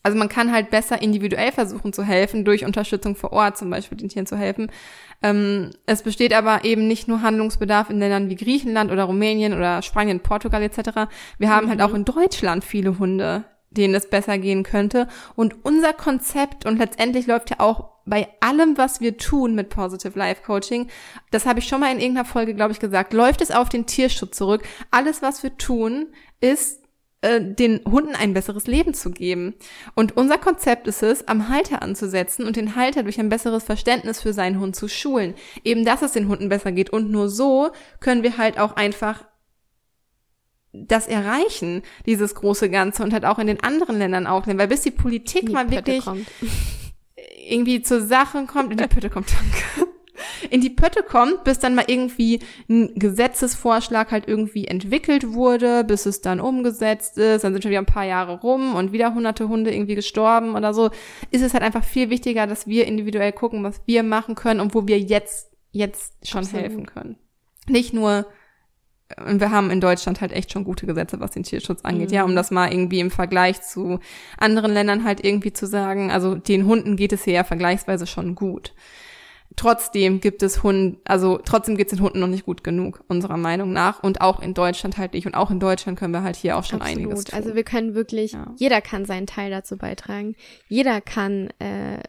also 0.03 0.17
man 0.17 0.29
kann 0.29 0.51
halt 0.53 0.69
besser 0.69 1.01
individuell 1.01 1.51
versuchen 1.51 1.91
zu 1.91 2.03
helfen, 2.03 2.45
durch 2.45 2.63
Unterstützung 2.63 3.15
vor 3.15 3.33
Ort 3.33 3.57
zum 3.57 3.71
Beispiel 3.71 3.97
den 3.97 4.07
Tieren 4.09 4.27
zu 4.27 4.37
helfen. 4.37 4.71
Ähm, 5.23 5.71
es 5.87 6.03
besteht 6.03 6.33
aber 6.33 6.63
eben 6.63 6.87
nicht 6.87 7.07
nur 7.07 7.23
Handlungsbedarf 7.23 7.89
in 7.89 7.97
Ländern 7.99 8.29
wie 8.29 8.35
Griechenland 8.35 8.91
oder 8.91 9.05
Rumänien 9.05 9.53
oder 9.53 9.81
Spanien, 9.81 10.19
Portugal 10.19 10.61
etc. 10.61 11.09
Wir 11.39 11.49
haben 11.49 11.67
halt 11.69 11.79
Mhm. 11.79 11.85
auch 11.85 11.93
in 11.95 12.05
Deutschland 12.05 12.63
viele 12.63 12.99
Hunde, 12.99 13.45
denen 13.77 13.95
es 13.95 14.09
besser 14.09 14.37
gehen 14.37 14.63
könnte. 14.63 15.07
Und 15.35 15.65
unser 15.65 15.93
Konzept 15.93 16.65
und 16.65 16.77
letztendlich 16.77 17.27
läuft 17.27 17.49
ja 17.49 17.59
auch 17.59 17.95
bei 18.05 18.27
allem, 18.39 18.77
was 18.77 19.01
wir 19.01 19.17
tun 19.17 19.55
mit 19.55 19.69
Positive 19.69 20.17
Life 20.17 20.43
Coaching, 20.43 20.89
das 21.31 21.45
habe 21.45 21.59
ich 21.59 21.67
schon 21.67 21.79
mal 21.79 21.91
in 21.91 21.99
irgendeiner 21.99 22.27
Folge, 22.27 22.53
glaube 22.53 22.71
ich, 22.71 22.79
gesagt, 22.79 23.13
läuft 23.13 23.41
es 23.41 23.51
auf 23.51 23.69
den 23.69 23.85
Tierschutz 23.85 24.37
zurück. 24.37 24.63
Alles, 24.91 25.21
was 25.21 25.41
wir 25.41 25.57
tun, 25.57 26.07
ist 26.39 26.85
äh, 27.21 27.41
den 27.41 27.81
Hunden 27.85 28.15
ein 28.15 28.33
besseres 28.35 28.67
Leben 28.67 28.93
zu 28.93 29.09
geben. 29.09 29.55
Und 29.95 30.15
unser 30.15 30.37
Konzept 30.37 30.87
ist 30.87 31.01
es, 31.01 31.27
am 31.27 31.49
Halter 31.49 31.81
anzusetzen 31.81 32.45
und 32.45 32.55
den 32.55 32.75
Halter 32.75 33.01
durch 33.01 33.19
ein 33.19 33.29
besseres 33.29 33.63
Verständnis 33.63 34.21
für 34.21 34.33
seinen 34.33 34.59
Hund 34.59 34.75
zu 34.75 34.87
schulen. 34.87 35.33
Eben, 35.63 35.85
dass 35.85 36.03
es 36.03 36.11
den 36.11 36.27
Hunden 36.27 36.49
besser 36.49 36.71
geht. 36.71 36.91
Und 36.91 37.09
nur 37.09 37.29
so 37.29 37.71
können 37.99 38.21
wir 38.21 38.37
halt 38.37 38.59
auch 38.59 38.75
einfach 38.75 39.25
das 40.87 41.07
erreichen, 41.07 41.81
dieses 42.05 42.35
große 42.35 42.69
Ganze 42.69 43.03
und 43.03 43.13
halt 43.13 43.25
auch 43.25 43.39
in 43.39 43.47
den 43.47 43.61
anderen 43.61 43.97
Ländern 43.97 44.27
aufnehmen. 44.27 44.59
Weil 44.59 44.67
bis 44.67 44.81
die 44.81 44.91
Politik 44.91 45.47
die 45.47 45.53
mal 45.53 45.65
Pötte 45.65 45.87
wirklich 45.87 46.05
kommt. 46.05 46.27
irgendwie 47.47 47.81
zur 47.81 48.01
Sache 48.01 48.45
kommt, 48.45 48.71
in 48.71 48.77
die 48.77 48.87
Pötte 48.87 49.09
kommt, 49.09 49.31
danke. 49.31 49.91
In 50.49 50.61
die 50.61 50.69
Pötte 50.69 51.03
kommt, 51.03 51.43
bis 51.43 51.59
dann 51.59 51.75
mal 51.75 51.85
irgendwie 51.87 52.39
ein 52.69 52.95
Gesetzesvorschlag 52.95 54.11
halt 54.11 54.27
irgendwie 54.27 54.65
entwickelt 54.65 55.33
wurde, 55.33 55.83
bis 55.83 56.05
es 56.05 56.21
dann 56.21 56.39
umgesetzt 56.39 57.17
ist, 57.17 57.43
dann 57.43 57.53
sind 57.53 57.63
schon 57.63 57.71
wieder 57.71 57.81
ein 57.81 57.85
paar 57.85 58.05
Jahre 58.05 58.39
rum 58.39 58.75
und 58.75 58.93
wieder 58.93 59.13
hunderte 59.13 59.49
Hunde 59.49 59.73
irgendwie 59.73 59.95
gestorben 59.95 60.55
oder 60.55 60.73
so, 60.73 60.89
ist 61.31 61.41
es 61.41 61.53
halt 61.53 61.63
einfach 61.63 61.83
viel 61.83 62.09
wichtiger, 62.09 62.47
dass 62.47 62.65
wir 62.65 62.87
individuell 62.87 63.33
gucken, 63.33 63.63
was 63.63 63.81
wir 63.85 64.03
machen 64.03 64.35
können 64.35 64.61
und 64.61 64.73
wo 64.73 64.87
wir 64.87 64.99
jetzt, 64.99 65.51
jetzt 65.71 66.13
schon 66.25 66.41
Absolut. 66.41 66.63
helfen 66.63 66.85
können. 66.85 67.17
Nicht 67.67 67.93
nur, 67.93 68.25
und 69.25 69.39
wir 69.39 69.51
haben 69.51 69.69
in 69.71 69.81
Deutschland 69.81 70.19
halt 70.21 70.31
echt 70.31 70.51
schon 70.51 70.63
gute 70.63 70.85
Gesetze, 70.87 71.19
was 71.19 71.31
den 71.31 71.43
Tierschutz 71.43 71.81
angeht, 71.83 72.09
Mhm. 72.09 72.15
ja, 72.15 72.23
um 72.23 72.35
das 72.35 72.49
mal 72.51 72.71
irgendwie 72.71 72.99
im 72.99 73.11
Vergleich 73.11 73.61
zu 73.61 73.99
anderen 74.37 74.71
Ländern 74.73 75.03
halt 75.03 75.23
irgendwie 75.23 75.53
zu 75.53 75.67
sagen, 75.67 76.11
also 76.11 76.35
den 76.35 76.65
Hunden 76.65 76.95
geht 76.95 77.13
es 77.13 77.23
hier 77.23 77.33
ja 77.33 77.43
vergleichsweise 77.43 78.07
schon 78.07 78.33
gut. 78.35 78.73
Trotzdem 79.57 80.19
gibt 80.19 80.43
es 80.43 80.63
Hunden, 80.63 80.97
also 81.05 81.37
trotzdem 81.37 81.77
geht 81.77 81.87
es 81.87 81.97
den 81.97 82.03
Hunden 82.03 82.19
noch 82.19 82.27
nicht 82.27 82.45
gut 82.45 82.63
genug, 82.63 83.03
unserer 83.07 83.37
Meinung 83.37 83.71
nach. 83.71 84.03
Und 84.03 84.19
auch 84.19 84.41
in 84.41 84.53
Deutschland 84.53 84.97
halt 84.97 85.13
nicht. 85.13 85.27
Und 85.27 85.35
auch 85.35 85.49
in 85.49 85.59
Deutschland 85.61 85.97
können 85.97 86.13
wir 86.13 86.23
halt 86.23 86.35
hier 86.35 86.57
auch 86.57 86.65
schon 86.65 86.81
Absolut. 86.81 86.99
einiges 87.05 87.23
tun. 87.25 87.37
Also 87.39 87.55
wir 87.55 87.63
können 87.63 87.93
wirklich, 87.95 88.33
Ja. 88.33 88.53
jeder 88.57 88.81
kann 88.81 89.05
seinen 89.05 89.27
Teil 89.27 89.51
dazu 89.51 89.77
beitragen. 89.77 90.35
Jeder 90.67 90.99
kann 90.99 91.51
äh, 91.59 91.99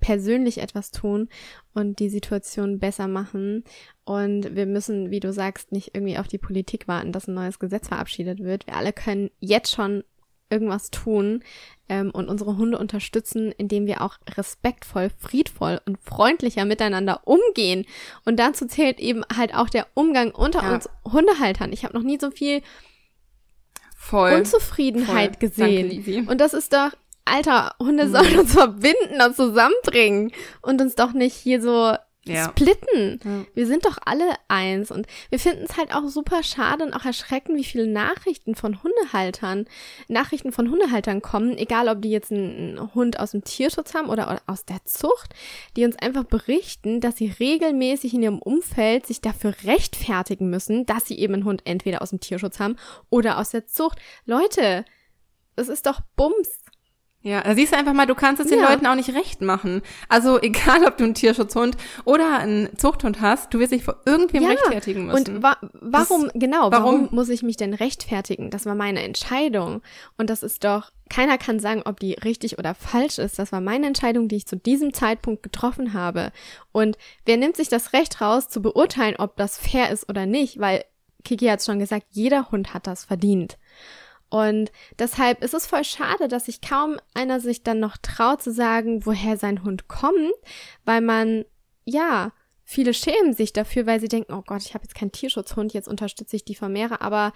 persönlich 0.00 0.58
etwas 0.62 0.90
tun 0.90 1.28
und 1.74 1.98
die 1.98 2.08
Situation 2.08 2.78
besser 2.78 3.08
machen. 3.08 3.64
Und 4.06 4.54
wir 4.54 4.66
müssen, 4.66 5.10
wie 5.10 5.18
du 5.20 5.32
sagst, 5.32 5.72
nicht 5.72 5.90
irgendwie 5.94 6.16
auf 6.16 6.28
die 6.28 6.38
Politik 6.38 6.86
warten, 6.88 7.10
dass 7.12 7.26
ein 7.26 7.34
neues 7.34 7.58
Gesetz 7.58 7.88
verabschiedet 7.88 8.38
wird. 8.38 8.66
Wir 8.68 8.76
alle 8.76 8.92
können 8.92 9.30
jetzt 9.40 9.72
schon 9.74 10.04
irgendwas 10.48 10.92
tun 10.92 11.42
ähm, 11.88 12.12
und 12.12 12.28
unsere 12.28 12.56
Hunde 12.56 12.78
unterstützen, 12.78 13.50
indem 13.58 13.86
wir 13.86 14.02
auch 14.02 14.18
respektvoll, 14.36 15.10
friedvoll 15.18 15.80
und 15.86 15.98
freundlicher 15.98 16.64
miteinander 16.64 17.22
umgehen. 17.26 17.84
Und 18.24 18.36
dazu 18.38 18.66
zählt 18.66 19.00
eben 19.00 19.24
halt 19.36 19.52
auch 19.56 19.68
der 19.68 19.88
Umgang 19.94 20.30
unter 20.30 20.62
Ja. 20.62 20.74
uns 20.74 20.88
Hundehaltern. 21.04 21.72
Ich 21.72 21.82
habe 21.84 21.94
noch 21.94 22.04
nie 22.04 22.18
so 22.20 22.30
viel 22.30 22.62
Voll. 23.96 24.34
Unzufriedenheit 24.34 25.38
Voll. 25.38 25.48
gesehen. 25.48 26.04
Danke. 26.04 26.30
Und 26.30 26.40
das 26.40 26.54
ist 26.54 26.72
doch, 26.72 26.90
Alter, 27.24 27.74
Hunde 27.80 28.06
Mhm. 28.06 28.12
sollen 28.12 28.38
uns 28.38 28.52
verbinden 28.52 29.20
und 29.26 29.34
zusammenbringen 29.34 30.30
und 30.62 30.80
uns 30.80 30.94
doch 30.94 31.12
nicht 31.12 31.34
hier 31.34 31.60
so 31.60 31.96
Ja. 32.28 32.50
splitten. 32.50 33.20
Ja. 33.24 33.44
Wir 33.54 33.66
sind 33.66 33.84
doch 33.84 33.98
alle 34.04 34.24
eins 34.48 34.90
und 34.90 35.06
wir 35.30 35.38
finden 35.38 35.64
es 35.68 35.76
halt 35.76 35.94
auch 35.94 36.08
super 36.08 36.42
schade 36.42 36.84
und 36.84 36.94
auch 36.94 37.04
erschreckend, 37.04 37.56
wie 37.56 37.64
viele 37.64 37.86
Nachrichten 37.86 38.54
von 38.54 38.82
Hundehaltern, 38.82 39.66
Nachrichten 40.08 40.52
von 40.52 40.70
Hundehaltern 40.70 41.22
kommen, 41.22 41.56
egal 41.56 41.88
ob 41.88 42.02
die 42.02 42.10
jetzt 42.10 42.32
einen, 42.32 42.94
Hund 42.94 43.18
aus 43.18 43.32
dem 43.32 43.44
Tierschutz 43.44 43.94
haben 43.94 44.08
oder 44.08 44.40
aus 44.46 44.64
der 44.64 44.84
Zucht, 44.84 45.34
die 45.76 45.84
uns 45.84 45.96
einfach 45.96 46.24
berichten, 46.24 47.00
dass 47.00 47.16
sie 47.16 47.28
regelmäßig 47.38 48.14
in 48.14 48.22
ihrem 48.22 48.38
Umfeld 48.38 49.06
sich 49.06 49.20
dafür 49.20 49.54
rechtfertigen 49.64 50.50
müssen, 50.50 50.86
dass 50.86 51.06
sie 51.06 51.18
eben 51.18 51.34
einen 51.34 51.44
Hund 51.44 51.62
entweder 51.64 52.02
aus 52.02 52.10
dem 52.10 52.20
Tierschutz 52.20 52.60
haben 52.60 52.76
oder 53.10 53.38
aus 53.38 53.50
der 53.50 53.66
Zucht. 53.66 53.98
Leute, 54.24 54.84
es 55.56 55.68
ist 55.68 55.86
doch 55.86 56.00
Bums. 56.16 56.60
Ja, 57.22 57.40
da 57.42 57.56
siehst 57.56 57.72
du 57.72 57.76
einfach 57.76 57.92
mal, 57.92 58.06
du 58.06 58.14
kannst 58.14 58.40
es 58.40 58.48
den 58.48 58.60
Ja. 58.60 58.70
Leuten 58.70 58.86
auch 58.86 58.94
nicht 58.94 59.12
recht 59.12 59.40
machen. 59.40 59.82
Also 60.08 60.40
egal, 60.42 60.84
ob 60.86 60.96
du 60.96 61.02
einen 61.04 61.14
Tierschutzhund 61.14 61.76
oder 62.04 62.38
einen 62.38 62.68
Zuchthund 62.78 63.20
hast, 63.20 63.52
du 63.52 63.58
wirst 63.58 63.72
dich 63.72 63.82
vor 63.82 63.96
irgendwem 64.06 64.44
Ja, 64.44 64.50
rechtfertigen 64.50 65.06
müssen. 65.06 65.36
Und 65.36 65.42
wa 65.42 65.56
warum, 65.72 66.30
genau, 66.34 66.70
warum? 66.70 66.72
warum- 67.02 67.08
muss 67.10 67.28
ich 67.28 67.42
mich 67.42 67.56
denn 67.56 67.74
rechtfertigen? 67.74 68.50
Das 68.50 68.64
war 68.64 68.76
meine 68.76 69.02
Entscheidung. 69.02 69.82
Und 70.16 70.30
das 70.30 70.44
ist 70.44 70.62
doch, 70.62 70.90
keiner 71.10 71.36
kann 71.36 71.58
sagen, 71.58 71.82
ob 71.84 71.98
die 71.98 72.12
richtig 72.14 72.58
oder 72.60 72.76
falsch 72.76 73.18
ist. 73.18 73.40
Das 73.40 73.50
war 73.50 73.60
meine 73.60 73.88
Entscheidung, 73.88 74.28
die 74.28 74.36
ich 74.36 74.46
zu 74.46 74.56
diesem 74.56 74.92
Zeitpunkt 74.94 75.42
getroffen 75.42 75.94
habe. 75.94 76.30
Und 76.70 76.96
wer 77.24 77.38
nimmt 77.38 77.56
sich 77.56 77.68
das 77.68 77.92
Recht 77.92 78.20
raus, 78.20 78.48
zu 78.48 78.62
beurteilen, 78.62 79.16
ob 79.18 79.36
das 79.36 79.58
fair 79.58 79.90
ist 79.90 80.08
oder 80.08 80.26
nicht? 80.26 80.60
Weil 80.60 80.84
Kiki 81.24 81.46
hat 81.46 81.60
schon 81.64 81.80
gesagt, 81.80 82.06
jeder 82.10 82.52
Hund 82.52 82.72
hat 82.72 82.86
das 82.86 83.04
verdient. 83.04 83.58
Und 84.36 84.70
deshalb 84.98 85.42
ist 85.42 85.54
es 85.54 85.66
voll 85.66 85.84
schade, 85.84 86.28
dass 86.28 86.46
sich 86.46 86.60
kaum 86.60 86.98
einer 87.14 87.40
sich 87.40 87.62
dann 87.62 87.80
noch 87.80 87.96
traut 87.96 88.42
zu 88.42 88.52
sagen, 88.52 89.06
woher 89.06 89.36
sein 89.36 89.62
Hund 89.64 89.88
kommt, 89.88 90.34
weil 90.84 91.00
man, 91.00 91.44
ja, 91.84 92.32
viele 92.64 92.92
schämen 92.92 93.32
sich 93.32 93.52
dafür, 93.52 93.86
weil 93.86 94.00
sie 94.00 94.08
denken, 94.08 94.34
oh 94.34 94.42
Gott, 94.44 94.62
ich 94.62 94.74
habe 94.74 94.84
jetzt 94.84 94.94
keinen 94.94 95.12
Tierschutzhund, 95.12 95.72
jetzt 95.72 95.88
unterstütze 95.88 96.36
ich 96.36 96.44
die 96.44 96.54
Vermehrer. 96.54 97.00
Aber 97.00 97.32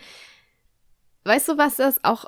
weißt 1.24 1.48
du, 1.48 1.58
was 1.58 1.76
das 1.76 2.04
auch 2.04 2.26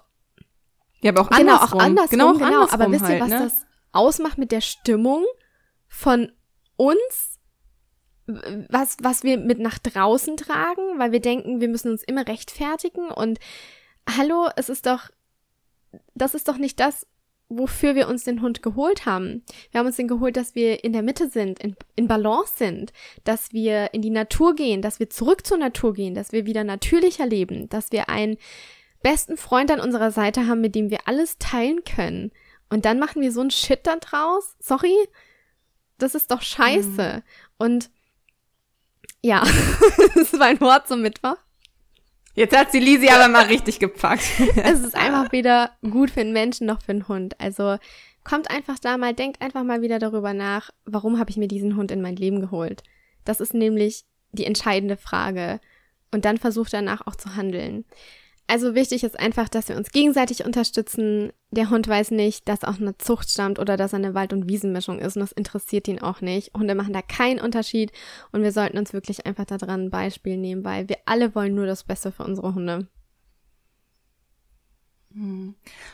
ja, 1.02 1.10
aber 1.10 1.22
auch 1.22 1.30
genau 1.30 1.54
andersrum. 1.54 1.80
auch 1.80 1.84
andersrum, 1.84 2.10
genau, 2.10 2.30
auch 2.30 2.34
genau. 2.34 2.46
andersrum 2.46 2.80
Aber 2.80 2.92
wisst 2.92 3.02
ihr, 3.02 3.08
halt, 3.08 3.20
was 3.20 3.28
ne? 3.28 3.38
das 3.40 3.66
ausmacht 3.90 4.38
mit 4.38 4.52
der 4.52 4.60
Stimmung 4.60 5.24
von 5.88 6.32
uns, 6.76 7.40
was 8.70 8.96
was 9.02 9.24
wir 9.24 9.36
mit 9.36 9.58
nach 9.58 9.78
draußen 9.78 10.36
tragen, 10.36 10.98
weil 10.98 11.10
wir 11.10 11.20
denken, 11.20 11.60
wir 11.60 11.68
müssen 11.68 11.90
uns 11.90 12.04
immer 12.04 12.26
rechtfertigen 12.26 13.10
und 13.10 13.40
hallo, 14.08 14.48
es 14.56 14.68
ist 14.68 14.86
doch 14.86 15.10
das 16.14 16.34
ist 16.34 16.48
doch 16.48 16.56
nicht 16.56 16.80
das, 16.80 17.06
wofür 17.48 17.94
wir 17.94 18.08
uns 18.08 18.24
den 18.24 18.40
Hund 18.40 18.62
geholt 18.62 19.04
haben. 19.04 19.44
Wir 19.70 19.80
haben 19.80 19.86
uns 19.86 19.96
den 19.96 20.08
geholt, 20.08 20.36
dass 20.36 20.54
wir 20.54 20.84
in 20.84 20.92
der 20.92 21.02
Mitte 21.02 21.28
sind, 21.28 21.58
in, 21.58 21.76
in 21.96 22.08
Balance 22.08 22.54
sind, 22.56 22.92
dass 23.24 23.52
wir 23.52 23.92
in 23.92 24.00
die 24.00 24.10
Natur 24.10 24.54
gehen, 24.54 24.80
dass 24.80 25.00
wir 25.00 25.10
zurück 25.10 25.46
zur 25.46 25.58
Natur 25.58 25.92
gehen, 25.92 26.14
dass 26.14 26.32
wir 26.32 26.46
wieder 26.46 26.64
natürlicher 26.64 27.26
leben, 27.26 27.68
dass 27.68 27.92
wir 27.92 28.08
einen 28.08 28.38
besten 29.02 29.36
Freund 29.36 29.70
an 29.70 29.80
unserer 29.80 30.12
Seite 30.12 30.46
haben, 30.46 30.60
mit 30.60 30.74
dem 30.74 30.88
wir 30.88 31.00
alles 31.06 31.36
teilen 31.38 31.84
können. 31.84 32.30
Und 32.70 32.86
dann 32.86 32.98
machen 32.98 33.20
wir 33.20 33.32
so 33.32 33.40
einen 33.40 33.50
Shit 33.50 33.80
da 33.86 33.96
draus. 33.96 34.56
Sorry? 34.58 34.96
Das 35.98 36.14
ist 36.14 36.30
doch 36.30 36.40
scheiße. 36.40 37.22
Und 37.58 37.90
ja, 39.20 39.42
das 40.14 40.32
war 40.38 40.46
ein 40.46 40.60
Wort 40.60 40.88
zum 40.88 41.02
Mittwoch. 41.02 41.36
Jetzt 42.34 42.56
hat 42.56 42.72
sie 42.72 42.80
Lisi 42.80 43.08
aber 43.08 43.28
mal 43.28 43.44
richtig 43.46 43.78
gepackt. 43.78 44.24
es 44.56 44.80
ist 44.80 44.96
einfach 44.96 45.32
weder 45.32 45.72
gut 45.82 46.10
für 46.10 46.20
einen 46.20 46.32
Menschen 46.32 46.66
noch 46.66 46.82
für 46.82 46.92
einen 46.92 47.08
Hund. 47.08 47.38
Also 47.38 47.76
kommt 48.24 48.50
einfach 48.50 48.78
da 48.78 48.96
mal, 48.96 49.12
denkt 49.12 49.42
einfach 49.42 49.64
mal 49.64 49.82
wieder 49.82 49.98
darüber 49.98 50.32
nach, 50.32 50.70
warum 50.84 51.18
habe 51.18 51.30
ich 51.30 51.36
mir 51.36 51.48
diesen 51.48 51.76
Hund 51.76 51.90
in 51.90 52.00
mein 52.00 52.16
Leben 52.16 52.40
geholt. 52.40 52.82
Das 53.24 53.40
ist 53.40 53.54
nämlich 53.54 54.04
die 54.32 54.46
entscheidende 54.46 54.96
Frage. 54.96 55.60
Und 56.10 56.24
dann 56.24 56.38
versucht 56.38 56.72
danach 56.72 57.06
auch 57.06 57.16
zu 57.16 57.36
handeln. 57.36 57.84
Also 58.46 58.74
wichtig 58.74 59.02
ist 59.04 59.18
einfach, 59.18 59.48
dass 59.48 59.68
wir 59.68 59.76
uns 59.76 59.90
gegenseitig 59.92 60.44
unterstützen. 60.44 61.32
Der 61.50 61.70
Hund 61.70 61.88
weiß 61.88 62.10
nicht, 62.10 62.48
dass 62.48 62.64
auch 62.64 62.78
eine 62.78 62.98
Zucht 62.98 63.30
stammt 63.30 63.58
oder 63.58 63.76
dass 63.76 63.92
er 63.92 63.98
eine 63.98 64.14
Wald- 64.14 64.32
und 64.32 64.48
Wiesenmischung 64.48 64.98
ist 64.98 65.16
und 65.16 65.20
das 65.20 65.32
interessiert 65.32 65.88
ihn 65.88 66.00
auch 66.00 66.20
nicht. 66.20 66.52
Hunde 66.54 66.74
machen 66.74 66.92
da 66.92 67.02
keinen 67.02 67.40
Unterschied 67.40 67.92
und 68.30 68.42
wir 68.42 68.52
sollten 68.52 68.78
uns 68.78 68.92
wirklich 68.92 69.24
einfach 69.26 69.46
daran 69.46 69.84
ein 69.84 69.90
Beispiel 69.90 70.36
nehmen, 70.36 70.64
weil 70.64 70.88
wir 70.88 70.98
alle 71.06 71.34
wollen 71.34 71.54
nur 71.54 71.66
das 71.66 71.84
Beste 71.84 72.12
für 72.12 72.24
unsere 72.24 72.54
Hunde. 72.54 72.88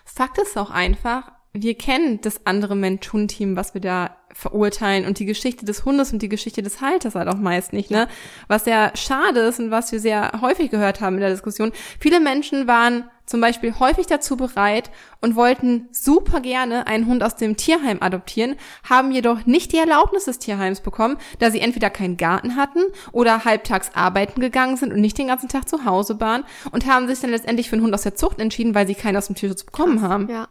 Fakt 0.04 0.38
ist 0.38 0.56
auch 0.56 0.70
einfach, 0.70 1.32
wir 1.52 1.74
kennen 1.74 2.20
das 2.20 2.46
andere 2.46 2.76
Mensch-Hund-Team, 2.76 3.56
was 3.56 3.74
wir 3.74 3.80
da 3.80 4.16
verurteilen 4.32 5.06
und 5.06 5.18
die 5.18 5.26
Geschichte 5.26 5.64
des 5.64 5.84
Hundes 5.84 6.12
und 6.12 6.22
die 6.22 6.28
Geschichte 6.28 6.62
des 6.62 6.80
Halters 6.80 7.14
halt 7.14 7.28
auch 7.28 7.38
meist 7.38 7.72
nicht, 7.72 7.90
ne? 7.90 8.08
Was 8.46 8.66
ja 8.66 8.92
schade 8.94 9.40
ist 9.40 9.58
und 9.60 9.70
was 9.70 9.92
wir 9.92 10.00
sehr 10.00 10.32
häufig 10.40 10.70
gehört 10.70 11.00
haben 11.00 11.14
in 11.14 11.20
der 11.20 11.30
Diskussion. 11.30 11.72
Viele 11.98 12.20
Menschen 12.20 12.66
waren 12.66 13.04
zum 13.28 13.40
Beispiel 13.40 13.78
häufig 13.78 14.06
dazu 14.06 14.36
bereit 14.36 14.90
und 15.20 15.36
wollten 15.36 15.88
super 15.92 16.40
gerne 16.40 16.86
einen 16.86 17.06
Hund 17.06 17.22
aus 17.22 17.36
dem 17.36 17.56
Tierheim 17.56 17.98
adoptieren, 18.00 18.56
haben 18.88 19.12
jedoch 19.12 19.44
nicht 19.44 19.72
die 19.72 19.76
Erlaubnis 19.76 20.24
des 20.24 20.38
Tierheims 20.38 20.80
bekommen, 20.80 21.18
da 21.38 21.50
sie 21.50 21.60
entweder 21.60 21.90
keinen 21.90 22.16
Garten 22.16 22.56
hatten 22.56 22.80
oder 23.12 23.44
halbtags 23.44 23.90
arbeiten 23.94 24.40
gegangen 24.40 24.76
sind 24.76 24.92
und 24.92 25.00
nicht 25.00 25.18
den 25.18 25.28
ganzen 25.28 25.48
Tag 25.48 25.68
zu 25.68 25.84
Hause 25.84 26.20
waren 26.20 26.44
und 26.72 26.86
haben 26.86 27.06
sich 27.06 27.20
dann 27.20 27.30
letztendlich 27.30 27.68
für 27.68 27.76
einen 27.76 27.84
Hund 27.84 27.94
aus 27.94 28.02
der 28.02 28.14
Zucht 28.14 28.40
entschieden, 28.40 28.74
weil 28.74 28.86
sie 28.86 28.94
keinen 28.94 29.16
aus 29.16 29.26
dem 29.26 29.36
Tierschutz 29.36 29.64
bekommen 29.64 30.00
haben. 30.00 30.28
Ja. 30.28 30.48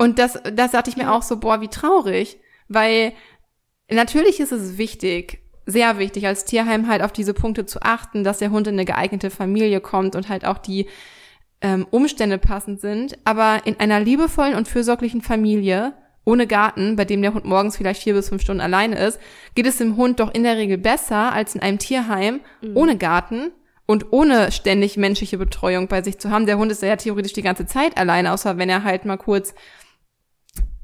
Und 0.00 0.18
das, 0.18 0.38
das 0.54 0.70
dachte 0.70 0.88
ich 0.88 0.96
mir 0.96 1.12
auch 1.12 1.20
so, 1.20 1.36
boah, 1.36 1.60
wie 1.60 1.68
traurig. 1.68 2.38
Weil 2.68 3.12
natürlich 3.90 4.40
ist 4.40 4.50
es 4.50 4.78
wichtig, 4.78 5.42
sehr 5.66 5.98
wichtig, 5.98 6.26
als 6.26 6.46
Tierheim 6.46 6.88
halt 6.88 7.02
auf 7.02 7.12
diese 7.12 7.34
Punkte 7.34 7.66
zu 7.66 7.82
achten, 7.82 8.24
dass 8.24 8.38
der 8.38 8.50
Hund 8.50 8.66
in 8.66 8.76
eine 8.76 8.86
geeignete 8.86 9.28
Familie 9.28 9.82
kommt 9.82 10.16
und 10.16 10.30
halt 10.30 10.46
auch 10.46 10.56
die 10.56 10.86
ähm, 11.60 11.86
Umstände 11.90 12.38
passend 12.38 12.80
sind. 12.80 13.18
Aber 13.26 13.60
in 13.66 13.78
einer 13.78 14.00
liebevollen 14.00 14.54
und 14.54 14.68
fürsorglichen 14.68 15.20
Familie, 15.20 15.92
ohne 16.24 16.46
Garten, 16.46 16.96
bei 16.96 17.04
dem 17.04 17.20
der 17.20 17.34
Hund 17.34 17.44
morgens 17.44 17.76
vielleicht 17.76 18.02
vier 18.02 18.14
bis 18.14 18.30
fünf 18.30 18.40
Stunden 18.40 18.62
alleine 18.62 18.98
ist, 18.98 19.20
geht 19.54 19.66
es 19.66 19.76
dem 19.76 19.98
Hund 19.98 20.18
doch 20.18 20.32
in 20.32 20.44
der 20.44 20.56
Regel 20.56 20.78
besser 20.78 21.30
als 21.30 21.54
in 21.54 21.60
einem 21.60 21.78
Tierheim 21.78 22.40
ohne 22.74 22.96
Garten 22.96 23.50
und 23.84 24.14
ohne 24.14 24.50
ständig 24.50 24.96
menschliche 24.96 25.36
Betreuung 25.36 25.88
bei 25.88 26.00
sich 26.00 26.18
zu 26.18 26.30
haben. 26.30 26.46
Der 26.46 26.56
Hund 26.56 26.72
ist 26.72 26.82
ja 26.82 26.96
theoretisch 26.96 27.34
die 27.34 27.42
ganze 27.42 27.66
Zeit 27.66 27.98
alleine, 27.98 28.32
außer 28.32 28.56
wenn 28.56 28.70
er 28.70 28.82
halt 28.82 29.04
mal 29.04 29.18
kurz 29.18 29.52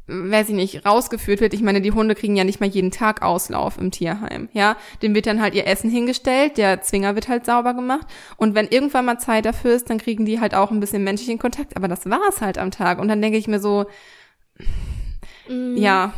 weiß 0.08 0.50
ich 0.50 0.54
nicht, 0.54 0.86
rausgeführt 0.86 1.40
wird. 1.40 1.54
Ich 1.54 1.62
meine, 1.62 1.80
die 1.80 1.92
Hunde 1.92 2.14
kriegen 2.14 2.36
ja 2.36 2.44
nicht 2.44 2.60
mal 2.60 2.68
jeden 2.68 2.90
Tag 2.90 3.22
Auslauf 3.22 3.78
im 3.78 3.90
Tierheim, 3.90 4.48
ja. 4.52 4.76
Dem 5.02 5.14
wird 5.14 5.26
dann 5.26 5.42
halt 5.42 5.54
ihr 5.54 5.66
Essen 5.66 5.90
hingestellt, 5.90 6.58
der 6.58 6.82
Zwinger 6.82 7.14
wird 7.14 7.28
halt 7.28 7.44
sauber 7.44 7.74
gemacht. 7.74 8.06
Und 8.36 8.54
wenn 8.54 8.68
irgendwann 8.68 9.04
mal 9.04 9.18
Zeit 9.18 9.44
dafür 9.44 9.74
ist, 9.74 9.90
dann 9.90 9.98
kriegen 9.98 10.24
die 10.24 10.40
halt 10.40 10.54
auch 10.54 10.70
ein 10.70 10.80
bisschen 10.80 11.04
menschlichen 11.04 11.38
Kontakt. 11.38 11.76
Aber 11.76 11.88
das 11.88 12.08
war's 12.08 12.40
halt 12.40 12.58
am 12.58 12.70
Tag. 12.70 12.98
Und 13.00 13.08
dann 13.08 13.20
denke 13.20 13.38
ich 13.38 13.48
mir 13.48 13.60
so, 13.60 13.86
Mhm. 15.48 15.76
ja, 15.76 16.12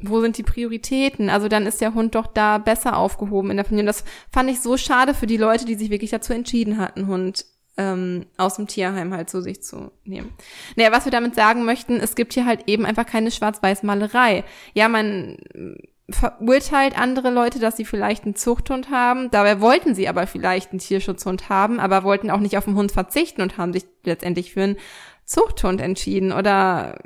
wo 0.00 0.20
sind 0.20 0.38
die 0.38 0.42
Prioritäten? 0.42 1.28
Also 1.28 1.48
dann 1.48 1.66
ist 1.66 1.80
der 1.80 1.94
Hund 1.94 2.14
doch 2.14 2.26
da 2.26 2.58
besser 2.58 2.96
aufgehoben 2.96 3.50
in 3.50 3.56
der 3.56 3.64
Familie. 3.66 3.82
Und 3.82 3.86
das 3.86 4.04
fand 4.32 4.50
ich 4.50 4.60
so 4.60 4.76
schade 4.76 5.12
für 5.14 5.26
die 5.26 5.36
Leute, 5.36 5.64
die 5.64 5.74
sich 5.74 5.90
wirklich 5.90 6.10
dazu 6.10 6.32
entschieden 6.32 6.78
hatten, 6.78 7.06
Hund 7.06 7.44
ähm, 7.80 8.26
aus 8.36 8.56
dem 8.56 8.66
Tierheim 8.66 9.14
halt 9.14 9.30
zu 9.30 9.40
sich 9.40 9.62
zu 9.62 9.90
nehmen. 10.04 10.32
Naja, 10.76 10.92
was 10.92 11.06
wir 11.06 11.12
damit 11.12 11.34
sagen 11.34 11.64
möchten, 11.64 11.96
es 11.96 12.14
gibt 12.14 12.34
hier 12.34 12.44
halt 12.44 12.68
eben 12.68 12.84
einfach 12.84 13.06
keine 13.06 13.30
Schwarz-Weiß-Malerei. 13.30 14.44
Ja, 14.74 14.88
man 14.88 15.38
äh, 15.54 15.88
verurteilt 16.10 16.98
andere 16.98 17.30
Leute, 17.30 17.58
dass 17.58 17.78
sie 17.78 17.86
vielleicht 17.86 18.24
einen 18.24 18.34
Zuchthund 18.34 18.90
haben. 18.90 19.30
Dabei 19.30 19.62
wollten 19.62 19.94
sie 19.94 20.08
aber 20.08 20.26
vielleicht 20.26 20.72
einen 20.72 20.80
Tierschutzhund 20.80 21.48
haben, 21.48 21.80
aber 21.80 22.04
wollten 22.04 22.30
auch 22.30 22.40
nicht 22.40 22.58
auf 22.58 22.66
den 22.66 22.74
Hund 22.74 22.92
verzichten 22.92 23.40
und 23.40 23.56
haben 23.56 23.72
sich 23.72 23.86
letztendlich 24.04 24.52
für 24.52 24.62
einen 24.62 24.76
Zuchthund 25.24 25.80
entschieden 25.80 26.32
oder 26.32 26.98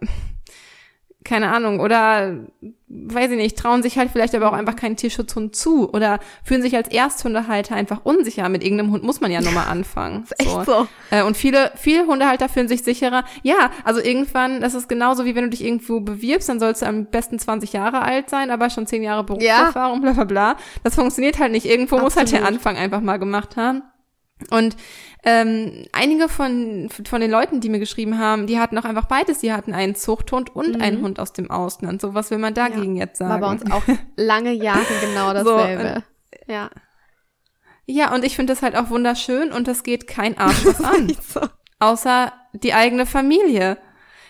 keine 1.25 1.51
Ahnung, 1.53 1.81
oder 1.81 2.37
weiß 2.89 3.31
ich 3.31 3.37
nicht, 3.37 3.59
trauen 3.59 3.83
sich 3.83 3.99
halt 3.99 4.11
vielleicht 4.11 4.35
aber 4.35 4.49
auch 4.49 4.53
einfach 4.53 4.77
keinen 4.77 4.97
Tierschutzhund 4.97 5.57
zu 5.57 5.91
oder 5.93 6.21
fühlen 6.45 6.63
sich 6.63 6.77
als 6.77 6.89
Ersthundehalter 6.89 7.75
einfach 7.75 8.05
unsicher. 8.05 8.49
Mit 8.49 8.63
irgendeinem 8.63 8.93
Hund 8.93 9.03
muss 9.03 9.21
man 9.21 9.33
ja 9.33 9.41
nochmal 9.41 9.67
anfangen. 9.71 10.25
Ist 10.25 10.39
echt 10.39 10.65
so. 10.67 10.87
Äh, 11.11 11.23
Und 11.23 11.37
viele, 11.37 11.73
viele 11.77 12.07
Hundehalter 12.07 12.49
fühlen 12.49 12.69
sich 12.69 12.85
sicherer. 12.85 13.25
Ja, 13.43 13.71
also 13.85 14.01
irgendwann, 14.01 14.61
das 14.61 14.75
ist 14.75 14.89
genauso 14.89 15.25
wie 15.25 15.35
wenn 15.35 15.45
du 15.45 15.51
dich 15.51 15.65
irgendwo 15.65 16.01
bewirbst, 16.01 16.49
dann 16.49 16.61
sollst 16.61 16.83
du 16.83 16.87
am 16.87 17.07
besten 17.07 17.39
20 17.39 17.73
Jahre 17.73 18.03
alt 18.03 18.31
sein, 18.31 18.51
aber 18.51 18.71
schon 18.71 18.87
10 18.87 19.03
Jahre 19.03 19.25
Berufserfahrung, 19.25 20.01
bla 20.03 20.13
bla 20.13 20.25
bla. 20.25 20.57
Das 20.85 20.95
funktioniert 20.95 21.39
halt 21.39 21.53
nicht. 21.53 21.67
Irgendwo 21.67 21.99
muss 21.99 22.17
halt 22.17 22.31
der 22.31 22.41
Absolut. 22.41 22.59
Anfang 22.59 22.77
einfach 22.77 23.01
mal 23.01 23.19
gemacht 23.19 23.57
haben. 23.57 23.83
Und 24.51 24.77
ähm, 25.25 25.85
einige 25.93 26.29
von, 26.29 26.89
von 27.05 27.21
den 27.21 27.31
Leuten, 27.31 27.61
die 27.61 27.69
mir 27.71 27.79
geschrieben 27.79 28.19
haben, 28.19 28.47
die 28.47 28.59
hatten 28.59 28.77
auch 28.79 28.85
einfach 28.85 29.07
beides. 29.07 29.39
Die 29.39 29.53
hatten 29.53 29.73
einen 29.73 29.95
Zuchthund 29.95 30.55
und 30.55 30.77
Mhm. 30.77 30.83
einen 30.83 31.01
Hund 31.03 31.19
aus 31.21 31.33
dem 31.33 31.51
Ausland. 31.51 32.01
So, 32.01 32.15
was 32.15 32.31
will 32.31 32.39
man 32.39 32.55
dagegen 32.55 32.97
jetzt 32.97 33.19
sagen? 33.19 33.31
War 33.31 33.41
bei 33.41 33.51
uns 33.51 33.71
auch 33.71 33.83
lange 34.17 34.53
Jahre 34.53 34.85
genau 35.01 35.29
So, 35.45 35.57
dasselbe. 35.57 36.03
ja. 36.47 36.71
Ja, 37.87 38.15
und 38.15 38.25
ich 38.25 38.35
finde 38.37 38.53
das 38.53 38.63
halt 38.63 38.77
auch 38.77 38.89
wunderschön 38.91 39.53
und 39.53 39.69
das 39.69 39.83
geht 39.83 40.07
kein 40.07 40.39
Arsch 40.39 40.65
was 40.65 40.83
an. 40.83 41.13
Außer 41.81 42.33
die 42.55 42.73
eigene 42.73 43.05
Familie. 43.05 43.77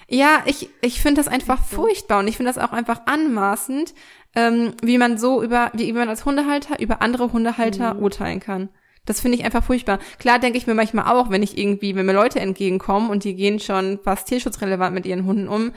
Ja, 0.09 0.43
ich, 0.45 0.69
ich 0.81 1.01
finde 1.01 1.21
das 1.21 1.29
einfach 1.29 1.63
so. 1.63 1.77
furchtbar 1.77 2.19
und 2.19 2.29
ich 2.29 2.37
finde 2.37 2.53
das 2.53 2.63
auch 2.63 2.73
einfach 2.73 3.03
anmaßend, 3.07 3.95
ähm, 4.35 4.75
wie 4.83 4.99
man 4.99 5.19
so 5.19 5.43
über, 5.43 5.71
wie 5.73 5.93
man 5.93 6.09
als 6.09 6.25
Hundehalter 6.25 6.81
über 6.81 7.01
andere 7.01 7.33
Hundehalter 7.33 7.99
urteilen 8.01 8.41
kann. 8.41 8.71
Das 9.07 9.21
finde 9.21 9.37
ich 9.39 9.45
einfach 9.45 9.63
furchtbar. 9.65 9.99
Klar 10.19 10.39
denke 10.39 10.59
ich 10.59 10.67
mir 10.67 10.75
manchmal 10.75 11.15
auch, 11.15 11.31
wenn 11.31 11.43
ich 11.43 11.59
irgendwie, 11.59 11.95
wenn 11.95 12.07
mir 12.07 12.13
Leute 12.15 12.41
entgegenkommen 12.41 13.11
und 13.11 13.25
die 13.25 13.35
gehen 13.35 13.61
schon 13.61 13.99
fast 14.03 14.29
tierschutzrelevant 14.29 14.95
mit 14.95 15.05
ihren 15.07 15.27
Hunden 15.27 15.49
um, 15.49 15.73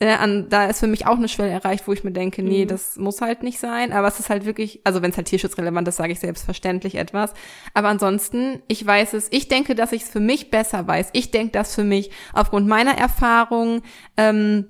äh, 0.00 0.08
an, 0.14 0.48
da 0.48 0.66
ist 0.66 0.80
für 0.80 0.86
mich 0.88 1.06
auch 1.06 1.16
eine 1.16 1.28
Schwelle 1.28 1.50
erreicht, 1.52 1.86
wo 1.86 1.92
ich 1.92 2.02
mir 2.02 2.10
denke, 2.10 2.42
nee, 2.42 2.64
Mhm. 2.64 2.68
das 2.68 2.96
muss 2.96 3.20
halt 3.20 3.42
nicht 3.42 3.58
sein. 3.60 3.92
Aber 3.92 4.08
es 4.08 4.18
ist 4.18 4.28
halt 4.28 4.44
wirklich, 4.44 4.80
also 4.84 5.02
wenn 5.02 5.10
es 5.10 5.16
halt 5.16 5.28
tierschutzrelevant 5.28 5.86
ist, 5.86 5.96
sage 5.96 6.12
ich 6.12 6.20
selbstverständlich 6.20 6.96
etwas. 6.96 7.32
Aber 7.74 7.88
ansonsten, 7.88 8.60
ich 8.66 8.84
weiß 8.84 9.12
es, 9.12 9.28
ich 9.30 9.46
denke, 9.48 9.74
dass 9.74 9.92
ich 9.92 10.02
es 10.02 10.08
für 10.10 10.20
mich 10.20 10.50
besser 10.50 10.86
weiß. 10.86 11.10
Ich 11.12 11.30
denke 11.30 11.52
das 11.52 11.74
für 11.74 11.84
mich 11.84 12.10
aufgrund 12.32 12.66
meiner 12.66 12.98
Erfahrung, 12.98 13.82
ähm, 14.16 14.66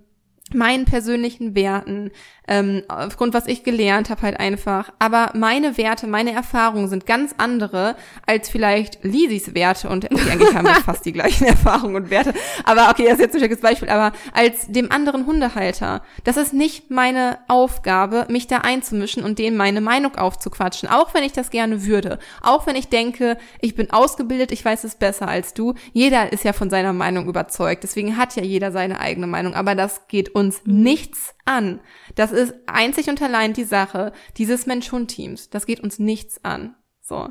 meinen 0.53 0.85
persönlichen 0.85 1.55
Werten, 1.55 2.11
ähm, 2.47 2.83
aufgrund 2.89 3.35
was 3.35 3.47
ich 3.47 3.65
gelernt 3.65 4.11
habe 4.11 4.23
halt 4.23 4.41
einfach. 4.41 4.93
Aber 4.99 5.31
meine 5.35 5.77
Werte, 5.79 6.07
meine 6.07 6.33
Erfahrungen 6.33 6.89
sind 6.89 7.07
ganz 7.07 7.35
andere 7.39 7.97
als 8.27 8.49
vielleicht 8.49 9.03
Lisis 9.03 9.55
Werte 9.55 9.89
und 9.89 10.05
okay, 10.05 10.31
eigentlich 10.31 10.55
haben 10.55 10.67
wir 10.67 10.75
fast 10.85 11.05
die 11.07 11.13
gleichen 11.13 11.47
Erfahrungen 11.47 11.97
und 11.97 12.11
Werte. 12.11 12.35
Aber 12.65 12.91
okay, 12.91 13.05
das 13.05 13.15
ist 13.15 13.21
jetzt 13.21 13.35
ein 13.35 13.41
schlechtes 13.41 13.61
Beispiel. 13.61 13.89
Aber 13.89 14.13
als 14.33 14.67
dem 14.69 14.93
anderen 14.93 15.27
Hundehalter, 15.27 16.03
das 16.25 16.37
ist 16.37 16.53
nicht 16.53 16.91
meine 16.91 17.39
Aufgabe, 17.49 18.27
mich 18.29 18.47
da 18.47 18.59
einzumischen 18.59 19.25
und 19.25 19.39
denen 19.39 19.57
meine 19.57 19.81
Meinung 19.81 20.17
aufzuquatschen. 20.17 20.89
Auch 20.89 21.15
wenn 21.15 21.25
ich 21.25 21.33
das 21.33 21.51
gerne 21.51 21.87
würde. 21.87 22.19
Auch 22.43 22.67
wenn 22.67 22.77
ich 22.77 22.89
denke, 22.89 23.39
ich 23.61 23.75
bin 23.75 23.91
ausgebildet, 23.91 24.53
ich 24.53 24.65
weiß 24.65 24.85
es 24.85 24.97
besser 24.97 25.29
als 25.29 25.55
du. 25.55 25.75
Jeder 25.93 26.33
ist 26.33 26.45
ja 26.45 26.53
von 26.53 26.71
seiner 26.71 26.93
Meinung 26.93 27.29
überzeugt. 27.29 27.85
Deswegen 27.85 28.17
hat 28.17 28.37
ja 28.37 28.43
jeder 28.43 28.71
seine 28.71 29.01
eigene 29.01 29.27
Meinung. 29.27 29.55
Aber 29.55 29.75
das 29.75 30.09
geht 30.09 30.35
uns 30.35 30.63
nichts 30.65 31.35
an. 31.45 31.81
Das 32.15 32.33
ist 32.35 32.55
einzig 32.67 33.09
und 33.09 33.21
allein 33.23 33.53
die 33.53 33.65
Sache 33.65 34.13
dieses 34.37 34.67
Mensch-Hund-Teams. 34.67 35.51
Das 35.51 35.67
geht 35.67 35.81
uns 35.81 35.99
nichts 35.99 36.45
an. 36.45 36.75
So. 37.01 37.29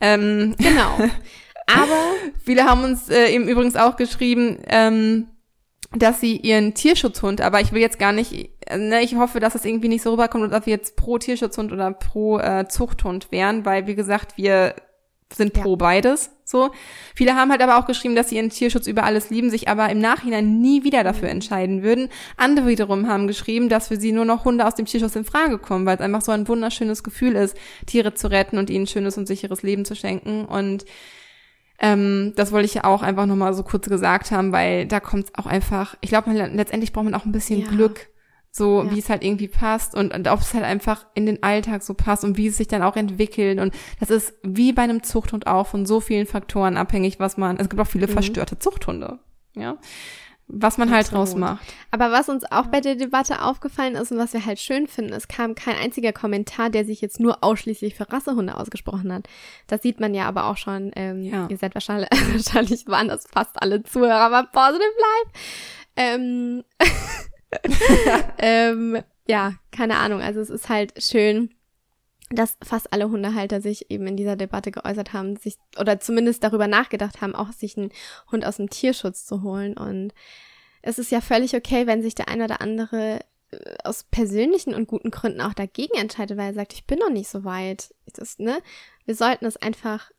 Ähm, 0.00 0.54
Genau. 0.58 0.98
Aber 1.66 2.14
viele 2.44 2.64
haben 2.64 2.84
uns 2.84 3.08
äh, 3.08 3.28
eben 3.28 3.48
übrigens 3.48 3.76
auch 3.76 3.96
geschrieben, 3.96 4.58
ähm, 4.66 5.28
dass 5.92 6.20
sie 6.20 6.36
ihren 6.36 6.74
Tierschutzhund, 6.74 7.40
aber 7.40 7.60
ich 7.60 7.72
will 7.72 7.80
jetzt 7.80 7.98
gar 7.98 8.12
nicht, 8.12 8.50
äh, 8.66 8.78
ne, 8.78 9.02
ich 9.02 9.16
hoffe, 9.16 9.40
dass 9.40 9.54
es 9.54 9.64
irgendwie 9.64 9.88
nicht 9.88 10.02
so 10.02 10.12
rüberkommt, 10.12 10.52
ob 10.52 10.66
wir 10.66 10.72
jetzt 10.72 10.96
pro 10.96 11.18
Tierschutzhund 11.18 11.72
oder 11.72 11.92
pro 11.92 12.38
äh, 12.38 12.68
Zuchthund 12.68 13.32
wären, 13.32 13.64
weil 13.64 13.86
wie 13.86 13.96
gesagt, 13.96 14.36
wir 14.36 14.74
sind 15.32 15.52
pro 15.52 15.70
Ja. 15.70 15.76
beides. 15.76 16.30
So. 16.44 16.70
Viele 17.14 17.36
haben 17.36 17.50
halt 17.50 17.62
aber 17.62 17.78
auch 17.78 17.86
geschrieben, 17.86 18.16
dass 18.16 18.28
sie 18.28 18.36
ihren 18.36 18.50
Tierschutz 18.50 18.86
über 18.88 19.04
alles 19.04 19.30
lieben, 19.30 19.50
sich 19.50 19.68
aber 19.68 19.88
im 19.88 20.00
Nachhinein 20.00 20.60
nie 20.60 20.82
wieder 20.82 21.04
dafür 21.04 21.28
entscheiden 21.28 21.82
würden. 21.82 22.08
Andere 22.36 22.66
wiederum 22.66 23.06
haben 23.06 23.26
geschrieben, 23.28 23.68
dass 23.68 23.88
für 23.88 23.96
sie 23.96 24.10
nur 24.12 24.24
noch 24.24 24.44
Hunde 24.44 24.66
aus 24.66 24.74
dem 24.74 24.86
Tierschutz 24.86 25.14
in 25.14 25.24
Frage 25.24 25.58
kommen, 25.58 25.86
weil 25.86 25.94
es 25.96 26.00
einfach 26.02 26.22
so 26.22 26.32
ein 26.32 26.48
wunderschönes 26.48 27.04
Gefühl 27.04 27.36
ist, 27.36 27.56
Tiere 27.86 28.14
zu 28.14 28.28
retten 28.30 28.58
und 28.58 28.68
ihnen 28.70 28.84
ein 28.84 28.88
schönes 28.88 29.16
und 29.16 29.26
sicheres 29.28 29.62
Leben 29.62 29.84
zu 29.84 29.94
schenken. 29.94 30.44
Und 30.44 30.84
ähm, 31.78 32.32
das 32.36 32.52
wollte 32.52 32.66
ich 32.66 32.74
ja 32.74 32.84
auch 32.84 33.02
einfach 33.02 33.26
nochmal 33.26 33.54
so 33.54 33.62
kurz 33.62 33.88
gesagt 33.88 34.30
haben, 34.32 34.52
weil 34.52 34.86
da 34.86 35.00
kommt 35.00 35.26
es 35.26 35.34
auch 35.36 35.46
einfach, 35.46 35.96
ich 36.00 36.10
glaube, 36.10 36.30
letztendlich 36.32 36.92
braucht 36.92 37.04
man 37.04 37.14
auch 37.14 37.24
ein 37.24 37.32
bisschen 37.32 37.60
Ja. 37.60 37.68
Glück, 37.68 38.08
so 38.52 38.82
Ja. 38.82 38.90
wie 38.90 38.98
es 38.98 39.08
halt 39.08 39.22
irgendwie 39.24 39.48
passt 39.48 39.94
und, 39.94 40.12
und 40.12 40.26
ob 40.28 40.40
es 40.40 40.54
halt 40.54 40.64
einfach 40.64 41.06
in 41.14 41.24
den 41.26 41.42
Alltag 41.42 41.82
so 41.82 41.94
passt 41.94 42.24
und 42.24 42.36
wie 42.36 42.48
es 42.48 42.56
sich 42.56 42.66
dann 42.68 42.82
auch 42.82 42.96
entwickelt. 42.96 43.60
Und 43.60 43.72
das 44.00 44.10
ist 44.10 44.34
wie 44.42 44.72
bei 44.72 44.82
einem 44.82 45.02
Zuchthund 45.02 45.46
auch 45.46 45.66
von 45.68 45.86
so 45.86 46.00
vielen 46.00 46.26
Faktoren 46.26 46.76
abhängig, 46.76 47.20
was 47.20 47.36
man, 47.36 47.56
es 47.58 47.68
gibt 47.68 47.80
auch 47.80 47.86
viele 47.86 48.08
Mhm. 48.08 48.12
verstörte 48.12 48.58
Zuchthunde, 48.58 49.20
ja, 49.54 49.76
was 50.52 50.78
man 50.78 50.90
halt 50.90 51.06
Absolut. 51.06 51.28
draus 51.28 51.36
macht. 51.36 51.64
Aber 51.92 52.10
was 52.10 52.28
uns 52.28 52.42
auch 52.50 52.66
bei 52.66 52.80
der 52.80 52.96
Debatte 52.96 53.40
aufgefallen 53.42 53.94
ist 53.94 54.10
und 54.10 54.18
was 54.18 54.32
wir 54.32 54.44
halt 54.44 54.58
schön 54.58 54.88
finden, 54.88 55.12
es 55.12 55.28
kam 55.28 55.54
kein 55.54 55.76
einziger 55.76 56.12
Kommentar, 56.12 56.70
der 56.70 56.84
sich 56.84 57.00
jetzt 57.00 57.20
nur 57.20 57.44
ausschließlich 57.44 57.94
für 57.94 58.12
Rassehunde 58.12 58.56
ausgesprochen 58.56 59.12
hat. 59.12 59.28
Das 59.68 59.80
sieht 59.82 60.00
man 60.00 60.12
ja 60.12 60.26
aber 60.26 60.46
auch 60.46 60.56
schon. 60.56 60.90
Ähm, 60.96 61.22
Ja. 61.22 61.46
Ihr 61.48 61.56
seid 61.56 61.74
wahrscheinlich, 61.74 62.08
wahrscheinlich 62.32 62.88
waren 62.88 63.06
das 63.06 63.28
fast 63.32 63.62
alle 63.62 63.84
Zuhörer 63.84 64.28
bei 64.28 64.42
Positive 64.42 64.90
Life. 64.98 65.38
Ähm, 65.94 66.64
ähm, 68.38 69.02
ja, 69.26 69.54
keine 69.70 69.96
Ahnung. 69.96 70.20
Also 70.20 70.40
es 70.40 70.50
ist 70.50 70.68
halt 70.68 71.02
schön, 71.02 71.50
dass 72.30 72.56
fast 72.62 72.92
alle 72.92 73.10
Hundehalter 73.10 73.60
sich 73.60 73.90
eben 73.90 74.06
in 74.06 74.16
dieser 74.16 74.36
Debatte 74.36 74.70
geäußert 74.70 75.12
haben, 75.12 75.36
sich 75.36 75.56
oder 75.78 75.98
zumindest 75.98 76.44
darüber 76.44 76.68
nachgedacht 76.68 77.20
haben, 77.20 77.34
auch 77.34 77.52
sich 77.52 77.76
einen 77.76 77.90
Hund 78.30 78.44
aus 78.46 78.56
dem 78.56 78.70
Tierschutz 78.70 79.26
zu 79.26 79.42
holen. 79.42 79.76
Und 79.76 80.14
es 80.82 80.98
ist 80.98 81.10
ja 81.10 81.20
völlig 81.20 81.56
okay, 81.56 81.86
wenn 81.86 82.02
sich 82.02 82.14
der 82.14 82.28
ein 82.28 82.40
oder 82.40 82.60
andere 82.60 83.20
äh, 83.50 83.74
aus 83.82 84.04
persönlichen 84.04 84.74
und 84.74 84.86
guten 84.86 85.10
Gründen 85.10 85.40
auch 85.40 85.54
dagegen 85.54 85.98
entscheidet, 85.98 86.38
weil 86.38 86.48
er 86.48 86.54
sagt, 86.54 86.72
ich 86.72 86.86
bin 86.86 87.00
noch 87.00 87.10
nicht 87.10 87.28
so 87.28 87.44
weit. 87.44 87.94
Das, 88.14 88.38
ne? 88.38 88.60
Wir 89.04 89.16
sollten 89.16 89.44
es 89.44 89.56
einfach 89.56 90.12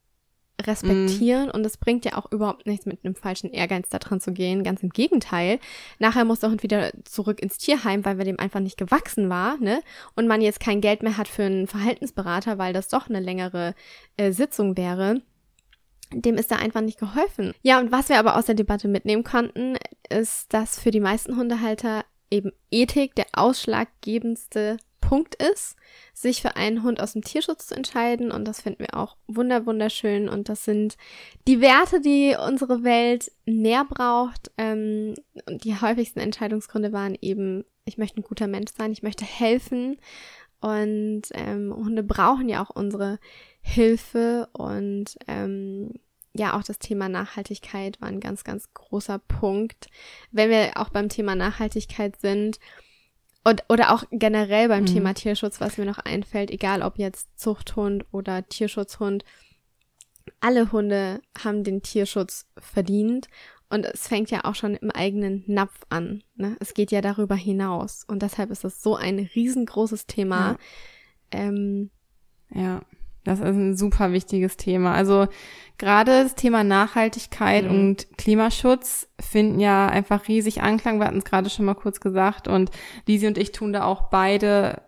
respektieren 0.67 1.49
und 1.49 1.65
es 1.65 1.77
bringt 1.77 2.05
ja 2.05 2.17
auch 2.17 2.31
überhaupt 2.31 2.65
nichts 2.65 2.85
mit 2.85 3.03
einem 3.03 3.15
falschen 3.15 3.51
Ehrgeiz 3.51 3.89
da 3.89 3.99
dran 3.99 4.19
zu 4.19 4.31
gehen. 4.31 4.63
Ganz 4.63 4.83
im 4.83 4.89
Gegenteil. 4.89 5.59
Nachher 5.99 6.25
muss 6.25 6.39
der 6.39 6.49
Hund 6.49 6.63
wieder 6.63 6.91
zurück 7.03 7.41
ins 7.41 7.57
Tierheim, 7.57 8.05
weil 8.05 8.17
wir 8.17 8.25
dem 8.25 8.39
einfach 8.39 8.59
nicht 8.59 8.77
gewachsen 8.77 9.29
war, 9.29 9.57
ne? 9.57 9.81
Und 10.15 10.27
man 10.27 10.41
jetzt 10.41 10.59
kein 10.59 10.81
Geld 10.81 11.03
mehr 11.03 11.17
hat 11.17 11.27
für 11.27 11.43
einen 11.43 11.67
Verhaltensberater, 11.67 12.57
weil 12.57 12.73
das 12.73 12.87
doch 12.87 13.09
eine 13.09 13.19
längere 13.19 13.75
äh, 14.17 14.31
Sitzung 14.31 14.77
wäre. 14.77 15.21
Dem 16.13 16.35
ist 16.35 16.51
da 16.51 16.57
einfach 16.57 16.81
nicht 16.81 16.99
geholfen. 16.99 17.53
Ja, 17.61 17.79
und 17.79 17.91
was 17.91 18.09
wir 18.09 18.19
aber 18.19 18.35
aus 18.35 18.45
der 18.45 18.55
Debatte 18.55 18.87
mitnehmen 18.87 19.23
konnten, 19.23 19.77
ist, 20.09 20.53
dass 20.53 20.79
für 20.79 20.91
die 20.91 20.99
meisten 20.99 21.37
Hundehalter 21.37 22.03
eben 22.29 22.51
Ethik 22.69 23.15
der 23.15 23.27
ausschlaggebendste 23.33 24.77
Punkt 25.11 25.35
ist, 25.35 25.75
sich 26.13 26.41
für 26.41 26.55
einen 26.55 26.83
Hund 26.83 27.01
aus 27.01 27.11
dem 27.11 27.21
Tierschutz 27.21 27.67
zu 27.67 27.75
entscheiden. 27.75 28.31
Und 28.31 28.45
das 28.45 28.61
finden 28.61 28.79
wir 28.79 28.95
auch 28.95 29.17
wunder 29.27 29.65
wunderschön. 29.65 30.29
Und 30.29 30.47
das 30.47 30.63
sind 30.63 30.95
die 31.49 31.59
Werte, 31.59 31.99
die 31.99 32.37
unsere 32.47 32.85
Welt 32.85 33.29
mehr 33.43 33.83
braucht. 33.83 34.51
Ähm, 34.57 35.15
und 35.47 35.65
die 35.65 35.75
häufigsten 35.75 36.21
Entscheidungsgründe 36.21 36.93
waren 36.93 37.17
eben, 37.19 37.65
ich 37.83 37.97
möchte 37.97 38.21
ein 38.21 38.23
guter 38.23 38.47
Mensch 38.47 38.71
sein, 38.77 38.93
ich 38.93 39.03
möchte 39.03 39.25
helfen. 39.25 39.97
Und 40.61 41.23
ähm, 41.33 41.73
Hunde 41.75 42.03
brauchen 42.03 42.47
ja 42.47 42.63
auch 42.63 42.69
unsere 42.69 43.19
Hilfe. 43.59 44.47
Und 44.53 45.17
ähm, 45.27 45.95
ja, 46.31 46.57
auch 46.57 46.63
das 46.63 46.79
Thema 46.79 47.09
Nachhaltigkeit 47.09 47.99
war 47.99 48.07
ein 48.07 48.21
ganz, 48.21 48.45
ganz 48.45 48.73
großer 48.73 49.19
Punkt. 49.19 49.87
Wenn 50.31 50.49
wir 50.49 50.77
auch 50.77 50.87
beim 50.87 51.09
Thema 51.09 51.35
Nachhaltigkeit 51.35 52.15
sind, 52.21 52.59
und, 53.43 53.63
oder 53.69 53.93
auch 53.93 54.03
generell 54.11 54.67
beim 54.67 54.83
Mhm. 54.83 54.87
Thema 54.87 55.13
Tierschutz, 55.13 55.59
was 55.59 55.77
mir 55.77 55.85
noch 55.85 55.99
einfällt, 55.99 56.51
egal 56.51 56.81
ob 56.81 56.97
jetzt 56.97 57.39
Zuchthund 57.39 58.05
oder 58.11 58.47
Tierschutzhund, 58.47 59.23
alle 60.39 60.71
Hunde 60.71 61.21
haben 61.43 61.63
den 61.63 61.81
Tierschutz 61.81 62.47
verdient 62.57 63.27
und 63.69 63.85
es 63.85 64.07
fängt 64.07 64.29
ja 64.31 64.45
auch 64.45 64.55
schon 64.55 64.75
im 64.75 64.91
eigenen 64.91 65.43
Napf 65.47 65.79
an. 65.89 66.23
Ne? 66.35 66.57
Es 66.59 66.73
geht 66.73 66.91
ja 66.91 67.01
darüber 67.01 67.35
hinaus 67.35 68.03
und 68.07 68.21
deshalb 68.21 68.51
ist 68.51 68.63
es 68.63 68.81
so 68.83 68.95
ein 68.95 69.17
riesengroßes 69.33 70.05
Thema. 70.07 70.57
Ja. 71.33 71.39
Ähm, 71.39 71.89
Ja, 72.53 72.81
das 73.23 73.39
ist 73.39 73.45
ein 73.45 73.75
super 73.77 74.11
wichtiges 74.11 74.57
Thema. 74.57 74.93
Also 74.93 75.27
gerade 75.77 76.23
das 76.23 76.35
Thema 76.35 76.63
Nachhaltigkeit 76.63 77.65
Mhm. 77.65 77.69
und 77.71 78.17
Klimaschutz 78.17 79.07
finden 79.19 79.59
ja 79.59 79.87
einfach 79.87 80.27
riesig 80.27 80.61
Anklang. 80.61 80.99
Wir 80.99 81.07
hatten 81.07 81.17
es 81.19 81.25
gerade 81.25 81.49
schon 81.49 81.65
mal 81.65 81.75
kurz 81.75 81.99
gesagt 81.99 82.47
und 82.47 82.71
Lisi 83.07 83.27
und 83.27 83.37
ich 83.37 83.51
tun 83.51 83.73
da 83.73 83.83
auch 83.85 84.09
beide 84.09 84.81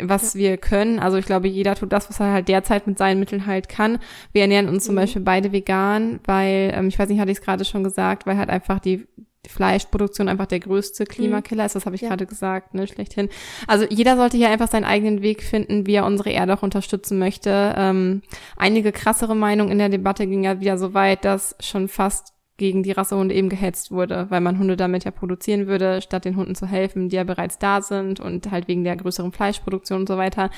was 0.00 0.34
wir 0.34 0.56
können. 0.56 0.98
Also 0.98 1.18
ich 1.18 1.24
glaube, 1.26 1.46
jeder 1.46 1.76
tut 1.76 1.92
das, 1.92 2.08
was 2.10 2.18
er 2.18 2.32
halt 2.32 2.48
derzeit 2.48 2.88
mit 2.88 2.98
seinen 2.98 3.20
Mitteln 3.20 3.46
halt 3.46 3.68
kann. 3.68 3.98
Wir 4.32 4.42
ernähren 4.42 4.68
uns 4.68 4.82
zum 4.84 4.96
Mhm. 4.96 5.00
Beispiel 5.00 5.22
beide 5.22 5.52
vegan, 5.52 6.18
weil, 6.24 6.72
ähm, 6.74 6.88
ich 6.88 6.98
weiß 6.98 7.08
nicht, 7.08 7.20
hatte 7.20 7.30
ich 7.30 7.38
es 7.38 7.44
gerade 7.44 7.64
schon 7.64 7.84
gesagt, 7.84 8.26
weil 8.26 8.36
halt 8.38 8.50
einfach 8.50 8.80
die 8.80 9.06
Fleischproduktion 9.48 10.28
einfach 10.28 10.46
der 10.46 10.60
größte 10.60 11.04
Klimakiller 11.04 11.66
ist. 11.66 11.74
Das 11.74 11.84
habe 11.86 11.96
ich 11.96 12.02
Ja. 12.02 12.08
gerade 12.10 12.26
gesagt, 12.26 12.74
ne, 12.74 12.86
schlechthin. 12.86 13.28
Also 13.66 13.84
jeder 13.90 14.16
sollte 14.16 14.36
hier 14.36 14.50
einfach 14.50 14.68
seinen 14.70 14.84
eigenen 14.84 15.20
Weg 15.22 15.42
finden, 15.42 15.86
wie 15.86 15.94
er 15.94 16.06
unsere 16.06 16.30
Erde 16.30 16.54
auch 16.54 16.62
unterstützen 16.62 17.18
möchte. 17.18 17.74
Ähm, 17.76 18.22
einige 18.56 18.92
krassere 18.92 19.34
Meinungen 19.34 19.72
in 19.72 19.78
der 19.78 19.88
Debatte 19.88 20.26
ging 20.26 20.44
ja 20.44 20.60
wieder 20.60 20.78
so 20.78 20.94
weit, 20.94 21.24
dass 21.24 21.56
schon 21.60 21.88
fast 21.88 22.32
gegen 22.56 22.82
die 22.84 22.92
Rassehunde 22.92 23.34
eben 23.34 23.48
gehetzt 23.48 23.90
wurde, 23.90 24.26
weil 24.28 24.40
man 24.40 24.58
Hunde 24.58 24.76
damit 24.76 25.04
ja 25.04 25.10
produzieren 25.10 25.66
würde, 25.66 26.00
statt 26.02 26.24
den 26.24 26.36
Hunden 26.36 26.54
zu 26.54 26.66
helfen, 26.66 27.08
die 27.08 27.16
ja 27.16 27.24
bereits 27.24 27.58
da 27.58 27.82
sind 27.82 28.20
und 28.20 28.50
halt 28.50 28.68
wegen 28.68 28.84
der 28.84 28.94
größeren 28.96 29.32
Fleischproduktion 29.32 30.00
und 30.00 30.08
so 30.08 30.16
weiter. 30.16 30.50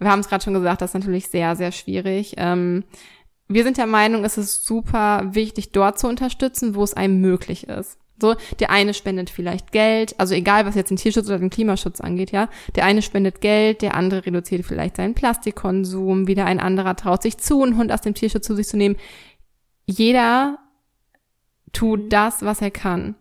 Wir 0.00 0.10
haben 0.10 0.20
es 0.20 0.28
gerade 0.28 0.42
schon 0.42 0.54
gesagt, 0.54 0.80
das 0.80 0.90
ist 0.90 0.94
natürlich 0.94 1.28
sehr, 1.28 1.54
sehr 1.54 1.70
schwierig. 1.70 2.34
Ähm, 2.38 2.84
wir 3.46 3.62
sind 3.62 3.78
der 3.78 3.86
Meinung, 3.86 4.24
es 4.24 4.36
ist 4.38 4.64
super 4.64 5.28
wichtig, 5.32 5.70
dort 5.72 5.98
zu 5.98 6.08
unterstützen, 6.08 6.74
wo 6.74 6.82
es 6.82 6.94
einem 6.94 7.20
möglich 7.20 7.68
ist. 7.68 7.98
So, 8.20 8.34
der 8.58 8.70
eine 8.70 8.94
spendet 8.94 9.30
vielleicht 9.30 9.70
Geld, 9.70 10.18
also 10.18 10.34
egal, 10.34 10.66
was 10.66 10.74
jetzt 10.74 10.90
den 10.90 10.96
Tierschutz 10.96 11.26
oder 11.28 11.38
den 11.38 11.50
Klimaschutz 11.50 12.00
angeht, 12.00 12.32
ja. 12.32 12.48
Der 12.74 12.84
eine 12.84 13.02
spendet 13.02 13.40
Geld, 13.40 13.82
der 13.82 13.94
andere 13.94 14.26
reduziert 14.26 14.66
vielleicht 14.66 14.96
seinen 14.96 15.14
Plastikkonsum, 15.14 16.26
wieder 16.26 16.44
ein 16.44 16.60
anderer 16.60 16.96
traut 16.96 17.22
sich 17.22 17.38
zu, 17.38 17.62
einen 17.62 17.76
Hund 17.76 17.92
aus 17.92 18.00
dem 18.00 18.14
Tierschutz 18.14 18.46
zu 18.46 18.56
sich 18.56 18.66
zu 18.66 18.76
nehmen. 18.76 18.96
Jeder 19.86 20.58
tut 21.72 22.12
das, 22.12 22.42
was 22.42 22.60
er 22.60 22.70
kann. 22.70 23.14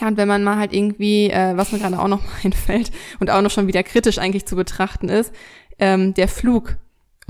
Ja, 0.00 0.06
und 0.06 0.16
wenn 0.16 0.28
man 0.28 0.44
mal 0.44 0.56
halt 0.56 0.72
irgendwie, 0.72 1.30
äh, 1.30 1.56
was 1.56 1.72
mir 1.72 1.78
gerade 1.78 1.98
auch 1.98 2.08
noch 2.08 2.22
mal 2.22 2.32
einfällt 2.44 2.90
und 3.18 3.30
auch 3.30 3.42
noch 3.42 3.50
schon 3.50 3.66
wieder 3.66 3.82
kritisch 3.82 4.18
eigentlich 4.18 4.46
zu 4.46 4.54
betrachten 4.54 5.08
ist, 5.08 5.34
ähm, 5.78 6.14
der 6.14 6.28
Flug 6.28 6.76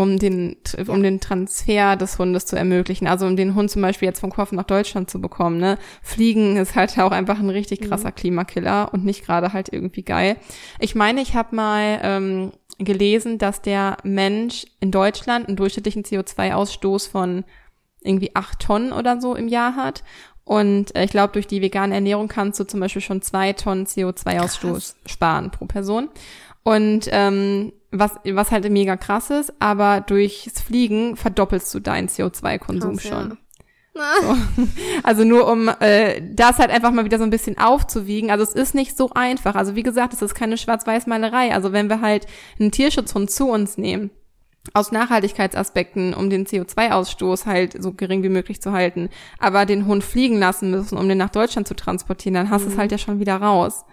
um 0.01 0.19
den, 0.19 0.57
um 0.87 1.03
den 1.03 1.21
Transfer 1.21 1.95
des 1.95 2.19
Hundes 2.19 2.47
zu 2.47 2.57
ermöglichen. 2.57 3.07
Also 3.07 3.27
um 3.27 3.37
den 3.37 3.55
Hund 3.55 3.71
zum 3.71 3.83
Beispiel 3.83 4.09
jetzt 4.09 4.21
vom 4.21 4.31
Kopf 4.31 4.51
nach 4.51 4.65
Deutschland 4.65 5.11
zu 5.11 5.21
bekommen. 5.21 5.59
Ne? 5.59 5.77
Fliegen 6.03 6.57
ist 6.57 6.75
halt 6.75 6.99
auch 6.99 7.11
einfach 7.11 7.39
ein 7.39 7.51
richtig 7.51 7.83
mhm. 7.83 7.89
krasser 7.89 8.09
mhm. 8.09 8.15
Klimakiller 8.15 8.95
und 8.95 9.05
nicht 9.05 9.27
gerade 9.27 9.53
halt 9.53 9.71
irgendwie 9.71 10.03
geil. 10.03 10.37
Ich 10.79 10.95
meine, 10.95 11.21
ich 11.21 11.35
habe 11.35 11.55
mal 11.55 12.01
ähm, 12.03 12.53
gelesen, 12.79 13.37
dass 13.37 13.61
der 13.61 13.99
Mensch 14.03 14.65
in 14.81 14.91
Deutschland 14.91 15.49
einen 15.49 15.59
durchschnittlichen 15.59 16.05
CO2-Ausstoß 16.05 17.11
von 17.11 17.45
irgendwie 18.01 18.35
acht 18.35 18.61
Tonnen 18.61 18.93
oder 18.93 19.21
so 19.21 19.35
im 19.35 19.49
Jahr 19.49 19.77
hat. 19.77 20.03
Und 20.45 20.97
äh, 20.97 21.05
ich 21.05 21.11
glaube, 21.11 21.35
durch 21.35 21.47
die 21.47 21.61
vegane 21.61 21.95
Ernährung 21.95 22.29
kannst 22.29 22.59
du 22.59 22.65
zum 22.65 22.81
Beispiel 22.81 23.03
schon 23.03 23.21
zwei 23.21 23.53
Tonnen 23.53 23.85
CO2-Ausstoß 23.85 24.95
sparen 25.05 25.51
pro 25.51 25.67
Person. 25.67 26.09
Und 26.71 27.09
ähm, 27.11 27.73
was, 27.91 28.13
was 28.25 28.53
halt 28.53 28.71
mega 28.71 28.97
krass 28.97 29.31
ist, 29.31 29.53
aber 29.59 30.03
durchs 30.03 30.63
Fliegen 30.63 31.17
verdoppelst 31.17 31.75
du 31.75 31.81
deinen 31.81 32.07
CO2-Konsum 32.07 33.01
schon. 33.01 33.37
Ja. 33.97 34.13
So. 34.23 34.37
Also 35.03 35.25
nur 35.25 35.51
um 35.51 35.69
äh, 35.81 36.23
das 36.33 36.61
halt 36.61 36.71
einfach 36.71 36.93
mal 36.93 37.05
wieder 37.05 37.19
so 37.19 37.25
ein 37.25 37.31
bisschen 37.31 37.59
aufzuwiegen. 37.59 38.31
Also 38.31 38.45
es 38.45 38.53
ist 38.53 38.77
nicht 38.77 38.97
so 38.97 39.11
einfach. 39.11 39.57
Also 39.57 39.75
wie 39.75 39.83
gesagt, 39.83 40.13
es 40.13 40.23
ist 40.23 40.37
keine 40.37 40.57
Schwarz-Weiß-Malerei. 40.57 41.53
Also 41.53 41.73
wenn 41.73 41.91
wir 41.91 42.03
halt 42.03 42.29
einen 42.61 42.71
Tierschutzhund 42.71 43.33
zu 43.33 43.49
uns 43.49 43.77
nehmen, 43.77 44.11
aus 44.73 44.93
Nachhaltigkeitsaspekten, 44.93 46.15
um 46.15 46.31
den 46.31 46.47
CO2-Ausstoß 46.47 47.47
halt 47.47 47.83
so 47.83 47.95
gering 47.95 48.23
wie 48.23 48.29
möglich 48.29 48.63
zu 48.63 48.71
halten, 48.71 49.09
aber 49.41 49.67
den 49.67 49.87
Hund 49.87 50.05
fliegen 50.05 50.39
lassen 50.39 50.71
müssen, 50.71 50.97
um 50.97 51.09
den 51.09 51.19
nach 51.19 51.31
Deutschland 51.31 51.67
zu 51.67 51.75
transportieren, 51.75 52.35
dann 52.35 52.51
hast 52.51 52.63
du 52.63 52.69
mhm. 52.69 52.75
es 52.75 52.79
halt 52.79 52.93
ja 52.93 52.99
schon 52.99 53.19
wieder 53.19 53.39
raus. 53.39 53.85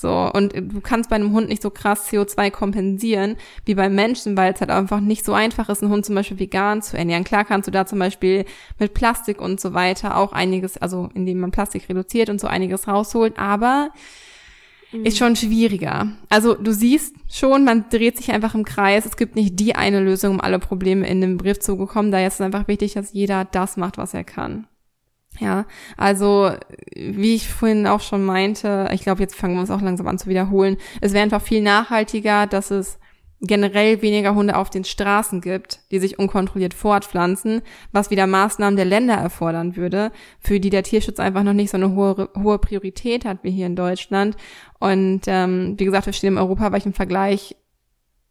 So, 0.00 0.30
und 0.32 0.54
du 0.54 0.80
kannst 0.80 1.10
bei 1.10 1.16
einem 1.16 1.32
Hund 1.32 1.48
nicht 1.48 1.60
so 1.60 1.70
krass 1.70 2.08
CO2 2.08 2.52
kompensieren 2.52 3.34
wie 3.64 3.74
beim 3.74 3.96
Menschen, 3.96 4.36
weil 4.36 4.52
es 4.52 4.60
halt 4.60 4.70
einfach 4.70 5.00
nicht 5.00 5.24
so 5.24 5.32
einfach 5.32 5.68
ist, 5.68 5.82
einen 5.82 5.90
Hund 5.90 6.06
zum 6.06 6.14
Beispiel 6.14 6.38
vegan 6.38 6.82
zu 6.82 6.96
ernähren. 6.96 7.24
Klar 7.24 7.44
kannst 7.44 7.66
du 7.66 7.72
da 7.72 7.84
zum 7.84 7.98
Beispiel 7.98 8.44
mit 8.78 8.94
Plastik 8.94 9.40
und 9.40 9.58
so 9.60 9.74
weiter 9.74 10.16
auch 10.16 10.30
einiges, 10.30 10.76
also 10.76 11.08
indem 11.14 11.40
man 11.40 11.50
Plastik 11.50 11.88
reduziert 11.88 12.30
und 12.30 12.40
so 12.40 12.46
einiges 12.46 12.86
rausholt, 12.86 13.40
aber 13.40 13.90
mhm. 14.92 15.04
ist 15.04 15.18
schon 15.18 15.34
schwieriger. 15.34 16.12
Also 16.28 16.54
du 16.54 16.72
siehst 16.72 17.16
schon, 17.28 17.64
man 17.64 17.86
dreht 17.90 18.18
sich 18.18 18.30
einfach 18.30 18.54
im 18.54 18.64
Kreis. 18.64 19.04
Es 19.04 19.16
gibt 19.16 19.34
nicht 19.34 19.58
die 19.58 19.74
eine 19.74 19.98
Lösung, 19.98 20.34
um 20.34 20.40
alle 20.40 20.60
Probleme 20.60 21.08
in 21.08 21.20
den 21.20 21.38
Brief 21.38 21.58
zu 21.58 21.76
bekommen. 21.76 22.12
Da 22.12 22.24
ist 22.24 22.34
es 22.34 22.40
einfach 22.40 22.68
wichtig, 22.68 22.92
dass 22.92 23.12
jeder 23.12 23.44
das 23.46 23.76
macht, 23.76 23.98
was 23.98 24.14
er 24.14 24.22
kann. 24.22 24.67
Ja, 25.40 25.66
also 25.96 26.50
wie 26.94 27.34
ich 27.34 27.48
vorhin 27.48 27.86
auch 27.86 28.00
schon 28.00 28.24
meinte, 28.24 28.88
ich 28.92 29.02
glaube, 29.02 29.20
jetzt 29.20 29.36
fangen 29.36 29.54
wir 29.54 29.60
uns 29.60 29.70
auch 29.70 29.80
langsam 29.80 30.08
an 30.08 30.18
zu 30.18 30.28
wiederholen. 30.28 30.76
Es 31.00 31.12
wäre 31.12 31.22
einfach 31.22 31.42
viel 31.42 31.62
nachhaltiger, 31.62 32.46
dass 32.46 32.70
es 32.70 32.98
generell 33.40 34.02
weniger 34.02 34.34
Hunde 34.34 34.56
auf 34.56 34.68
den 34.68 34.84
Straßen 34.84 35.40
gibt, 35.40 35.80
die 35.92 36.00
sich 36.00 36.18
unkontrolliert 36.18 36.74
fortpflanzen, 36.74 37.62
was 37.92 38.10
wieder 38.10 38.26
Maßnahmen 38.26 38.76
der 38.76 38.84
Länder 38.84 39.14
erfordern 39.14 39.76
würde, 39.76 40.10
für 40.40 40.58
die 40.58 40.70
der 40.70 40.82
Tierschutz 40.82 41.20
einfach 41.20 41.44
noch 41.44 41.52
nicht 41.52 41.70
so 41.70 41.76
eine 41.76 41.94
hohe, 41.94 42.30
hohe 42.36 42.58
Priorität 42.58 43.24
hat 43.24 43.38
wie 43.42 43.50
hier 43.50 43.66
in 43.66 43.76
Deutschland. 43.76 44.36
Und 44.80 45.22
ähm, 45.26 45.74
wie 45.78 45.84
gesagt, 45.84 46.06
wir 46.06 46.12
stehen 46.12 46.32
im 46.34 46.38
europaweiten 46.38 46.92
Vergleich 46.92 47.54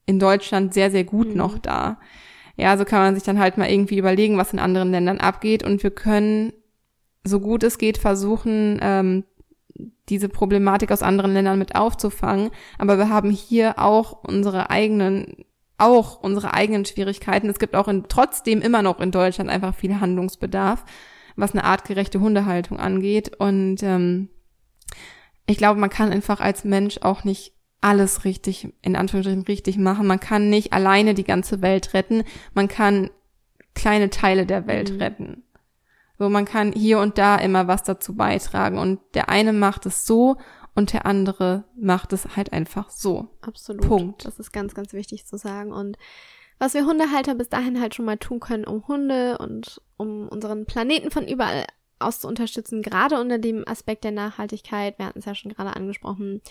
in 0.06 0.20
Deutschland 0.20 0.74
sehr, 0.74 0.92
sehr 0.92 1.06
gut 1.06 1.30
mhm. 1.30 1.38
noch 1.38 1.58
da. 1.58 2.00
Ja, 2.58 2.76
so 2.76 2.86
kann 2.86 3.00
man 3.00 3.16
sich 3.16 3.24
dann 3.24 3.40
halt 3.40 3.58
mal 3.58 3.70
irgendwie 3.70 3.98
überlegen, 3.98 4.38
was 4.38 4.52
in 4.52 4.60
anderen 4.60 4.92
Ländern 4.92 5.20
abgeht. 5.20 5.64
Und 5.64 5.84
wir 5.84 5.92
können 5.92 6.52
so 7.28 7.40
gut 7.40 7.64
es 7.64 7.78
geht 7.78 7.98
versuchen, 7.98 8.80
ähm, 8.82 9.24
diese 10.10 10.30
Problematik 10.30 10.92
aus 10.92 11.04
anderen 11.04 11.34
Ländern 11.34 11.60
mit 11.60 11.76
aufzufangen. 11.76 12.50
Aber 12.78 12.98
wir 12.98 13.10
haben 13.10 13.30
hier 13.30 13.80
auch 13.80 14.24
unsere 14.24 14.70
eigenen, 14.70 15.46
auch 15.78 16.22
unsere 16.22 16.54
eigenen 16.54 16.86
Schwierigkeiten. 16.86 17.50
Es 17.50 17.60
gibt 17.60 17.76
auch 17.76 17.88
in, 17.88 18.06
trotzdem 18.08 18.62
immer 18.62 18.82
noch 18.82 19.00
in 19.00 19.12
Deutschland 19.12 19.50
einfach 19.50 19.76
viel 19.76 20.00
Handlungsbedarf, 20.00 20.86
was 21.36 21.52
eine 21.52 21.64
artgerechte 21.64 22.20
Hundehaltung 22.20 22.80
angeht. 22.80 23.36
Und 23.38 23.84
ähm, 23.84 24.30
ich 25.46 25.58
glaube, 25.58 25.80
man 25.80 25.90
kann 25.90 26.12
einfach 26.12 26.40
als 26.40 26.64
Mensch 26.64 27.00
auch 27.02 27.24
nicht 27.24 27.54
alles 27.82 28.26
richtig, 28.26 28.74
in 28.82 28.96
Anführungsstrichen 28.96 29.44
richtig 29.44 29.78
machen. 29.78 30.08
Man 30.08 30.20
kann 30.20 30.50
nicht 30.50 30.74
alleine 30.74 31.14
die 31.14 31.24
ganze 31.24 31.62
Welt 31.62 31.94
retten. 31.94 32.24
Man 32.54 32.68
kann 32.68 33.12
kleine 33.76 34.10
Teile 34.10 34.46
der 34.46 34.66
Welt 34.68 34.94
mhm. 34.94 34.98
retten. 34.98 35.44
So, 36.18 36.30
man 36.30 36.46
kann 36.46 36.72
hier 36.72 37.00
und 37.00 37.18
da 37.18 37.38
immer 37.38 37.68
was 37.68 37.84
dazu 37.84 38.16
beitragen 38.16 38.78
und 38.78 39.00
der 39.14 39.30
eine 39.30 39.54
macht 39.54 39.86
es 39.86 40.06
so 40.06 40.38
und 40.76 40.94
der 40.94 41.06
andere 41.06 41.66
macht 41.76 42.14
es 42.14 42.36
halt 42.36 42.54
einfach 42.54 42.90
so. 42.90 43.28
Absolut. 43.42 43.88
Punkt. 43.88 44.26
Das 44.26 44.40
ist 44.40 44.52
ganz, 44.52 44.74
ganz 44.74 44.94
wichtig 44.94 45.26
zu 45.26 45.38
sagen 45.38 45.72
und 45.72 45.98
was 46.60 46.74
wir 46.74 46.86
Hundehalter 46.86 47.36
bis 47.36 47.50
dahin 47.50 47.80
halt 47.80 47.94
schon 47.94 48.06
mal 48.06 48.18
tun 48.18 48.40
können, 48.40 48.66
um 48.66 48.88
Hunde 48.88 49.38
und 49.38 49.80
um 49.98 50.28
unseren 50.28 50.66
Planeten 50.66 51.12
von 51.12 51.28
überall 51.28 51.66
aus 52.00 52.20
zu 52.20 52.28
unterstützen, 52.28 52.82
gerade 52.82 53.20
unter 53.20 53.40
dem 53.40 53.68
Aspekt 53.68 54.04
der 54.04 54.12
Nachhaltigkeit. 54.12 54.98
Wir 55.00 55.08
hatten 55.08 55.20
es 55.20 55.26
ja 55.26 55.36
schon 55.36 55.54
gerade 55.54 55.76
angesprochen. 55.76 56.42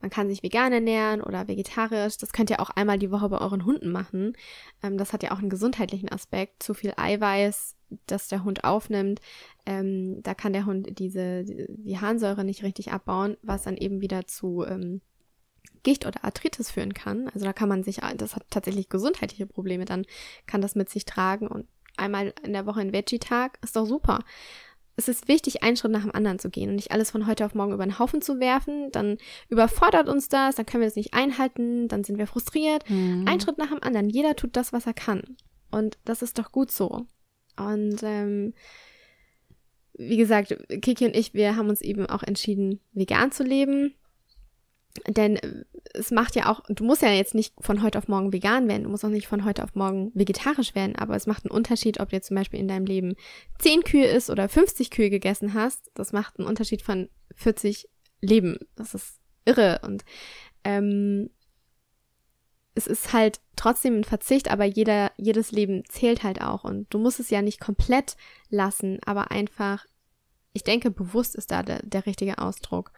Man 0.00 0.10
kann 0.10 0.28
sich 0.28 0.42
vegan 0.42 0.72
ernähren 0.72 1.20
oder 1.20 1.48
vegetarisch. 1.48 2.16
Das 2.18 2.32
könnt 2.32 2.50
ihr 2.50 2.60
auch 2.60 2.70
einmal 2.70 2.98
die 2.98 3.10
Woche 3.10 3.28
bei 3.28 3.40
euren 3.40 3.64
Hunden 3.64 3.90
machen. 3.90 4.36
Ähm, 4.82 4.98
das 4.98 5.12
hat 5.12 5.22
ja 5.22 5.30
auch 5.32 5.38
einen 5.38 5.50
gesundheitlichen 5.50 6.10
Aspekt. 6.10 6.62
Zu 6.62 6.74
viel 6.74 6.92
Eiweiß, 6.96 7.75
das 8.06 8.28
der 8.28 8.44
Hund 8.44 8.64
aufnimmt, 8.64 9.20
ähm, 9.64 10.22
da 10.22 10.34
kann 10.34 10.52
der 10.52 10.66
Hund 10.66 10.98
diese, 10.98 11.44
die 11.44 11.98
Harnsäure 11.98 12.44
nicht 12.44 12.62
richtig 12.62 12.92
abbauen, 12.92 13.36
was 13.42 13.62
dann 13.62 13.76
eben 13.76 14.00
wieder 14.00 14.26
zu 14.26 14.64
ähm, 14.64 15.00
Gicht 15.82 16.06
oder 16.06 16.24
Arthritis 16.24 16.70
führen 16.70 16.94
kann. 16.94 17.28
Also 17.28 17.44
da 17.44 17.52
kann 17.52 17.68
man 17.68 17.84
sich, 17.84 18.00
das 18.16 18.34
hat 18.34 18.44
tatsächlich 18.50 18.88
gesundheitliche 18.88 19.46
Probleme, 19.46 19.84
dann 19.84 20.04
kann 20.46 20.60
das 20.60 20.74
mit 20.74 20.88
sich 20.88 21.04
tragen 21.04 21.46
und 21.46 21.66
einmal 21.96 22.34
in 22.42 22.52
der 22.52 22.66
Woche 22.66 22.80
ein 22.80 22.92
Veggie-Tag 22.92 23.58
ist 23.62 23.76
doch 23.76 23.86
super 23.86 24.20
es 24.96 25.08
ist 25.08 25.28
wichtig, 25.28 25.62
einen 25.62 25.76
Schritt 25.76 25.92
nach 25.92 26.02
dem 26.02 26.14
anderen 26.14 26.38
zu 26.38 26.48
gehen 26.48 26.70
und 26.70 26.76
nicht 26.76 26.90
alles 26.90 27.10
von 27.10 27.26
heute 27.26 27.44
auf 27.44 27.54
morgen 27.54 27.72
über 27.72 27.84
den 27.84 27.98
Haufen 27.98 28.22
zu 28.22 28.40
werfen. 28.40 28.90
Dann 28.92 29.18
überfordert 29.48 30.08
uns 30.08 30.28
das, 30.28 30.56
dann 30.56 30.64
können 30.64 30.80
wir 30.80 30.88
es 30.88 30.96
nicht 30.96 31.12
einhalten, 31.12 31.86
dann 31.88 32.02
sind 32.02 32.18
wir 32.18 32.26
frustriert. 32.26 32.88
Mhm. 32.88 33.24
Ein 33.28 33.40
Schritt 33.40 33.58
nach 33.58 33.68
dem 33.68 33.82
anderen. 33.82 34.08
Jeder 34.08 34.36
tut 34.36 34.56
das, 34.56 34.72
was 34.72 34.86
er 34.86 34.94
kann. 34.94 35.22
Und 35.70 35.98
das 36.04 36.22
ist 36.22 36.38
doch 36.38 36.50
gut 36.50 36.70
so. 36.70 37.06
Und 37.56 38.02
ähm, 38.02 38.54
wie 39.94 40.16
gesagt, 40.16 40.56
Kiki 40.82 41.06
und 41.06 41.16
ich, 41.16 41.34
wir 41.34 41.56
haben 41.56 41.68
uns 41.68 41.80
eben 41.80 42.06
auch 42.06 42.22
entschieden, 42.22 42.80
vegan 42.92 43.32
zu 43.32 43.42
leben. 43.42 43.94
Denn 45.06 45.36
äh, 45.36 45.64
es 45.94 46.10
macht 46.10 46.36
ja 46.36 46.50
auch, 46.50 46.62
du 46.68 46.84
musst 46.84 47.02
ja 47.02 47.10
jetzt 47.10 47.34
nicht 47.34 47.54
von 47.60 47.82
heute 47.82 47.98
auf 47.98 48.08
morgen 48.08 48.32
vegan 48.32 48.68
werden, 48.68 48.84
du 48.84 48.90
musst 48.90 49.04
auch 49.04 49.10
nicht 49.10 49.28
von 49.28 49.44
heute 49.44 49.62
auf 49.64 49.74
morgen 49.74 50.10
vegetarisch 50.14 50.74
werden, 50.74 50.96
aber 50.96 51.16
es 51.16 51.26
macht 51.26 51.44
einen 51.44 51.56
Unterschied, 51.56 52.00
ob 52.00 52.10
du 52.10 52.16
jetzt 52.16 52.28
zum 52.28 52.36
Beispiel 52.36 52.60
in 52.60 52.68
deinem 52.68 52.86
Leben 52.86 53.14
10 53.58 53.82
Kühe 53.82 54.06
isst 54.06 54.30
oder 54.30 54.48
50 54.48 54.90
Kühe 54.90 55.10
gegessen 55.10 55.54
hast. 55.54 55.90
Das 55.94 56.12
macht 56.12 56.38
einen 56.38 56.48
Unterschied 56.48 56.82
von 56.82 57.08
40 57.34 57.88
Leben. 58.20 58.58
Das 58.74 58.94
ist 58.94 59.20
irre. 59.44 59.80
Und 59.82 60.04
ähm, 60.64 61.30
es 62.76 62.86
ist 62.86 63.12
halt 63.12 63.40
trotzdem 63.56 63.98
ein 63.98 64.04
Verzicht, 64.04 64.50
aber 64.50 64.64
jeder, 64.64 65.10
jedes 65.16 65.50
Leben 65.50 65.82
zählt 65.88 66.22
halt 66.22 66.42
auch. 66.42 66.62
Und 66.62 66.86
du 66.90 66.98
musst 66.98 67.18
es 67.18 67.30
ja 67.30 67.42
nicht 67.42 67.58
komplett 67.58 68.16
lassen, 68.50 69.00
aber 69.04 69.30
einfach, 69.30 69.86
ich 70.52 70.62
denke, 70.62 70.90
bewusst 70.90 71.34
ist 71.34 71.50
da 71.50 71.62
der, 71.62 71.80
der 71.82 72.06
richtige 72.06 72.38
Ausdruck. 72.38 72.92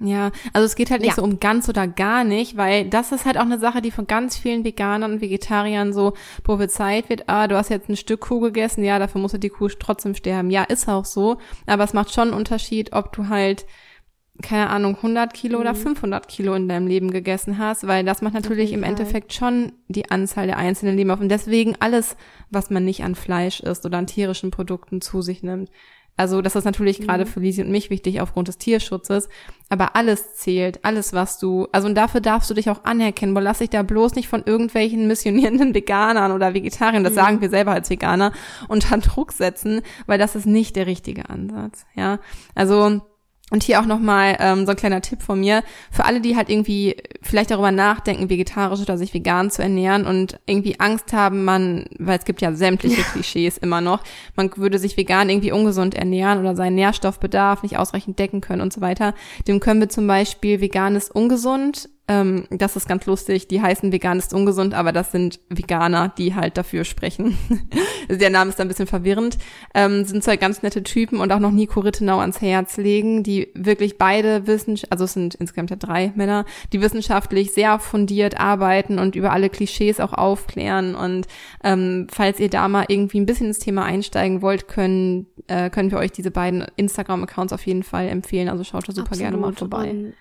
Ja, 0.00 0.32
also 0.52 0.66
es 0.66 0.74
geht 0.74 0.90
halt 0.90 1.02
nicht 1.02 1.10
ja. 1.10 1.14
so 1.14 1.22
um 1.22 1.38
ganz 1.38 1.68
oder 1.68 1.86
gar 1.86 2.24
nicht, 2.24 2.56
weil 2.56 2.88
das 2.88 3.12
ist 3.12 3.24
halt 3.24 3.38
auch 3.38 3.42
eine 3.42 3.60
Sache, 3.60 3.80
die 3.80 3.92
von 3.92 4.08
ganz 4.08 4.36
vielen 4.36 4.64
Veganern 4.64 5.12
und 5.12 5.20
Vegetariern 5.20 5.92
so 5.92 6.14
prophezeit 6.42 7.08
wird. 7.08 7.28
Ah, 7.28 7.46
du 7.46 7.56
hast 7.56 7.68
jetzt 7.68 7.88
ein 7.88 7.96
Stück 7.96 8.22
Kuh 8.22 8.40
gegessen, 8.40 8.82
ja, 8.82 8.98
dafür 8.98 9.20
muss 9.20 9.32
die 9.32 9.48
Kuh 9.48 9.68
trotzdem 9.68 10.16
sterben. 10.16 10.50
Ja, 10.50 10.64
ist 10.64 10.88
auch 10.88 11.04
so. 11.04 11.38
Aber 11.66 11.84
es 11.84 11.92
macht 11.92 12.12
schon 12.12 12.28
einen 12.28 12.36
Unterschied, 12.36 12.92
ob 12.92 13.12
du 13.12 13.28
halt 13.28 13.64
keine 14.40 14.70
Ahnung, 14.70 14.96
100 14.96 15.34
Kilo 15.34 15.58
mhm. 15.58 15.60
oder 15.60 15.74
500 15.74 16.26
Kilo 16.26 16.54
in 16.54 16.68
deinem 16.68 16.86
Leben 16.86 17.10
gegessen 17.10 17.58
hast, 17.58 17.86
weil 17.86 18.04
das 18.04 18.22
macht 18.22 18.34
natürlich 18.34 18.72
im 18.72 18.82
Endeffekt 18.82 19.34
schon 19.34 19.72
die 19.88 20.10
Anzahl 20.10 20.46
der 20.46 20.56
einzelnen 20.56 20.96
Leben 20.96 21.10
auf. 21.10 21.20
Und 21.20 21.28
deswegen 21.28 21.76
alles, 21.80 22.16
was 22.50 22.70
man 22.70 22.84
nicht 22.84 23.04
an 23.04 23.14
Fleisch 23.14 23.60
isst 23.60 23.84
oder 23.84 23.98
an 23.98 24.06
tierischen 24.06 24.50
Produkten 24.50 25.00
zu 25.00 25.20
sich 25.20 25.42
nimmt, 25.42 25.70
also 26.16 26.42
das 26.42 26.56
ist 26.56 26.64
natürlich 26.64 27.00
mhm. 27.00 27.06
gerade 27.06 27.26
für 27.26 27.40
Lisi 27.40 27.62
und 27.62 27.70
mich 27.70 27.88
wichtig 27.88 28.20
aufgrund 28.20 28.48
des 28.48 28.58
Tierschutzes, 28.58 29.28
aber 29.70 29.96
alles 29.96 30.34
zählt, 30.34 30.84
alles 30.84 31.14
was 31.14 31.38
du, 31.38 31.68
also 31.72 31.88
und 31.88 31.94
dafür 31.94 32.20
darfst 32.20 32.50
du 32.50 32.54
dich 32.54 32.68
auch 32.68 32.84
anerkennen, 32.84 33.34
weil 33.34 33.42
lass 33.42 33.58
dich 33.58 33.70
da 33.70 33.82
bloß 33.82 34.14
nicht 34.14 34.28
von 34.28 34.42
irgendwelchen 34.44 35.08
missionierenden 35.08 35.74
Veganern 35.74 36.32
oder 36.32 36.52
Vegetariern, 36.52 37.02
das 37.02 37.14
mhm. 37.14 37.16
sagen 37.16 37.40
wir 37.40 37.48
selber 37.48 37.72
als 37.72 37.88
Veganer, 37.88 38.32
unter 38.68 38.98
Druck 38.98 39.32
setzen, 39.32 39.80
weil 40.06 40.18
das 40.18 40.36
ist 40.36 40.46
nicht 40.46 40.76
der 40.76 40.86
richtige 40.86 41.30
Ansatz, 41.30 41.86
ja. 41.94 42.18
Also 42.54 43.00
und 43.52 43.62
hier 43.62 43.80
auch 43.80 43.86
nochmal 43.86 44.36
ähm, 44.40 44.64
so 44.64 44.70
ein 44.70 44.76
kleiner 44.76 45.02
Tipp 45.02 45.20
von 45.20 45.38
mir. 45.38 45.62
Für 45.90 46.06
alle, 46.06 46.22
die 46.22 46.36
halt 46.36 46.48
irgendwie 46.48 46.96
vielleicht 47.20 47.50
darüber 47.50 47.70
nachdenken, 47.70 48.30
vegetarisch 48.30 48.80
oder 48.80 48.96
sich 48.96 49.12
vegan 49.12 49.50
zu 49.50 49.62
ernähren 49.62 50.06
und 50.06 50.40
irgendwie 50.46 50.80
Angst 50.80 51.12
haben, 51.12 51.44
man, 51.44 51.84
weil 51.98 52.18
es 52.18 52.24
gibt 52.24 52.40
ja 52.40 52.54
sämtliche 52.54 53.02
Klischees 53.12 53.58
immer 53.58 53.82
noch, 53.82 54.02
man 54.36 54.50
würde 54.56 54.78
sich 54.78 54.96
vegan 54.96 55.28
irgendwie 55.28 55.52
ungesund 55.52 55.94
ernähren 55.94 56.40
oder 56.40 56.56
seinen 56.56 56.76
Nährstoffbedarf 56.76 57.62
nicht 57.62 57.76
ausreichend 57.76 58.18
decken 58.18 58.40
können 58.40 58.62
und 58.62 58.72
so 58.72 58.80
weiter. 58.80 59.14
Dem 59.46 59.60
können 59.60 59.80
wir 59.80 59.90
zum 59.90 60.06
Beispiel 60.06 60.62
veganes 60.62 61.10
ungesund 61.10 61.90
Ähm, 62.08 62.46
das 62.50 62.74
ist 62.74 62.88
ganz 62.88 63.06
lustig. 63.06 63.46
Die 63.46 63.62
heißen 63.62 63.92
vegan 63.92 64.18
ist 64.18 64.34
ungesund, 64.34 64.74
aber 64.74 64.90
das 64.90 65.12
sind 65.12 65.38
Veganer, 65.48 66.12
die 66.18 66.34
halt 66.34 66.56
dafür 66.56 66.82
sprechen. 66.84 67.38
Der 68.08 68.30
Name 68.30 68.50
ist 68.50 68.60
ein 68.60 68.66
bisschen 68.66 68.88
verwirrend. 68.88 69.38
Ähm, 69.72 70.04
sind 70.04 70.24
zwei 70.24 70.36
ganz 70.36 70.62
nette 70.62 70.82
Typen 70.82 71.20
und 71.20 71.30
auch 71.30 71.38
noch 71.38 71.52
Nico 71.52 71.78
Rittenau 71.78 72.18
ans 72.18 72.40
Herz 72.40 72.76
legen, 72.76 73.22
die 73.22 73.52
wirklich 73.54 73.98
beide 73.98 74.48
wissen, 74.48 74.78
also 74.90 75.04
es 75.04 75.12
sind 75.12 75.36
insgesamt 75.36 75.70
ja 75.70 75.76
drei 75.76 76.12
Männer, 76.16 76.44
die 76.72 76.80
wissenschaftlich 76.80 77.52
sehr 77.52 77.78
fundiert 77.78 78.40
arbeiten 78.40 78.98
und 78.98 79.14
über 79.14 79.32
alle 79.32 79.48
Klischees 79.48 80.00
auch 80.00 80.12
aufklären. 80.12 80.96
Und 80.96 81.28
ähm, 81.62 82.08
falls 82.10 82.40
ihr 82.40 82.50
da 82.50 82.66
mal 82.66 82.86
irgendwie 82.88 83.20
ein 83.20 83.26
bisschen 83.26 83.46
ins 83.46 83.60
Thema 83.60 83.84
einsteigen 83.84 84.42
wollt, 84.42 84.66
können, 84.66 85.26
äh, 85.46 85.70
können 85.70 85.92
wir 85.92 85.98
euch 85.98 86.10
diese 86.10 86.32
beiden 86.32 86.66
Instagram-Accounts 86.74 87.52
auf 87.52 87.64
jeden 87.64 87.84
Fall 87.84 88.08
empfehlen. 88.08 88.48
Also 88.48 88.64
schaut 88.64 88.88
da 88.88 88.92
super 88.92 89.12
Absolut. 89.12 89.30
gerne 89.30 89.36
mal 89.36 89.52
vorbei. 89.52 89.90
Und 89.90 90.14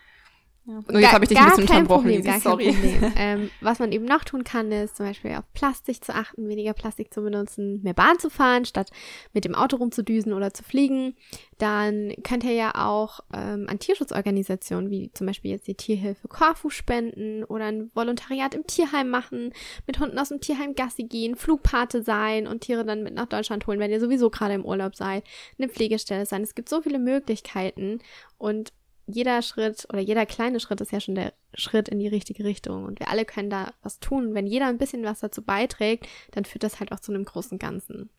ja. 0.72 0.78
Und 0.88 1.00
jetzt 1.00 1.12
habe 1.12 1.26
ich 1.26 1.30
dich 1.30 1.38
ein 1.38 1.46
bisschen 1.46 1.64
unterbrochen, 1.64 2.04
Problem, 2.04 2.24
Lisi, 2.24 2.40
sorry. 2.40 2.76
ähm, 3.16 3.50
was 3.62 3.80
man 3.80 3.92
eben 3.92 4.06
noch 4.06 4.24
tun 4.24 4.44
kann, 4.44 4.72
ist 4.72 4.98
zum 4.98 5.06
Beispiel 5.06 5.32
auf 5.36 5.44
Plastik 5.54 6.04
zu 6.04 6.14
achten, 6.14 6.48
weniger 6.48 6.74
Plastik 6.74 7.14
zu 7.14 7.22
benutzen, 7.22 7.82
mehr 7.84 7.94
Bahn 7.94 8.20
zu 8.20 8.30
fahren, 8.30 8.66
statt 8.66 8.90
mit 9.34 9.46
dem 9.46 9.56
Auto 9.56 9.78
rumzudüsen 9.78 10.34
oder 10.34 10.54
zu 10.54 10.64
fliegen. 10.64 11.16
Dann 11.58 12.14
könnt 12.24 12.44
ihr 12.44 12.54
ja 12.54 12.74
auch 12.76 13.20
ähm, 13.34 13.68
an 13.70 13.80
Tierschutzorganisationen, 13.80 14.90
wie 14.90 15.12
zum 15.14 15.28
Beispiel 15.28 15.52
jetzt 15.52 15.68
die 15.68 15.76
Tierhilfe 15.76 16.28
Korfu 16.28 16.70
spenden 16.70 17.44
oder 17.44 17.66
ein 17.66 17.92
Volontariat 17.94 18.56
im 18.56 18.66
Tierheim 18.66 19.10
machen, 19.10 19.54
mit 19.86 20.00
Hunden 20.00 20.18
aus 20.18 20.30
dem 20.30 20.42
Tierheim 20.42 20.76
Gassi 20.76 21.04
gehen, 21.04 21.36
Flugpate 21.36 22.02
sein 22.02 22.48
und 22.48 22.62
Tiere 22.62 22.86
dann 22.86 23.04
mit 23.04 23.14
nach 23.14 23.28
Deutschland 23.28 23.68
holen, 23.68 23.80
wenn 23.80 23.92
ihr 23.92 24.00
sowieso 24.00 24.30
gerade 24.30 24.54
im 24.54 24.66
Urlaub 24.66 24.96
seid, 24.96 25.24
eine 25.60 25.70
Pflegestelle 25.70 26.26
sein. 26.26 26.42
Es 26.42 26.56
gibt 26.56 26.70
so 26.70 26.82
viele 26.82 27.00
Möglichkeiten 27.00 28.00
und 28.38 28.74
jeder 29.12 29.42
Schritt 29.42 29.88
oder 29.90 30.00
jeder 30.00 30.26
kleine 30.26 30.60
Schritt 30.60 30.82
ist 30.82 30.92
ja 30.92 31.00
schon 31.00 31.16
der 31.16 31.34
Schritt 31.54 31.90
in 31.90 32.00
die 32.00 32.08
richtige 32.08 32.44
Richtung. 32.44 32.86
Und 32.86 33.00
wir 33.00 33.10
alle 33.10 33.26
können 33.26 33.50
da 33.50 33.74
was 33.82 34.00
tun. 34.00 34.34
Wenn 34.34 34.48
jeder 34.48 34.68
ein 34.68 34.78
bisschen 34.78 35.04
was 35.04 35.20
dazu 35.20 35.42
beiträgt, 35.42 36.08
dann 36.32 36.46
führt 36.46 36.64
das 36.64 36.80
halt 36.80 36.92
auch 36.92 37.00
zu 37.00 37.12
einem 37.12 37.26
großen 37.26 37.60
Ganzen. 37.60 38.10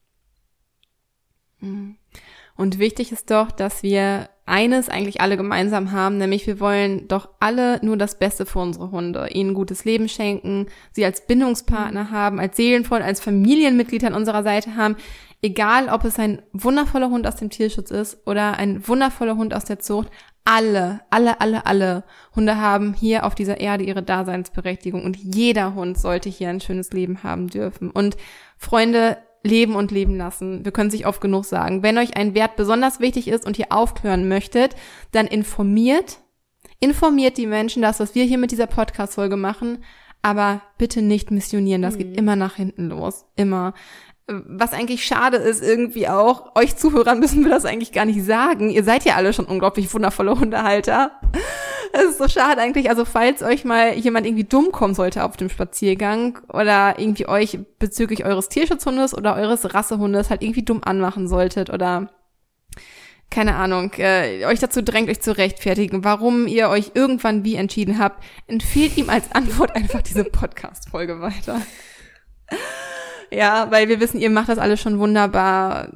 Mhm. 1.60 1.96
Und 2.56 2.78
wichtig 2.78 3.12
ist 3.12 3.30
doch, 3.30 3.50
dass 3.50 3.82
wir 3.82 4.28
eines 4.44 4.88
eigentlich 4.88 5.20
alle 5.20 5.36
gemeinsam 5.36 5.92
haben, 5.92 6.18
nämlich 6.18 6.46
wir 6.46 6.60
wollen 6.60 7.08
doch 7.08 7.28
alle 7.40 7.82
nur 7.84 7.96
das 7.96 8.18
Beste 8.18 8.44
für 8.44 8.58
unsere 8.58 8.90
Hunde, 8.90 9.28
ihnen 9.30 9.54
gutes 9.54 9.84
Leben 9.84 10.08
schenken, 10.08 10.66
sie 10.92 11.04
als 11.04 11.26
Bindungspartner 11.26 12.10
haben, 12.10 12.40
als 12.40 12.56
Seelenfreund, 12.56 13.04
als 13.04 13.20
Familienmitglied 13.20 14.04
an 14.04 14.14
unserer 14.14 14.42
Seite 14.42 14.76
haben, 14.76 14.96
egal 15.42 15.88
ob 15.88 16.04
es 16.04 16.18
ein 16.18 16.42
wundervoller 16.52 17.08
Hund 17.08 17.26
aus 17.26 17.36
dem 17.36 17.50
Tierschutz 17.50 17.90
ist 17.90 18.26
oder 18.26 18.58
ein 18.58 18.86
wundervoller 18.86 19.36
Hund 19.36 19.54
aus 19.54 19.64
der 19.64 19.78
Zucht, 19.78 20.08
alle, 20.44 21.00
alle, 21.10 21.40
alle, 21.40 21.66
alle 21.66 22.04
Hunde 22.34 22.56
haben 22.56 22.94
hier 22.94 23.24
auf 23.24 23.34
dieser 23.34 23.60
Erde 23.60 23.84
ihre 23.84 24.02
Daseinsberechtigung 24.02 25.04
und 25.04 25.16
jeder 25.16 25.74
Hund 25.74 25.98
sollte 25.98 26.28
hier 26.28 26.48
ein 26.48 26.60
schönes 26.60 26.92
Leben 26.92 27.22
haben 27.22 27.48
dürfen. 27.48 27.90
Und 27.90 28.16
Freunde 28.56 29.18
leben 29.44 29.74
und 29.74 29.90
leben 29.90 30.16
lassen. 30.16 30.64
Wir 30.64 30.72
können 30.72 30.90
sich 30.90 31.06
oft 31.06 31.20
genug 31.20 31.44
sagen. 31.44 31.82
Wenn 31.82 31.98
euch 31.98 32.16
ein 32.16 32.34
Wert 32.34 32.56
besonders 32.56 33.00
wichtig 33.00 33.28
ist 33.28 33.46
und 33.46 33.58
ihr 33.58 33.66
aufklären 33.70 34.28
möchtet, 34.28 34.76
dann 35.10 35.26
informiert, 35.26 36.18
informiert 36.80 37.36
die 37.38 37.46
Menschen 37.46 37.82
das, 37.82 38.00
was 38.00 38.14
wir 38.14 38.24
hier 38.24 38.38
mit 38.38 38.52
dieser 38.52 38.66
Podcast-Folge 38.66 39.36
machen, 39.36 39.78
aber 40.22 40.62
bitte 40.78 41.02
nicht 41.02 41.30
missionieren. 41.30 41.82
Das 41.82 41.94
mhm. 41.94 41.98
geht 41.98 42.16
immer 42.16 42.36
nach 42.36 42.54
hinten 42.54 42.88
los. 42.88 43.26
Immer 43.36 43.74
was 44.28 44.72
eigentlich 44.72 45.04
schade 45.04 45.36
ist 45.36 45.62
irgendwie 45.62 46.08
auch, 46.08 46.54
euch 46.54 46.76
Zuhörern 46.76 47.18
müssen 47.18 47.44
wir 47.44 47.50
das 47.50 47.64
eigentlich 47.64 47.92
gar 47.92 48.04
nicht 48.04 48.24
sagen. 48.24 48.70
Ihr 48.70 48.84
seid 48.84 49.04
ja 49.04 49.16
alle 49.16 49.32
schon 49.32 49.46
unglaublich 49.46 49.92
wundervolle 49.92 50.38
Hundehalter. 50.38 51.12
Es 51.92 52.04
ist 52.04 52.18
so 52.18 52.28
schade 52.28 52.60
eigentlich. 52.60 52.88
Also 52.88 53.04
falls 53.04 53.42
euch 53.42 53.64
mal 53.64 53.94
jemand 53.94 54.26
irgendwie 54.26 54.44
dumm 54.44 54.72
kommen 54.72 54.94
sollte 54.94 55.24
auf 55.24 55.36
dem 55.36 55.50
Spaziergang 55.50 56.38
oder 56.52 56.98
irgendwie 56.98 57.28
euch 57.28 57.58
bezüglich 57.78 58.24
eures 58.24 58.48
Tierschutzhundes 58.48 59.14
oder 59.14 59.34
eures 59.34 59.74
Rassehundes 59.74 60.30
halt 60.30 60.42
irgendwie 60.42 60.64
dumm 60.64 60.80
anmachen 60.84 61.28
solltet 61.28 61.68
oder 61.70 62.08
keine 63.28 63.56
Ahnung, 63.56 63.92
äh, 63.96 64.44
euch 64.44 64.60
dazu 64.60 64.82
drängt, 64.82 65.08
euch 65.08 65.20
zu 65.20 65.36
rechtfertigen, 65.36 66.04
warum 66.04 66.46
ihr 66.46 66.68
euch 66.68 66.92
irgendwann 66.94 67.44
wie 67.44 67.56
entschieden 67.56 67.98
habt, 67.98 68.22
empfiehlt 68.46 68.96
ihm 68.98 69.08
als 69.08 69.32
Antwort 69.32 69.74
einfach 69.74 70.02
diese 70.02 70.24
Podcast-Folge 70.24 71.20
weiter. 71.20 71.60
Ja, 73.32 73.70
weil 73.70 73.88
wir 73.88 73.98
wissen, 73.98 74.20
ihr 74.20 74.28
macht 74.28 74.50
das 74.50 74.58
alles 74.58 74.80
schon 74.80 74.98
wunderbar 74.98 75.88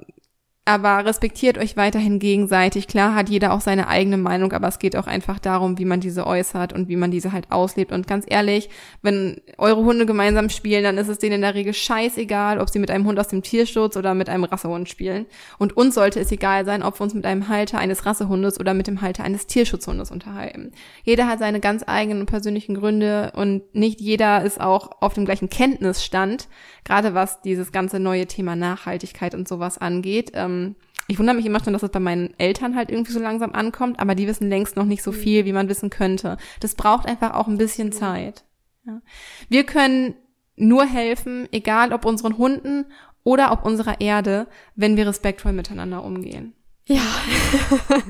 aber 0.68 1.04
respektiert 1.04 1.58
euch 1.58 1.76
weiterhin 1.76 2.18
gegenseitig. 2.18 2.88
Klar 2.88 3.14
hat 3.14 3.28
jeder 3.28 3.52
auch 3.52 3.60
seine 3.60 3.86
eigene 3.86 4.16
Meinung, 4.16 4.52
aber 4.52 4.66
es 4.66 4.80
geht 4.80 4.96
auch 4.96 5.06
einfach 5.06 5.38
darum, 5.38 5.78
wie 5.78 5.84
man 5.84 6.00
diese 6.00 6.26
äußert 6.26 6.72
und 6.72 6.88
wie 6.88 6.96
man 6.96 7.12
diese 7.12 7.30
halt 7.30 7.52
auslebt. 7.52 7.92
Und 7.92 8.08
ganz 8.08 8.24
ehrlich, 8.28 8.68
wenn 9.00 9.40
eure 9.58 9.84
Hunde 9.84 10.06
gemeinsam 10.06 10.50
spielen, 10.50 10.82
dann 10.82 10.98
ist 10.98 11.06
es 11.06 11.20
denen 11.20 11.36
in 11.36 11.40
der 11.42 11.54
Regel 11.54 11.72
scheißegal, 11.72 12.58
ob 12.58 12.68
sie 12.68 12.80
mit 12.80 12.90
einem 12.90 13.06
Hund 13.06 13.20
aus 13.20 13.28
dem 13.28 13.42
Tierschutz 13.42 13.96
oder 13.96 14.14
mit 14.14 14.28
einem 14.28 14.42
Rassehund 14.42 14.88
spielen. 14.88 15.26
Und 15.58 15.76
uns 15.76 15.94
sollte 15.94 16.18
es 16.18 16.32
egal 16.32 16.64
sein, 16.64 16.82
ob 16.82 16.98
wir 16.98 17.04
uns 17.04 17.14
mit 17.14 17.26
einem 17.26 17.46
Halter 17.46 17.78
eines 17.78 18.04
Rassehundes 18.04 18.58
oder 18.58 18.74
mit 18.74 18.88
dem 18.88 19.02
Halter 19.02 19.22
eines 19.22 19.46
Tierschutzhundes 19.46 20.10
unterhalten. 20.10 20.72
Jeder 21.04 21.28
hat 21.28 21.38
seine 21.38 21.60
ganz 21.60 21.84
eigenen 21.86 22.26
persönlichen 22.26 22.74
Gründe 22.74 23.30
und 23.36 23.62
nicht 23.72 24.00
jeder 24.00 24.42
ist 24.42 24.60
auch 24.60 25.00
auf 25.00 25.14
dem 25.14 25.26
gleichen 25.26 25.48
Kenntnisstand, 25.48 26.48
gerade 26.82 27.14
was 27.14 27.40
dieses 27.42 27.70
ganze 27.70 28.00
neue 28.00 28.26
Thema 28.26 28.56
Nachhaltigkeit 28.56 29.32
und 29.32 29.46
sowas 29.46 29.78
angeht. 29.78 30.32
Ähm, 30.34 30.55
ähm, 30.57 30.74
ich 31.09 31.18
wundere 31.18 31.36
mich 31.36 31.46
immer 31.46 31.62
schon, 31.62 31.72
dass 31.72 31.82
es 31.82 31.90
bei 31.90 32.00
meinen 32.00 32.34
Eltern 32.38 32.74
halt 32.74 32.90
irgendwie 32.90 33.12
so 33.12 33.20
langsam 33.20 33.52
ankommt, 33.52 34.00
aber 34.00 34.14
die 34.14 34.26
wissen 34.26 34.48
längst 34.48 34.76
noch 34.76 34.84
nicht 34.84 35.02
so 35.02 35.12
mhm. 35.12 35.16
viel, 35.16 35.44
wie 35.44 35.52
man 35.52 35.68
wissen 35.68 35.90
könnte. 35.90 36.36
Das 36.61 36.74
braucht 36.74 37.07
einfach 37.07 37.34
auch 37.34 37.46
ein 37.46 37.59
bisschen 37.59 37.92
Zeit. 37.92 38.44
Ja. 38.86 39.00
Wir 39.48 39.64
können 39.64 40.14
nur 40.57 40.84
helfen, 40.84 41.48
egal 41.52 41.92
ob 41.92 42.04
unseren 42.04 42.38
Hunden 42.38 42.86
oder 43.22 43.52
ob 43.52 43.64
unserer 43.64 44.00
Erde, 44.00 44.46
wenn 44.74 44.96
wir 44.96 45.07
respektvoll 45.07 45.52
miteinander 45.52 46.02
umgehen. 46.02 46.54
Ja. 46.86 47.02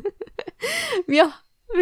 wir, 1.07 1.31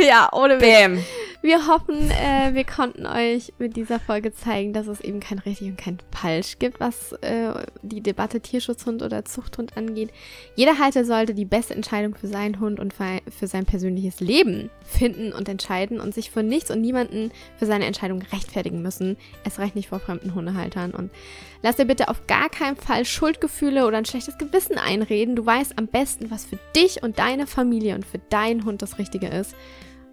ja, 0.01 0.29
ohne 0.33 0.59
Bam. 0.59 0.99
Wir 1.45 1.67
hoffen, 1.67 2.11
äh, 2.11 2.55
wir 2.55 2.65
konnten 2.65 3.05
euch 3.05 3.53
mit 3.59 3.77
dieser 3.77 4.01
Folge 4.01 4.33
zeigen, 4.33 4.73
dass 4.73 4.87
es 4.87 5.03
eben 5.03 5.21
kein 5.21 5.39
richtig 5.41 5.69
und 5.69 5.77
kein 5.77 5.99
falsch 6.11 6.59
gibt, 6.59 6.81
was 6.81 7.13
äh, 7.21 7.53
die 7.83 8.01
Debatte 8.01 8.41
Tierschutzhund 8.41 9.03
oder 9.03 9.27
Zuchthund 9.27 9.77
angeht. 9.77 10.09
Jeder 10.57 10.79
Halter 10.79 11.05
sollte 11.05 11.35
die 11.35 11.45
beste 11.45 11.75
Entscheidung 11.75 12.15
für 12.15 12.29
seinen 12.29 12.61
Hund 12.61 12.81
und 12.81 12.95
für 12.95 13.47
sein 13.47 13.67
persönliches 13.67 14.21
Leben 14.21 14.71
finden 14.87 15.35
und 15.35 15.47
entscheiden 15.51 16.01
und 16.01 16.15
sich 16.15 16.31
vor 16.31 16.43
nichts 16.43 16.71
und 16.71 16.81
niemanden 16.81 17.31
für 17.59 17.67
seine 17.67 17.85
Entscheidung 17.85 18.23
rechtfertigen 18.33 18.81
müssen. 18.81 19.19
Es 19.45 19.59
reicht 19.59 19.77
nicht 19.77 19.91
vor 19.91 20.01
fremden 20.01 20.35
Hundehaltern. 20.35 20.93
Und 20.93 21.11
lass 21.63 21.77
dir 21.77 21.85
bitte 21.85 22.09
auf 22.09 22.27
gar 22.27 22.49
keinen 22.49 22.77
Fall 22.77 23.05
Schuldgefühle 23.05 23.87
oder 23.87 23.99
ein 23.99 24.07
schlechtes 24.07 24.39
Gewissen 24.39 24.79
einreden. 24.79 25.37
Du 25.37 25.45
weißt 25.45 25.77
am 25.77 25.89
besten, 25.89 26.31
was 26.31 26.47
für 26.47 26.59
dich 26.75 27.03
und 27.03 27.19
deine 27.19 27.47
Familie 27.47 27.97
und 27.97 28.07
für 28.07 28.19
deinen 28.31 28.65
Hund 28.65 28.81
das 28.81 28.99
Richtige 28.99 29.27
ist 29.27 29.55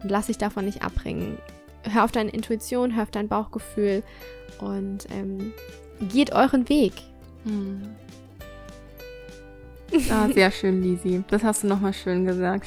lass 0.03 0.27
dich 0.27 0.37
davon 0.37 0.65
nicht 0.65 0.83
abbringen. 0.83 1.37
Hör 1.83 2.03
auf 2.03 2.11
deine 2.11 2.29
Intuition, 2.29 2.95
hör 2.95 3.03
auf 3.03 3.11
dein 3.11 3.27
Bauchgefühl 3.27 4.03
und 4.59 5.07
ähm, 5.11 5.53
geht 6.09 6.31
euren 6.33 6.67
Weg. 6.69 6.93
Hm. 7.45 7.81
Ah, 10.09 10.29
sehr 10.33 10.51
schön, 10.51 10.81
Lisi. 10.81 11.21
Das 11.29 11.43
hast 11.43 11.63
du 11.63 11.67
nochmal 11.67 11.93
schön 11.93 12.25
gesagt. 12.25 12.65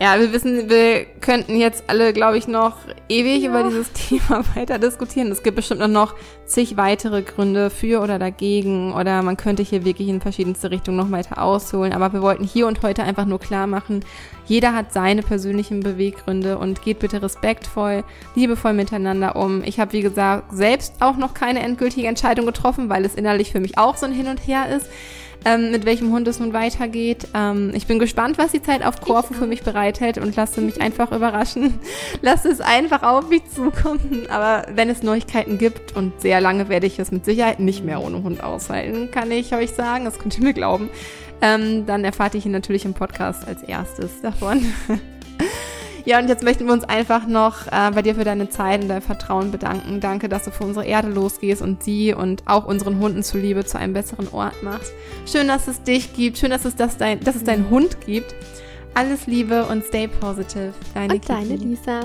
Ja, 0.00 0.18
wir 0.18 0.32
wissen, 0.32 0.68
wir 0.68 1.04
könnten 1.20 1.56
jetzt 1.56 1.84
alle, 1.86 2.12
glaube 2.12 2.36
ich, 2.36 2.48
noch 2.48 2.76
ewig 3.08 3.42
ja. 3.42 3.50
über 3.50 3.62
dieses 3.62 3.92
Thema 3.92 4.44
weiter 4.56 4.80
diskutieren. 4.80 5.30
Es 5.30 5.44
gibt 5.44 5.54
bestimmt 5.54 5.88
noch 5.88 6.14
zig 6.46 6.76
weitere 6.76 7.22
Gründe 7.22 7.70
für 7.70 8.02
oder 8.02 8.18
dagegen 8.18 8.92
oder 8.92 9.22
man 9.22 9.36
könnte 9.36 9.62
hier 9.62 9.84
wirklich 9.84 10.08
in 10.08 10.20
verschiedenste 10.20 10.72
Richtungen 10.72 10.96
noch 10.96 11.12
weiter 11.12 11.40
ausholen. 11.40 11.92
Aber 11.92 12.12
wir 12.12 12.22
wollten 12.22 12.42
hier 12.42 12.66
und 12.66 12.82
heute 12.82 13.04
einfach 13.04 13.24
nur 13.24 13.38
klar 13.38 13.68
machen, 13.68 14.04
jeder 14.46 14.74
hat 14.74 14.92
seine 14.92 15.22
persönlichen 15.22 15.80
Beweggründe 15.80 16.58
und 16.58 16.82
geht 16.82 16.98
bitte 16.98 17.22
respektvoll, 17.22 18.02
liebevoll 18.34 18.72
miteinander 18.72 19.36
um. 19.36 19.62
Ich 19.62 19.78
habe, 19.78 19.92
wie 19.92 20.02
gesagt, 20.02 20.52
selbst 20.52 20.94
auch 21.00 21.16
noch 21.16 21.34
keine 21.34 21.62
endgültige 21.62 22.08
Entscheidung 22.08 22.46
getroffen, 22.46 22.88
weil 22.88 23.04
es 23.04 23.14
innerlich 23.14 23.52
für 23.52 23.60
mich 23.60 23.78
auch 23.78 23.96
so 23.96 24.06
ein 24.06 24.12
Hin 24.12 24.26
und 24.26 24.38
Her 24.38 24.68
ist 24.76 24.88
ähm, 25.44 25.70
mit 25.70 25.84
welchem 25.84 26.12
Hund 26.12 26.26
es 26.28 26.40
nun 26.40 26.52
weitergeht. 26.52 27.28
Ähm, 27.34 27.72
ich 27.74 27.86
bin 27.86 27.98
gespannt, 27.98 28.38
was 28.38 28.52
die 28.52 28.62
Zeit 28.62 28.84
auf 28.84 29.00
Korfu 29.00 29.34
für 29.34 29.46
mich 29.46 29.62
bereithält 29.62 30.18
und 30.18 30.36
lasse 30.36 30.60
mich 30.60 30.80
einfach 30.80 31.12
überraschen. 31.12 31.74
lasse 32.22 32.48
es 32.48 32.60
einfach 32.60 33.02
auf 33.02 33.28
mich 33.28 33.42
zukommen. 33.50 34.26
Aber 34.30 34.66
wenn 34.74 34.88
es 34.88 35.02
Neuigkeiten 35.02 35.58
gibt 35.58 35.96
und 35.96 36.20
sehr 36.20 36.40
lange 36.40 36.68
werde 36.68 36.86
ich 36.86 36.98
es 36.98 37.10
mit 37.12 37.24
Sicherheit 37.24 37.60
nicht 37.60 37.84
mehr 37.84 38.02
ohne 38.02 38.22
Hund 38.22 38.42
aushalten, 38.42 39.10
kann 39.10 39.30
ich 39.30 39.54
euch 39.54 39.70
sagen, 39.70 40.04
das 40.04 40.18
könnt 40.18 40.38
ihr 40.38 40.44
mir 40.44 40.54
glauben. 40.54 40.90
Ähm, 41.40 41.84
dann 41.86 42.04
erfahrt 42.04 42.34
ihr 42.34 42.40
hier 42.40 42.52
natürlich 42.52 42.84
im 42.84 42.94
Podcast 42.94 43.46
als 43.46 43.62
erstes 43.62 44.20
davon. 44.22 44.64
Ja, 46.06 46.18
und 46.18 46.28
jetzt 46.28 46.44
möchten 46.44 46.66
wir 46.66 46.72
uns 46.74 46.84
einfach 46.84 47.26
noch 47.26 47.66
äh, 47.66 47.90
bei 47.94 48.02
dir 48.02 48.14
für 48.14 48.24
deine 48.24 48.50
Zeit 48.50 48.82
und 48.82 48.88
dein 48.88 49.00
Vertrauen 49.00 49.50
bedanken. 49.50 50.00
Danke, 50.00 50.28
dass 50.28 50.44
du 50.44 50.50
für 50.50 50.64
unsere 50.64 50.84
Erde 50.84 51.08
losgehst 51.08 51.62
und 51.62 51.82
sie 51.82 52.12
und 52.12 52.42
auch 52.46 52.66
unseren 52.66 52.98
Hunden 52.98 53.22
zuliebe 53.22 53.64
zu 53.64 53.78
einem 53.78 53.94
besseren 53.94 54.28
Ort 54.28 54.62
machst. 54.62 54.92
Schön, 55.24 55.48
dass 55.48 55.66
es 55.66 55.82
dich 55.82 56.12
gibt. 56.12 56.36
Schön, 56.36 56.50
dass 56.50 56.66
es, 56.66 56.76
das 56.76 56.98
dein, 56.98 57.20
dass 57.20 57.36
es 57.36 57.44
deinen 57.44 57.70
Hund 57.70 58.02
gibt. 58.04 58.34
Alles 58.92 59.26
Liebe 59.26 59.64
und 59.64 59.82
stay 59.84 60.06
positive. 60.06 60.74
Deine, 60.92 61.14
und 61.14 61.28
deine 61.28 61.56
Lisa. 61.56 62.00